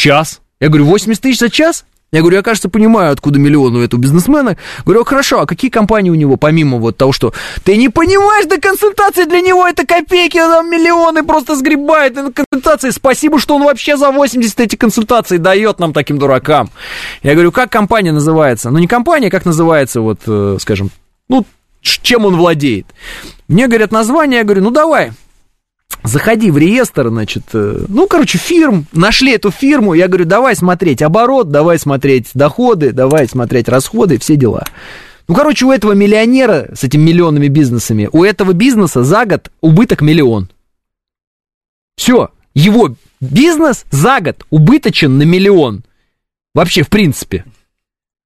[0.00, 0.40] Час.
[0.60, 1.84] Я говорю, 80 тысяч за час?
[2.10, 4.56] Я говорю, я, кажется, понимаю, откуда миллион у этого бизнесмена.
[4.86, 8.56] Говорю, хорошо, а какие компании у него, помимо вот того, что ты не понимаешь, да
[8.56, 12.90] консультация для него это копейки, он там миллионы просто сгребает на консультации.
[12.90, 16.70] Спасибо, что он вообще за 80 эти консультации дает нам, таким дуракам.
[17.22, 18.70] Я говорю, как компания называется?
[18.70, 20.90] Ну, не компания, как называется, вот, э, скажем,
[21.28, 21.44] ну,
[21.82, 22.86] чем он владеет.
[23.48, 25.12] Мне говорят название, я говорю, ну, давай,
[26.02, 31.02] Заходи в реестр, значит, э, ну, короче, фирм, нашли эту фирму, я говорю, давай смотреть
[31.02, 34.64] оборот, давай смотреть доходы, давай смотреть расходы, все дела.
[35.28, 40.00] Ну, короче, у этого миллионера с этими миллионными бизнесами, у этого бизнеса за год убыток
[40.00, 40.50] миллион.
[41.96, 45.84] Все, его бизнес за год убыточен на миллион.
[46.54, 47.44] Вообще, в принципе.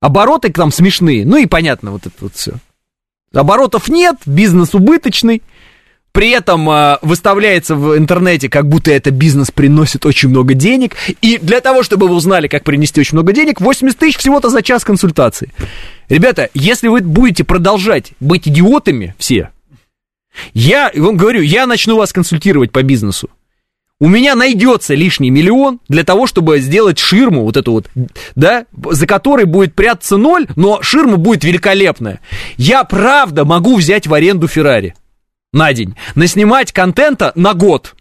[0.01, 2.55] Обороты там смешные, ну и понятно вот это вот все.
[3.33, 5.43] Оборотов нет, бизнес убыточный
[6.15, 10.95] при этом э, выставляется в интернете, как будто это бизнес приносит очень много денег.
[11.21, 14.63] И для того, чтобы вы узнали, как принести очень много денег, 80 тысяч всего-то за
[14.63, 15.51] час консультации.
[16.09, 19.51] Ребята, если вы будете продолжать быть идиотами все,
[20.53, 23.29] я вам говорю, я начну вас консультировать по бизнесу.
[23.99, 27.91] У меня найдется лишний миллион для того, чтобы сделать ширму, вот эту вот,
[28.37, 32.21] да, за которой будет прятаться ноль, но ширма будет великолепная.
[32.57, 34.95] Я правда могу взять в аренду Феррари
[35.55, 37.95] на день, наснимать контента на год.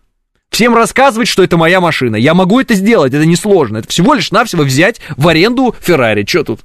[0.49, 2.15] Всем рассказывать, что это моя машина.
[2.15, 3.77] Я могу это сделать, это несложно.
[3.77, 6.25] Это всего лишь навсего взять в аренду Феррари.
[6.27, 6.61] Что тут?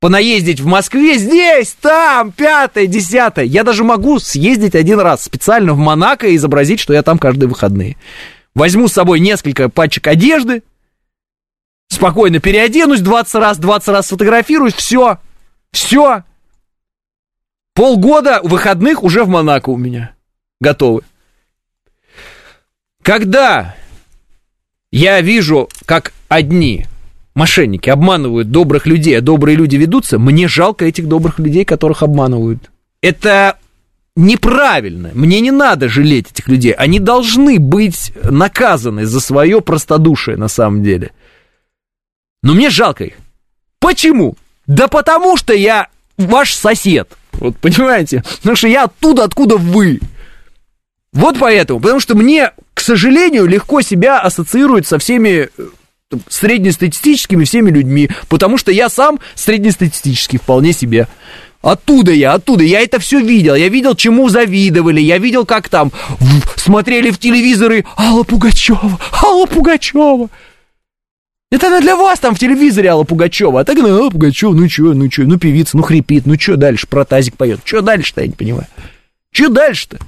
[0.00, 3.44] Понаездить в Москве, здесь, там, пятое, десятое.
[3.44, 7.48] Я даже могу съездить один раз специально в Монако и изобразить, что я там каждые
[7.48, 7.96] выходные.
[8.54, 10.62] Возьму с собой несколько пачек одежды,
[11.88, 15.18] спокойно переоденусь 20 раз, 20 раз сфотографируюсь, все,
[15.72, 16.22] все,
[17.78, 20.10] Полгода выходных уже в Монако у меня
[20.60, 21.02] готовы.
[23.04, 23.76] Когда
[24.90, 26.86] я вижу, как одни
[27.36, 32.68] мошенники обманывают добрых людей, а добрые люди ведутся, мне жалко этих добрых людей, которых обманывают.
[33.00, 33.58] Это
[34.16, 35.12] неправильно.
[35.14, 36.72] Мне не надо жалеть этих людей.
[36.72, 41.12] Они должны быть наказаны за свое простодушие на самом деле.
[42.42, 43.14] Но мне жалко их.
[43.78, 44.34] Почему?
[44.66, 45.86] Да потому что я
[46.16, 47.08] ваш сосед.
[47.38, 48.22] Вот понимаете?
[48.38, 50.00] Потому что я оттуда, откуда вы.
[51.12, 51.80] Вот поэтому.
[51.80, 55.68] Потому что мне, к сожалению, легко себя ассоциирует со всеми э,
[56.28, 61.08] среднестатистическими всеми людьми, потому что я сам среднестатистический вполне себе.
[61.60, 62.62] Оттуда я, оттуда.
[62.62, 63.54] Я это все видел.
[63.54, 65.00] Я видел, чему завидовали.
[65.00, 65.90] Я видел, как там
[66.20, 70.28] в, смотрели в телевизоры Алла Пугачева, Алла Пугачева.
[71.50, 73.60] Это она для вас там в телевизоре Алла Пугачева.
[73.60, 76.56] А так она, Алла Пугачева, ну чё, ну чё, ну певица, ну хрипит, ну чё
[76.56, 77.64] дальше, про тазик поет.
[77.64, 78.66] Чё дальше-то, я не понимаю.
[79.32, 79.98] Чё дальше-то?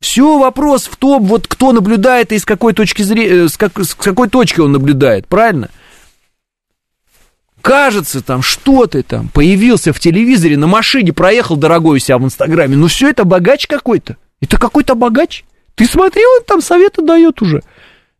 [0.00, 3.78] Все вопрос в том, вот кто наблюдает и с какой точки зрения, э, с, как,
[3.78, 5.68] с какой точки он наблюдает, правильно?
[7.60, 12.24] Кажется, там, что ты там, появился в телевизоре, на машине проехал дорогой у себя в
[12.24, 12.76] Инстаграме.
[12.76, 14.16] Ну, все это богач какой-то.
[14.40, 15.44] Это какой-то богач.
[15.74, 17.62] Ты смотри, он там советы дает уже.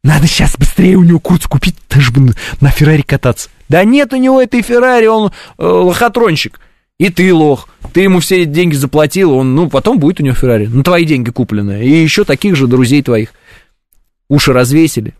[0.03, 3.51] Надо сейчас быстрее у него курс купить, даже бы на Феррари кататься.
[3.69, 6.59] Да нет у него этой Феррари, он э, лохотронщик.
[6.99, 7.69] И ты лох.
[7.93, 10.67] Ты ему все эти деньги заплатил, он, ну, потом будет у него Феррари.
[10.67, 11.85] На твои деньги купленные.
[11.85, 13.33] И еще таких же друзей твоих.
[14.29, 15.15] Уши развесили.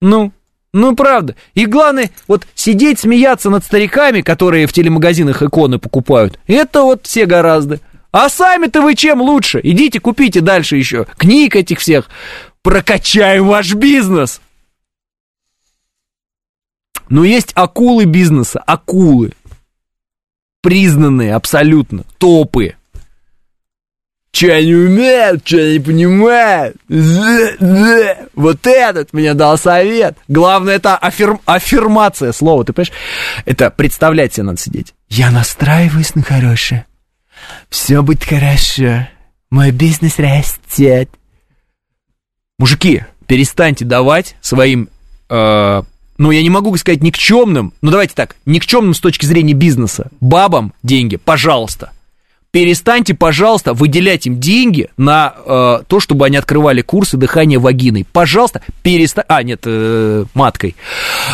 [0.00, 0.32] Ну,
[0.72, 1.36] ну, правда.
[1.54, 7.26] И главное, вот сидеть, смеяться над стариками, которые в телемагазинах иконы покупают, это вот все
[7.26, 7.80] гораздо.
[8.10, 9.60] А сами-то вы чем лучше?
[9.62, 12.10] Идите, купите дальше еще книг этих всех.
[12.62, 14.40] Прокачаем ваш бизнес.
[17.08, 19.32] Но есть акулы бизнеса, акулы.
[20.62, 22.76] Признанные абсолютно, топы.
[24.30, 26.76] Че не умеют, че не понимают.
[26.88, 30.16] Вот этот мне дал совет.
[30.28, 32.92] Главное, это аффирм, аффирмация слова, ты понимаешь?
[33.44, 34.94] Это представлять себе надо сидеть.
[35.08, 36.86] Я настраиваюсь на хорошее.
[37.68, 39.06] Все будет хорошо.
[39.50, 41.10] Мой бизнес растет.
[42.62, 44.88] Мужики, перестаньте давать своим,
[45.28, 45.82] э,
[46.16, 50.72] ну, я не могу сказать никчемным, но давайте так, никчемным с точки зрения бизнеса, бабам
[50.84, 51.90] деньги, пожалуйста
[52.52, 58.06] перестаньте, пожалуйста, выделять им деньги на э, то, чтобы они открывали курсы дыхания вагиной.
[58.12, 59.26] Пожалуйста, перестаньте...
[59.28, 60.76] А, нет, э, маткой.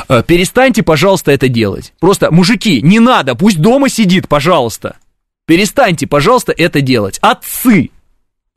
[0.09, 1.93] Э, перестаньте, пожалуйста, это делать.
[1.99, 4.97] Просто, мужики, не надо, пусть дома сидит, пожалуйста.
[5.45, 7.19] Перестаньте, пожалуйста, это делать.
[7.21, 7.91] Отцы,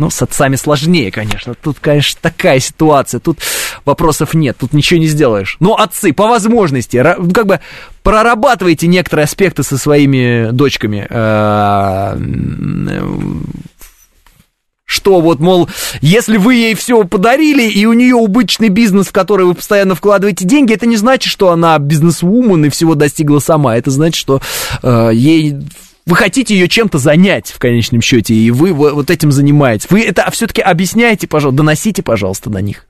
[0.02, 1.54] ну, с отцами сложнее, конечно.
[1.54, 3.20] Тут, конечно, такая ситуация.
[3.20, 3.38] Тут
[3.86, 5.58] вопросов нет, тут ничего не сделаешь.
[5.60, 7.60] Но отцы, по возможности, ну, как бы
[8.02, 11.06] прорабатывайте некоторые аспекты со своими дочками.
[11.08, 12.18] Э,
[14.86, 15.70] что вот, мол,
[16.02, 20.46] если вы ей все подарили, и у нее убыточный бизнес, в который вы постоянно вкладываете
[20.46, 23.78] деньги, это не значит, что она бизнес-вумен и всего достигла сама.
[23.78, 24.42] Это значит, что
[24.82, 25.58] э, ей
[26.06, 29.90] вы хотите ее чем-то занять в конечном счете, и вы вот этим занимаетесь.
[29.90, 32.88] Вы это все-таки объясняете, пожалуйста, доносите, пожалуйста, до них.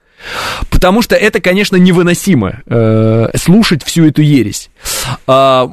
[0.69, 4.69] Потому что это, конечно, невыносимо э, слушать всю эту ересь.
[5.27, 5.67] Э,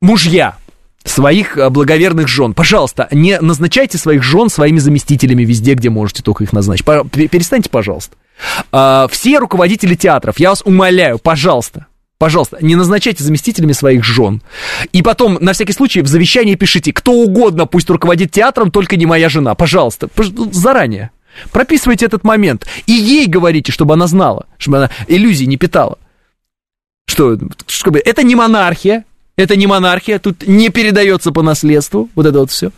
[0.00, 0.56] мужья
[1.04, 6.44] своих э, благоверных жен, пожалуйста, не назначайте своих жен своими заместителями везде, где можете только
[6.44, 6.84] их назначить.
[6.84, 8.16] Перестаньте, пожалуйста.
[8.72, 11.86] Э, все руководители театров, я вас умоляю, пожалуйста,
[12.18, 14.42] Пожалуйста, не назначайте заместителями своих жен.
[14.92, 19.04] И потом, на всякий случай, в завещании пишите, кто угодно пусть руководит театром, только не
[19.04, 19.54] моя жена.
[19.54, 21.10] Пожалуйста, ну, заранее.
[21.52, 22.66] Прописывайте этот момент.
[22.86, 25.98] И ей говорите, чтобы она знала, чтобы она иллюзий не питала.
[27.06, 29.04] Что, чтобы это не монархия,
[29.36, 32.70] это не монархия, тут не передается по наследству, вот это вот все.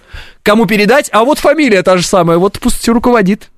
[0.43, 1.09] Кому передать?
[1.13, 3.51] А вот фамилия та же самая, вот пусть руководит.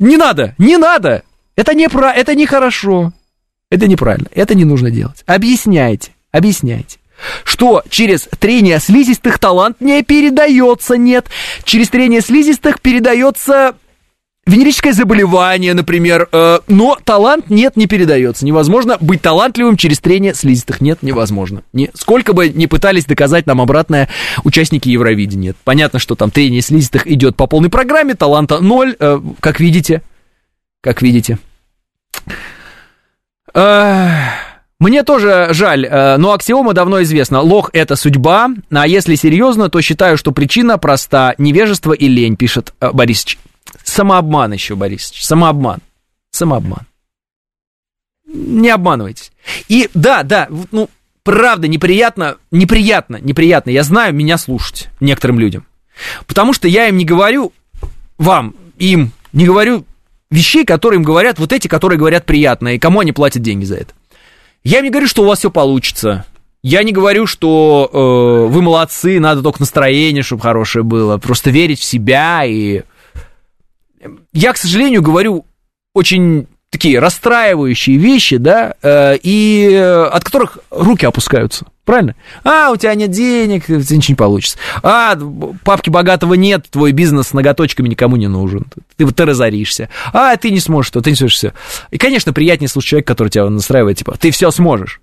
[0.00, 1.22] Не надо, не надо.
[1.54, 3.12] Это не про, это нехорошо.
[3.70, 5.22] Это неправильно, это не нужно делать.
[5.26, 6.98] Объясняйте, объясняйте
[7.44, 11.26] что через трение слизистых талант не передается, нет.
[11.64, 13.74] Через трение слизистых передается
[14.46, 18.44] венерическое заболевание, например, э, но талант нет, не передается.
[18.46, 20.80] Невозможно быть талантливым через трение слизистых.
[20.80, 21.62] Нет, невозможно.
[21.72, 24.08] Не, сколько бы ни пытались доказать нам обратное
[24.44, 25.54] участники Евровидения.
[25.64, 30.02] Понятно, что там трение слизистых идет по полной программе, таланта ноль, э, как видите.
[30.80, 31.38] Как видите.
[34.78, 37.40] Мне тоже жаль, э, но аксиома давно известна.
[37.40, 41.34] Лох– это судьба, а если серьезно, то считаю, что причина проста.
[41.38, 43.38] Невежество и лень, пишет э, Борисович.
[43.82, 45.80] Самообман еще, Борисович, самообман.
[46.30, 46.86] Самообман.
[48.26, 49.32] Не обманывайтесь.
[49.68, 50.90] И да, да, ну,
[51.22, 53.70] правда, неприятно, неприятно, неприятно.
[53.70, 55.64] Я знаю, меня слушать некоторым людям.
[56.26, 57.54] Потому что я им не говорю,
[58.18, 59.86] вам, им, не говорю
[60.30, 63.76] вещей, которые им говорят, вот эти, которые говорят приятно, и кому они платят деньги за
[63.76, 63.94] это.
[64.64, 66.24] Я не говорю, что у вас все получится.
[66.62, 71.18] Я не говорю, что э, вы молодцы, надо только настроение, чтобы хорошее было.
[71.18, 72.82] Просто верить в себя и...
[74.32, 75.46] Я, к сожалению, говорю
[75.94, 81.64] очень такие расстраивающие вещи, да, э, и э, от которых руки опускаются.
[81.86, 82.14] Правильно?
[82.44, 84.58] А, у тебя нет денег, у тебя ничего не получится.
[84.82, 85.18] А,
[85.64, 88.66] папки богатого нет, твой бизнес с ноготочками никому не нужен.
[88.98, 89.88] Ты, ты разоришься.
[90.12, 91.54] А, ты не сможешь то, ты не сможешь все.
[91.90, 95.00] И, конечно, приятнее слушать человека, который тебя настраивает, типа, ты все сможешь.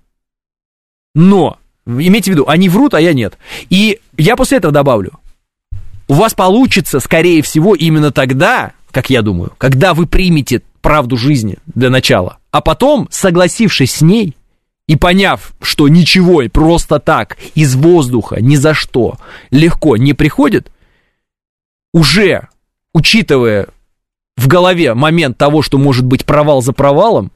[1.16, 3.36] Но, имейте в виду, они врут, а я нет.
[3.68, 5.18] И я после этого добавлю.
[6.06, 11.56] У вас получится, скорее всего, именно тогда, как я думаю, когда вы примете правду жизни
[11.64, 14.36] для начала, а потом, согласившись с ней
[14.86, 19.16] и поняв, что ничего и просто так, из воздуха, ни за что,
[19.50, 20.70] легко не приходит,
[21.94, 22.48] уже
[22.92, 23.68] учитывая
[24.36, 27.32] в голове момент того, что может быть провал за провалом,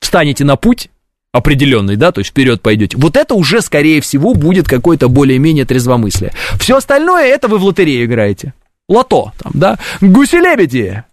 [0.00, 0.88] встанете на путь
[1.32, 6.32] определенный, да, то есть вперед пойдете, вот это уже, скорее всего, будет какое-то более-менее трезвомыслие.
[6.58, 8.54] Все остальное, это вы в лотерею играете
[8.88, 11.04] лото, там, да, гуси-лебеди.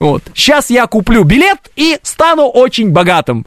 [0.00, 0.22] Вот.
[0.34, 3.46] Сейчас я куплю билет и стану очень богатым.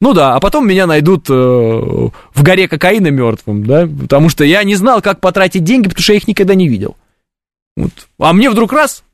[0.00, 4.64] Ну да, а потом меня найдут э, в горе кокаина мертвым, да, потому что я
[4.64, 6.96] не знал, как потратить деньги, потому что я их никогда не видел.
[7.76, 7.92] Вот.
[8.18, 9.04] А мне вдруг раз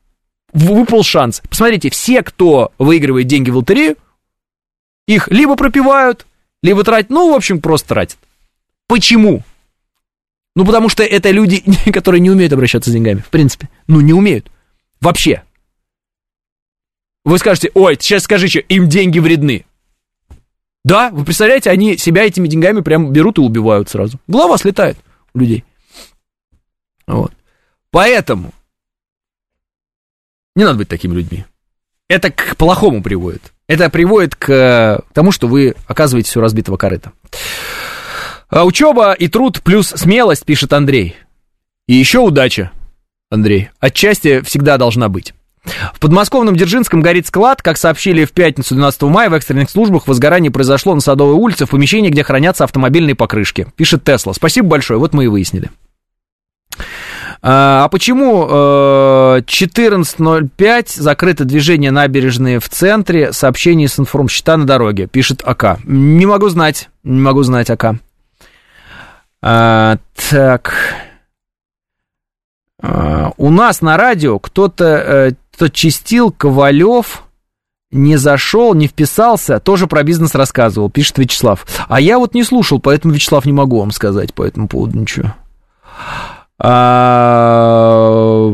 [0.51, 1.41] выпал шанс.
[1.47, 3.97] Посмотрите, все, кто выигрывает деньги в лотерею,
[5.07, 6.25] их либо пропивают,
[6.63, 8.17] либо тратят, ну, в общем, просто тратят.
[8.87, 9.43] Почему?
[10.55, 13.69] Ну, потому что это люди, которые не умеют обращаться с деньгами, в принципе.
[13.87, 14.49] Ну, не умеют.
[15.01, 15.43] Вообще.
[17.29, 19.63] Вы скажете, ой, сейчас скажи, что им деньги вредны.
[20.83, 24.19] Да, вы представляете, они себя этими деньгами прям берут и убивают сразу.
[24.25, 24.97] Голова слетает
[25.35, 25.63] у людей.
[27.05, 27.31] Вот.
[27.91, 28.51] Поэтому
[30.55, 31.45] не надо быть такими людьми.
[32.07, 33.53] Это к плохому приводит.
[33.67, 37.11] Это приводит к тому, что вы оказываете все разбитого корыта.
[38.49, 41.15] А учеба и труд плюс смелость, пишет Андрей.
[41.87, 42.71] И еще удача,
[43.29, 43.69] Андрей.
[43.79, 45.35] Отчасти всегда должна быть.
[45.93, 47.61] В подмосковном Дзержинском горит склад.
[47.61, 51.69] Как сообщили в пятницу 12 мая, в экстренных службах возгорание произошло на Садовой улице в
[51.69, 53.67] помещении, где хранятся автомобильные покрышки.
[53.75, 54.33] Пишет Тесла.
[54.33, 55.69] Спасибо большое, вот мы и выяснили.
[57.41, 65.07] А, а почему 14.05 э, закрыто движение набережные в центре, сообщение с информщита на дороге,
[65.07, 65.79] пишет АК.
[65.85, 67.95] Не могу знать, не могу знать АК.
[69.41, 70.73] А, так.
[72.81, 77.23] А, у нас на радио кто-то кто чистил Ковалев
[77.91, 81.65] не зашел, не вписался, тоже про бизнес рассказывал, пишет Вячеслав.
[81.89, 85.33] А я вот не слушал, поэтому, Вячеслав, не могу вам сказать по этому поводу ничего.
[86.61, 88.53] А,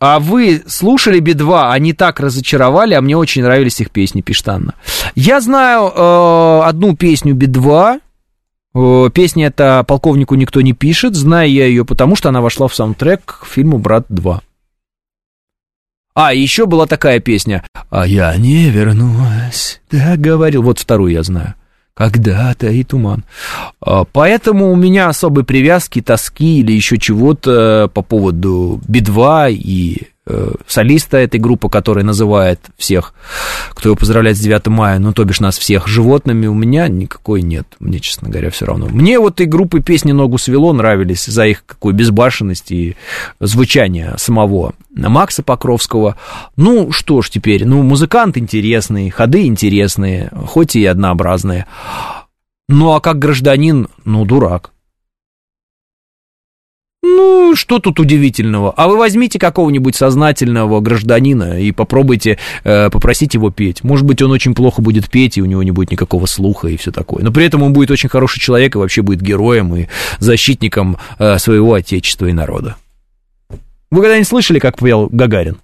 [0.00, 4.74] а вы слушали Би-2, они так разочаровали, а мне очень нравились их песни, пишет Анна.
[5.14, 8.00] Я знаю э, одну песню Би-2,
[8.74, 12.74] Э, песня эта полковнику никто не пишет, знаю я ее, потому что она вошла в
[12.74, 14.40] саундтрек к фильму «Брат 2».
[16.14, 17.64] А, еще была такая песня.
[17.90, 20.62] «А я не вернулась», да, говорил.
[20.62, 21.54] Вот вторую я знаю.
[21.94, 23.24] «Когда-то и туман».
[23.80, 30.08] А, поэтому у меня особой привязки, тоски или еще чего-то по поводу Би-2 и
[30.66, 33.12] солиста этой группы, который называет всех,
[33.70, 37.42] кто его поздравляет с 9 мая, ну, то бишь нас всех животными, у меня никакой
[37.42, 38.86] нет, мне, честно говоря, все равно.
[38.86, 42.96] Мне вот и группы песни «Ногу свело» нравились за их какую безбашенность и
[43.40, 46.16] звучание самого Макса Покровского.
[46.56, 51.66] Ну, что ж теперь, ну, музыкант интересный, ходы интересные, хоть и однообразные.
[52.68, 54.73] Ну, а как гражданин, ну, дурак.
[57.06, 58.72] Ну, что тут удивительного?
[58.74, 63.84] А вы возьмите какого-нибудь сознательного гражданина и попробуйте э, попросить его петь.
[63.84, 66.78] Может быть, он очень плохо будет петь, и у него не будет никакого слуха и
[66.78, 67.22] все такое.
[67.22, 71.36] Но при этом он будет очень хороший человек и вообще будет героем и защитником э,
[71.38, 72.76] своего отечества и народа.
[73.90, 75.58] Вы когда-нибудь слышали, как пел Гагарин?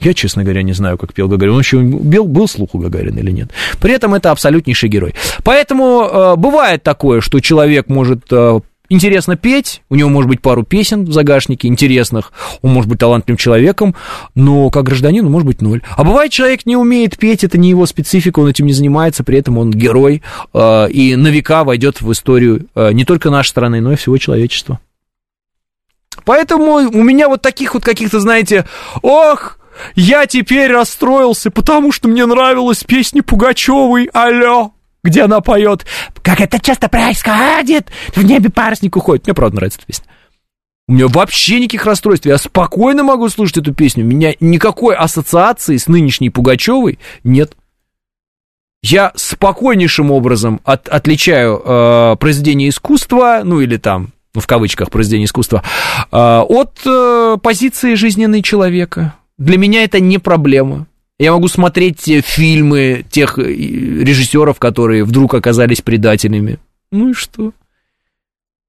[0.00, 1.52] Я, честно говоря, не знаю, как пел Гагарин.
[1.52, 3.50] Он еще был, был слух у Гагарина или нет.
[3.78, 5.14] При этом это абсолютнейший герой.
[5.44, 8.60] Поэтому э, бывает такое, что человек может э,
[8.92, 12.32] интересно петь, у него может быть пару песен в загашнике интересных,
[12.62, 13.94] он может быть талантливым человеком,
[14.34, 15.82] но как гражданин он может быть ноль.
[15.96, 19.38] А бывает, человек не умеет петь, это не его специфика, он этим не занимается, при
[19.38, 23.80] этом он герой э, и на века войдет в историю э, не только нашей страны,
[23.80, 24.78] но и всего человечества.
[26.24, 28.66] Поэтому у меня вот таких вот каких-то, знаете,
[29.00, 29.58] ох,
[29.94, 34.72] я теперь расстроился, потому что мне нравилась песня Пугачевой, алло,
[35.04, 35.84] где она поет,
[36.22, 39.26] как это часто происходит, в небе парусник уходит.
[39.26, 40.06] Мне правда нравится эта песня.
[40.88, 42.26] У меня вообще никаких расстройств.
[42.26, 44.04] Я спокойно могу слушать эту песню.
[44.04, 47.56] У меня никакой ассоциации с нынешней Пугачевой нет.
[48.82, 55.26] Я спокойнейшим образом от, отличаю э, произведение искусства, ну или там, ну, в кавычках, произведение
[55.26, 55.62] искусства,
[56.10, 59.14] э, от э, позиции жизненной человека.
[59.38, 60.88] Для меня это не проблема.
[61.22, 66.58] Я могу смотреть те фильмы тех э, режиссеров, которые вдруг оказались предателями.
[66.90, 67.52] Ну и что?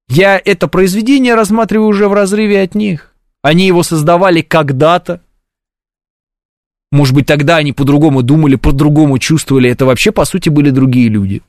[0.08, 3.12] Я это произведение рассматриваю уже в разрыве от них.
[3.42, 5.20] Они его создавали когда-то.
[6.92, 9.68] Может быть, тогда они по-другому думали, по-другому чувствовали.
[9.68, 11.42] Это вообще, по сути, были другие люди.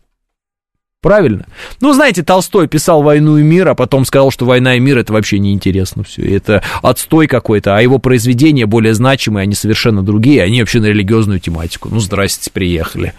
[1.06, 1.46] Правильно?
[1.82, 5.14] Ну, знаете, Толстой писал «Войну и мир», а потом сказал, что «Война и мир»— это
[5.14, 6.24] вообще неинтересно все.
[6.24, 11.40] Это отстой какой-то, а его произведения более значимые, они совершенно другие, они вообще на религиозную
[11.40, 11.90] тематику.
[11.92, 13.14] Ну, здрасте, приехали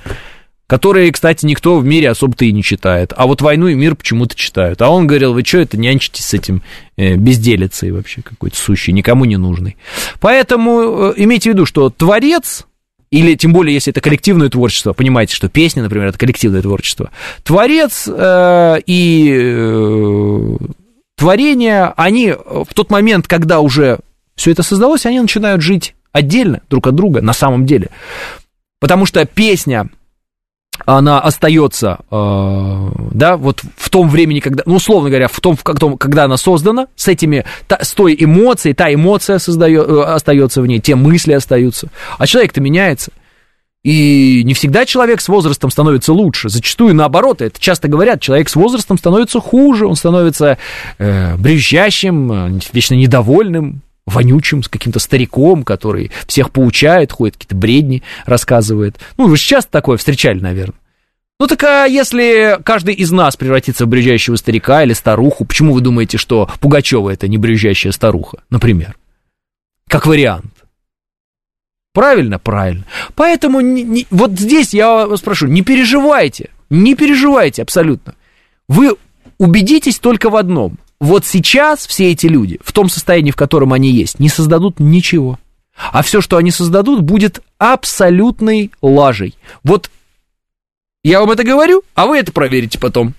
[0.66, 3.12] которые, кстати, никто в мире особо-то и не читает.
[3.16, 4.82] А вот «Войну и мир» почему-то читают.
[4.82, 6.62] А он говорил, вы что это нянчитесь с этим
[6.96, 9.76] э, безделицей вообще какой-то сущий, никому не нужный.
[10.18, 12.66] Поэтому э, имейте в виду, что творец,
[13.10, 17.10] или тем более, если это коллективное творчество, понимаете, что песня, например, это коллективное творчество,
[17.44, 20.56] творец э, и э,
[21.16, 24.00] творение, они в тот момент, когда уже
[24.34, 27.90] все это создалось, они начинают жить отдельно друг от друга на самом деле.
[28.80, 29.88] Потому что песня
[30.84, 35.56] она остается, э, да, вот в том времени, когда, ну, условно говоря, в том,
[35.96, 40.66] когда она создана, с этими, та, с той эмоцией, та эмоция создает, э, остается в
[40.66, 41.88] ней, те мысли остаются,
[42.18, 43.12] а человек-то меняется.
[43.86, 46.48] И не всегда человек с возрастом становится лучше.
[46.48, 50.58] Зачастую наоборот, это часто говорят, человек с возрастом становится хуже, он становится
[50.98, 58.02] э, брюзжащим, э, вечно недовольным, вонючим, с каким-то стариком, который всех поучает, ходит, какие-то бредни
[58.24, 58.98] рассказывает.
[59.16, 60.78] Ну, вы же часто такое встречали, наверное.
[61.38, 65.82] Ну так а если каждый из нас превратится в брюзжащего старика или старуху, почему вы
[65.82, 68.96] думаете, что Пугачева это не брюзжащая старуха, например?
[69.86, 70.52] Как вариант.
[71.92, 72.38] Правильно?
[72.38, 72.84] Правильно.
[73.14, 78.14] Поэтому не, не, вот здесь я вас прошу, не переживайте, не переживайте абсолютно.
[78.66, 78.96] Вы
[79.38, 83.90] убедитесь только в одном вот сейчас все эти люди, в том состоянии, в котором они
[83.90, 85.38] есть, не создадут ничего.
[85.76, 89.36] А все, что они создадут, будет абсолютной лажей.
[89.62, 89.90] Вот
[91.04, 93.14] я вам это говорю, а вы это проверите потом.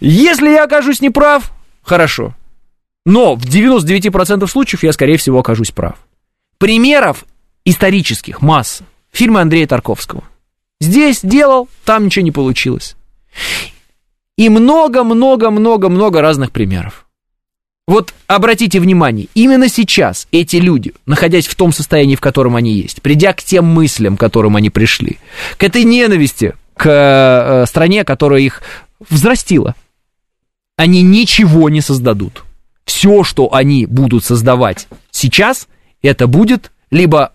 [0.00, 1.52] Если я окажусь неправ,
[1.82, 2.34] хорошо.
[3.06, 5.96] Но в 99% случаев я, скорее всего, окажусь прав.
[6.58, 7.24] Примеров
[7.64, 8.84] исторических масса.
[9.10, 10.22] Фильмы Андрея Тарковского.
[10.80, 12.94] Здесь делал, там ничего не получилось.
[14.40, 17.04] И много-много-много-много разных примеров.
[17.86, 23.02] Вот обратите внимание, именно сейчас эти люди, находясь в том состоянии, в котором они есть,
[23.02, 25.18] придя к тем мыслям, к которым они пришли,
[25.58, 28.62] к этой ненависти к э, стране, которая их
[29.10, 29.74] взрастила,
[30.78, 32.44] они ничего не создадут.
[32.86, 35.68] Все, что они будут создавать сейчас,
[36.00, 37.34] это будет либо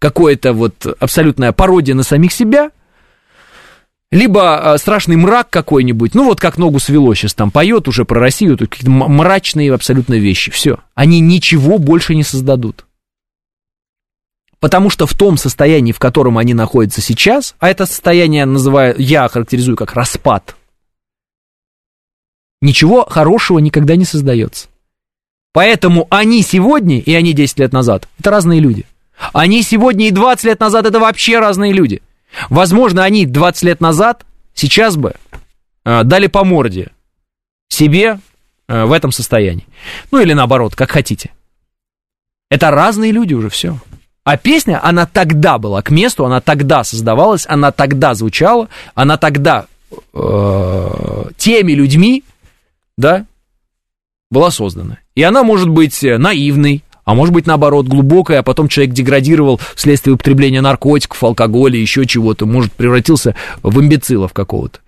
[0.00, 2.72] какое-то вот абсолютная пародия на самих себя,
[4.10, 8.20] либо э, страшный мрак какой-нибудь, ну вот как ногу свело сейчас там поет уже про
[8.20, 10.80] Россию, тут какие-то мрачные абсолютно вещи, все.
[10.94, 12.86] Они ничего больше не создадут.
[14.58, 19.26] Потому что в том состоянии, в котором они находятся сейчас, а это состояние называю, я
[19.28, 20.56] характеризую как распад,
[22.60, 24.68] ничего хорошего никогда не создается.
[25.52, 28.86] Поэтому они сегодня и они 10 лет назад, это разные люди.
[29.32, 32.02] Они сегодня и 20 лет назад, это вообще разные люди.
[32.48, 34.24] Возможно, они 20 лет назад
[34.54, 35.14] сейчас бы
[35.84, 36.90] э, дали по морде
[37.68, 38.20] себе
[38.68, 39.66] э, в этом состоянии.
[40.10, 41.30] Ну или наоборот, как хотите.
[42.50, 43.78] Это разные люди уже, все.
[44.24, 49.66] А песня, она тогда была к месту, она тогда создавалась, она тогда звучала, она тогда
[50.12, 52.24] э, теми людьми,
[52.96, 53.24] да,
[54.30, 54.98] была создана.
[55.14, 60.14] И она может быть наивной, а может быть, наоборот, глубокое, а потом человек деградировал вследствие
[60.14, 64.80] употребления наркотиков, алкоголя, еще чего-то, может, превратился в имбецилов какого-то.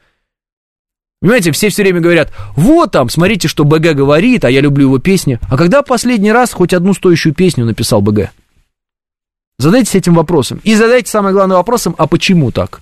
[1.21, 4.99] Понимаете, все все время говорят, вот там, смотрите, что БГ говорит, а я люблю его
[4.99, 5.39] песни.
[5.49, 8.31] А когда последний раз хоть одну стоящую песню написал БГ?
[9.57, 10.61] Задайтесь этим вопросом.
[10.65, 12.81] И задайте самый главный вопросом, а почему так?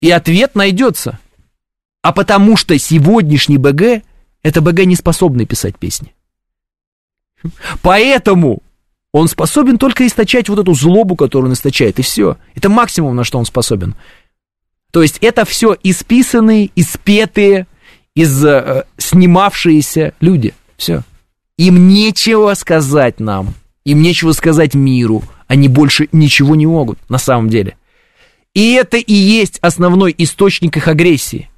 [0.00, 1.18] И ответ найдется.
[2.02, 4.04] А потому что сегодняшний БГ,
[4.44, 6.14] это БГ не способный писать песни.
[7.82, 8.62] Поэтому
[9.12, 12.36] он способен только источать вот эту злобу, которую он источает, и все.
[12.54, 13.94] Это максимум, на что он способен.
[14.92, 17.66] То есть это все исписанные, испетые,
[18.14, 20.54] из э, снимавшиеся люди.
[20.76, 21.02] Все.
[21.56, 23.54] Им нечего сказать нам,
[23.84, 25.22] им нечего сказать миру.
[25.46, 27.76] Они больше ничего не могут на самом деле.
[28.54, 31.48] И это и есть основной источник их агрессии.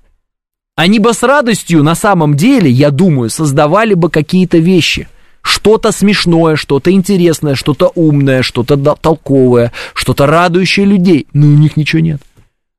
[0.76, 5.08] Они бы с радостью на самом деле, я думаю, создавали бы какие-то вещи–
[5.42, 12.00] что-то смешное, что-то интересное, что-то умное, что-то толковое, что-то радующее людей, но у них ничего
[12.00, 12.20] нет.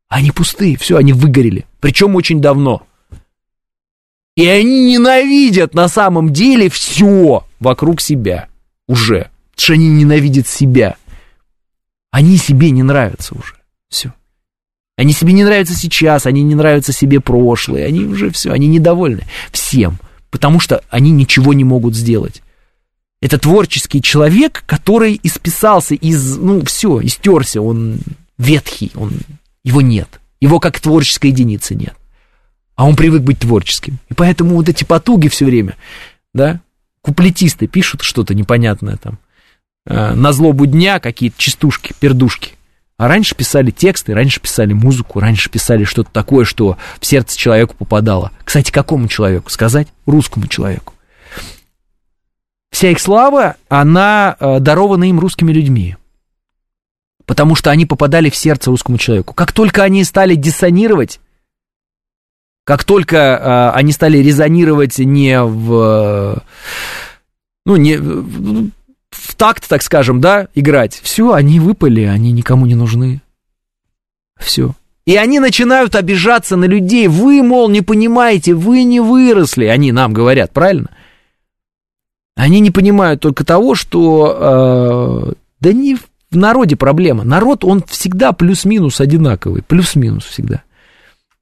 [0.07, 2.83] Они пустые, все, они выгорели, причем очень давно.
[4.35, 8.47] И они ненавидят на самом деле все вокруг себя
[8.87, 10.95] уже, потому что они ненавидят себя.
[12.11, 13.55] Они себе не нравятся уже.
[13.89, 14.13] Все.
[14.97, 19.23] Они себе не нравятся сейчас, они не нравятся себе прошлые, они уже все, они недовольны
[19.51, 19.97] всем,
[20.29, 22.41] потому что они ничего не могут сделать.
[23.21, 27.99] Это творческий человек, который исписался из, ну, все, истерся, он
[28.37, 29.13] ветхий, он,
[29.63, 30.19] его нет.
[30.39, 31.93] Его как творческой единицы нет.
[32.75, 33.99] А он привык быть творческим.
[34.09, 35.75] И поэтому вот эти потуги все время,
[36.33, 36.61] да,
[37.01, 39.19] куплетисты пишут что-то непонятное там,
[39.85, 42.53] э, на злобу дня какие-то частушки, пердушки.
[42.97, 47.75] А раньше писали тексты, раньше писали музыку, раньше писали что-то такое, что в сердце человеку
[47.75, 48.31] попадало.
[48.43, 49.87] Кстати, какому человеку сказать?
[50.07, 50.93] Русскому человеку.
[52.71, 55.97] Вся их слава, она э, дарована им русскими людьми.
[57.25, 59.33] Потому что они попадали в сердце русскому человеку.
[59.33, 61.19] Как только они стали диссонировать,
[62.63, 66.41] как только э, они стали резонировать не в...
[67.65, 73.21] Ну, не в такт, так скажем, да, играть, все, они выпали, они никому не нужны.
[74.39, 74.73] Все.
[75.05, 77.07] И они начинают обижаться на людей.
[77.07, 79.65] Вы, мол, не понимаете, вы не выросли.
[79.65, 80.89] Они нам говорят, правильно?
[82.35, 87.23] Они не понимают только того, что э, да не в народе проблема.
[87.23, 89.63] Народ, он всегда плюс-минус одинаковый.
[89.63, 90.63] Плюс-минус всегда.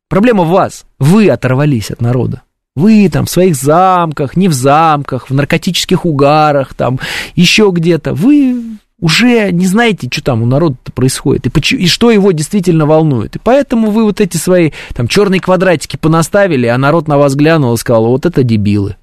[0.10, 0.86] Проблема в вас.
[0.98, 2.42] Вы оторвались от народа.
[2.76, 7.00] Вы там в своих замках, не в замках, в наркотических угарах, там
[7.36, 8.14] еще где-то.
[8.14, 12.86] Вы уже не знаете, что там у народа происходит, и, почему, и что его действительно
[12.86, 13.36] волнует.
[13.36, 17.74] И поэтому вы вот эти свои там черные квадратики понаставили, а народ на вас глянул
[17.74, 18.96] и сказал, вот это дебилы.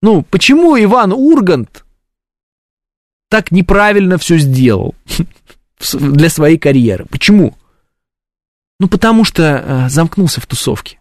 [0.00, 1.84] Ну, почему Иван Ургант
[3.28, 4.94] так неправильно все сделал
[5.92, 7.06] для своей карьеры?
[7.06, 7.56] Почему?
[8.80, 10.98] Ну, потому что э, замкнулся в тусовке.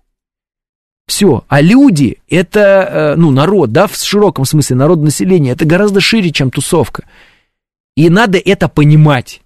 [1.07, 1.45] Все.
[1.47, 6.31] А люди, это, э, ну, народ, да, в широком смысле, народ населения, это гораздо шире,
[6.31, 7.05] чем тусовка.
[7.95, 9.41] И надо это понимать.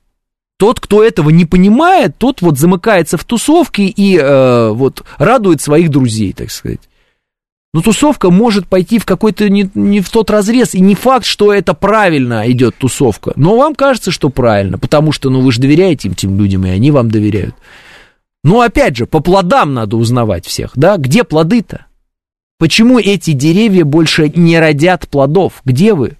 [0.58, 5.90] Тот, кто этого не понимает, тот вот замыкается в тусовке и э, вот радует своих
[5.90, 6.82] друзей, так сказать.
[7.74, 11.54] Но тусовка может пойти в какой-то не, не в тот разрез, и не факт, что
[11.54, 13.32] это правильно идет тусовка.
[13.38, 16.70] Но вам кажется, что правильно, потому что, ну, вы же доверяете им, тем людям, и
[16.70, 17.56] они вам доверяют.
[18.44, 20.98] Но, опять же, по плодам надо узнавать всех, да?
[20.98, 21.86] Где плоды-то?
[22.60, 25.62] Почему эти деревья больше не родят плодов?
[25.64, 26.18] Где вы?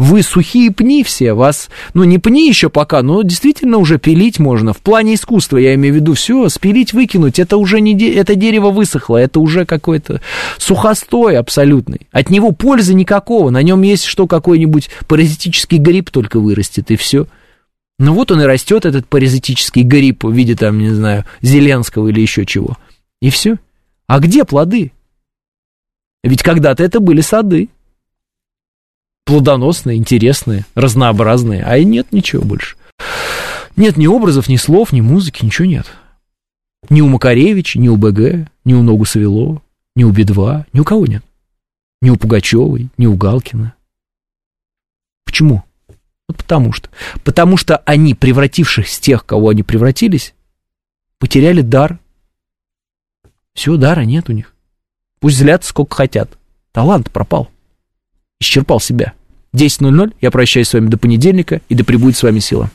[0.00, 4.72] Вы сухие пни все, вас, ну не пни еще пока, но действительно уже пилить можно.
[4.72, 8.70] В плане искусства, я имею в виду, все, спилить, выкинуть, это уже не, это дерево
[8.70, 10.22] высохло, это уже какой-то
[10.56, 12.06] сухостой абсолютный.
[12.12, 17.26] От него пользы никакого, на нем есть что, какой-нибудь паразитический гриб только вырастет, и все.
[17.98, 22.22] Ну вот он и растет, этот паразитический гриб в виде, там, не знаю, Зеленского или
[22.22, 22.78] еще чего.
[23.20, 23.58] И все.
[24.06, 24.92] А где плоды?
[26.24, 27.68] Ведь когда-то это были сады
[29.24, 32.76] плодоносные, интересные, разнообразные, а и нет ничего больше.
[33.76, 35.86] Нет ни образов, ни слов, ни музыки, ничего нет.
[36.88, 39.62] Ни у Макаревича, ни у БГ, ни у Ногу Савелова,
[39.94, 41.24] ни у Би-2, ни у кого нет.
[42.02, 43.74] Ни у Пугачевой, ни у Галкина.
[45.24, 45.62] Почему?
[46.28, 46.88] Вот потому что.
[47.22, 50.34] Потому что они, превратившись в тех, кого они превратились,
[51.18, 51.98] потеряли дар.
[53.54, 54.54] Все, дара нет у них.
[55.20, 56.38] Пусть злят сколько хотят.
[56.72, 57.50] Талант пропал
[58.40, 59.12] исчерпал себя.
[59.54, 62.70] 10.00, я прощаюсь с вами до понедельника, и да пребудет с вами сила.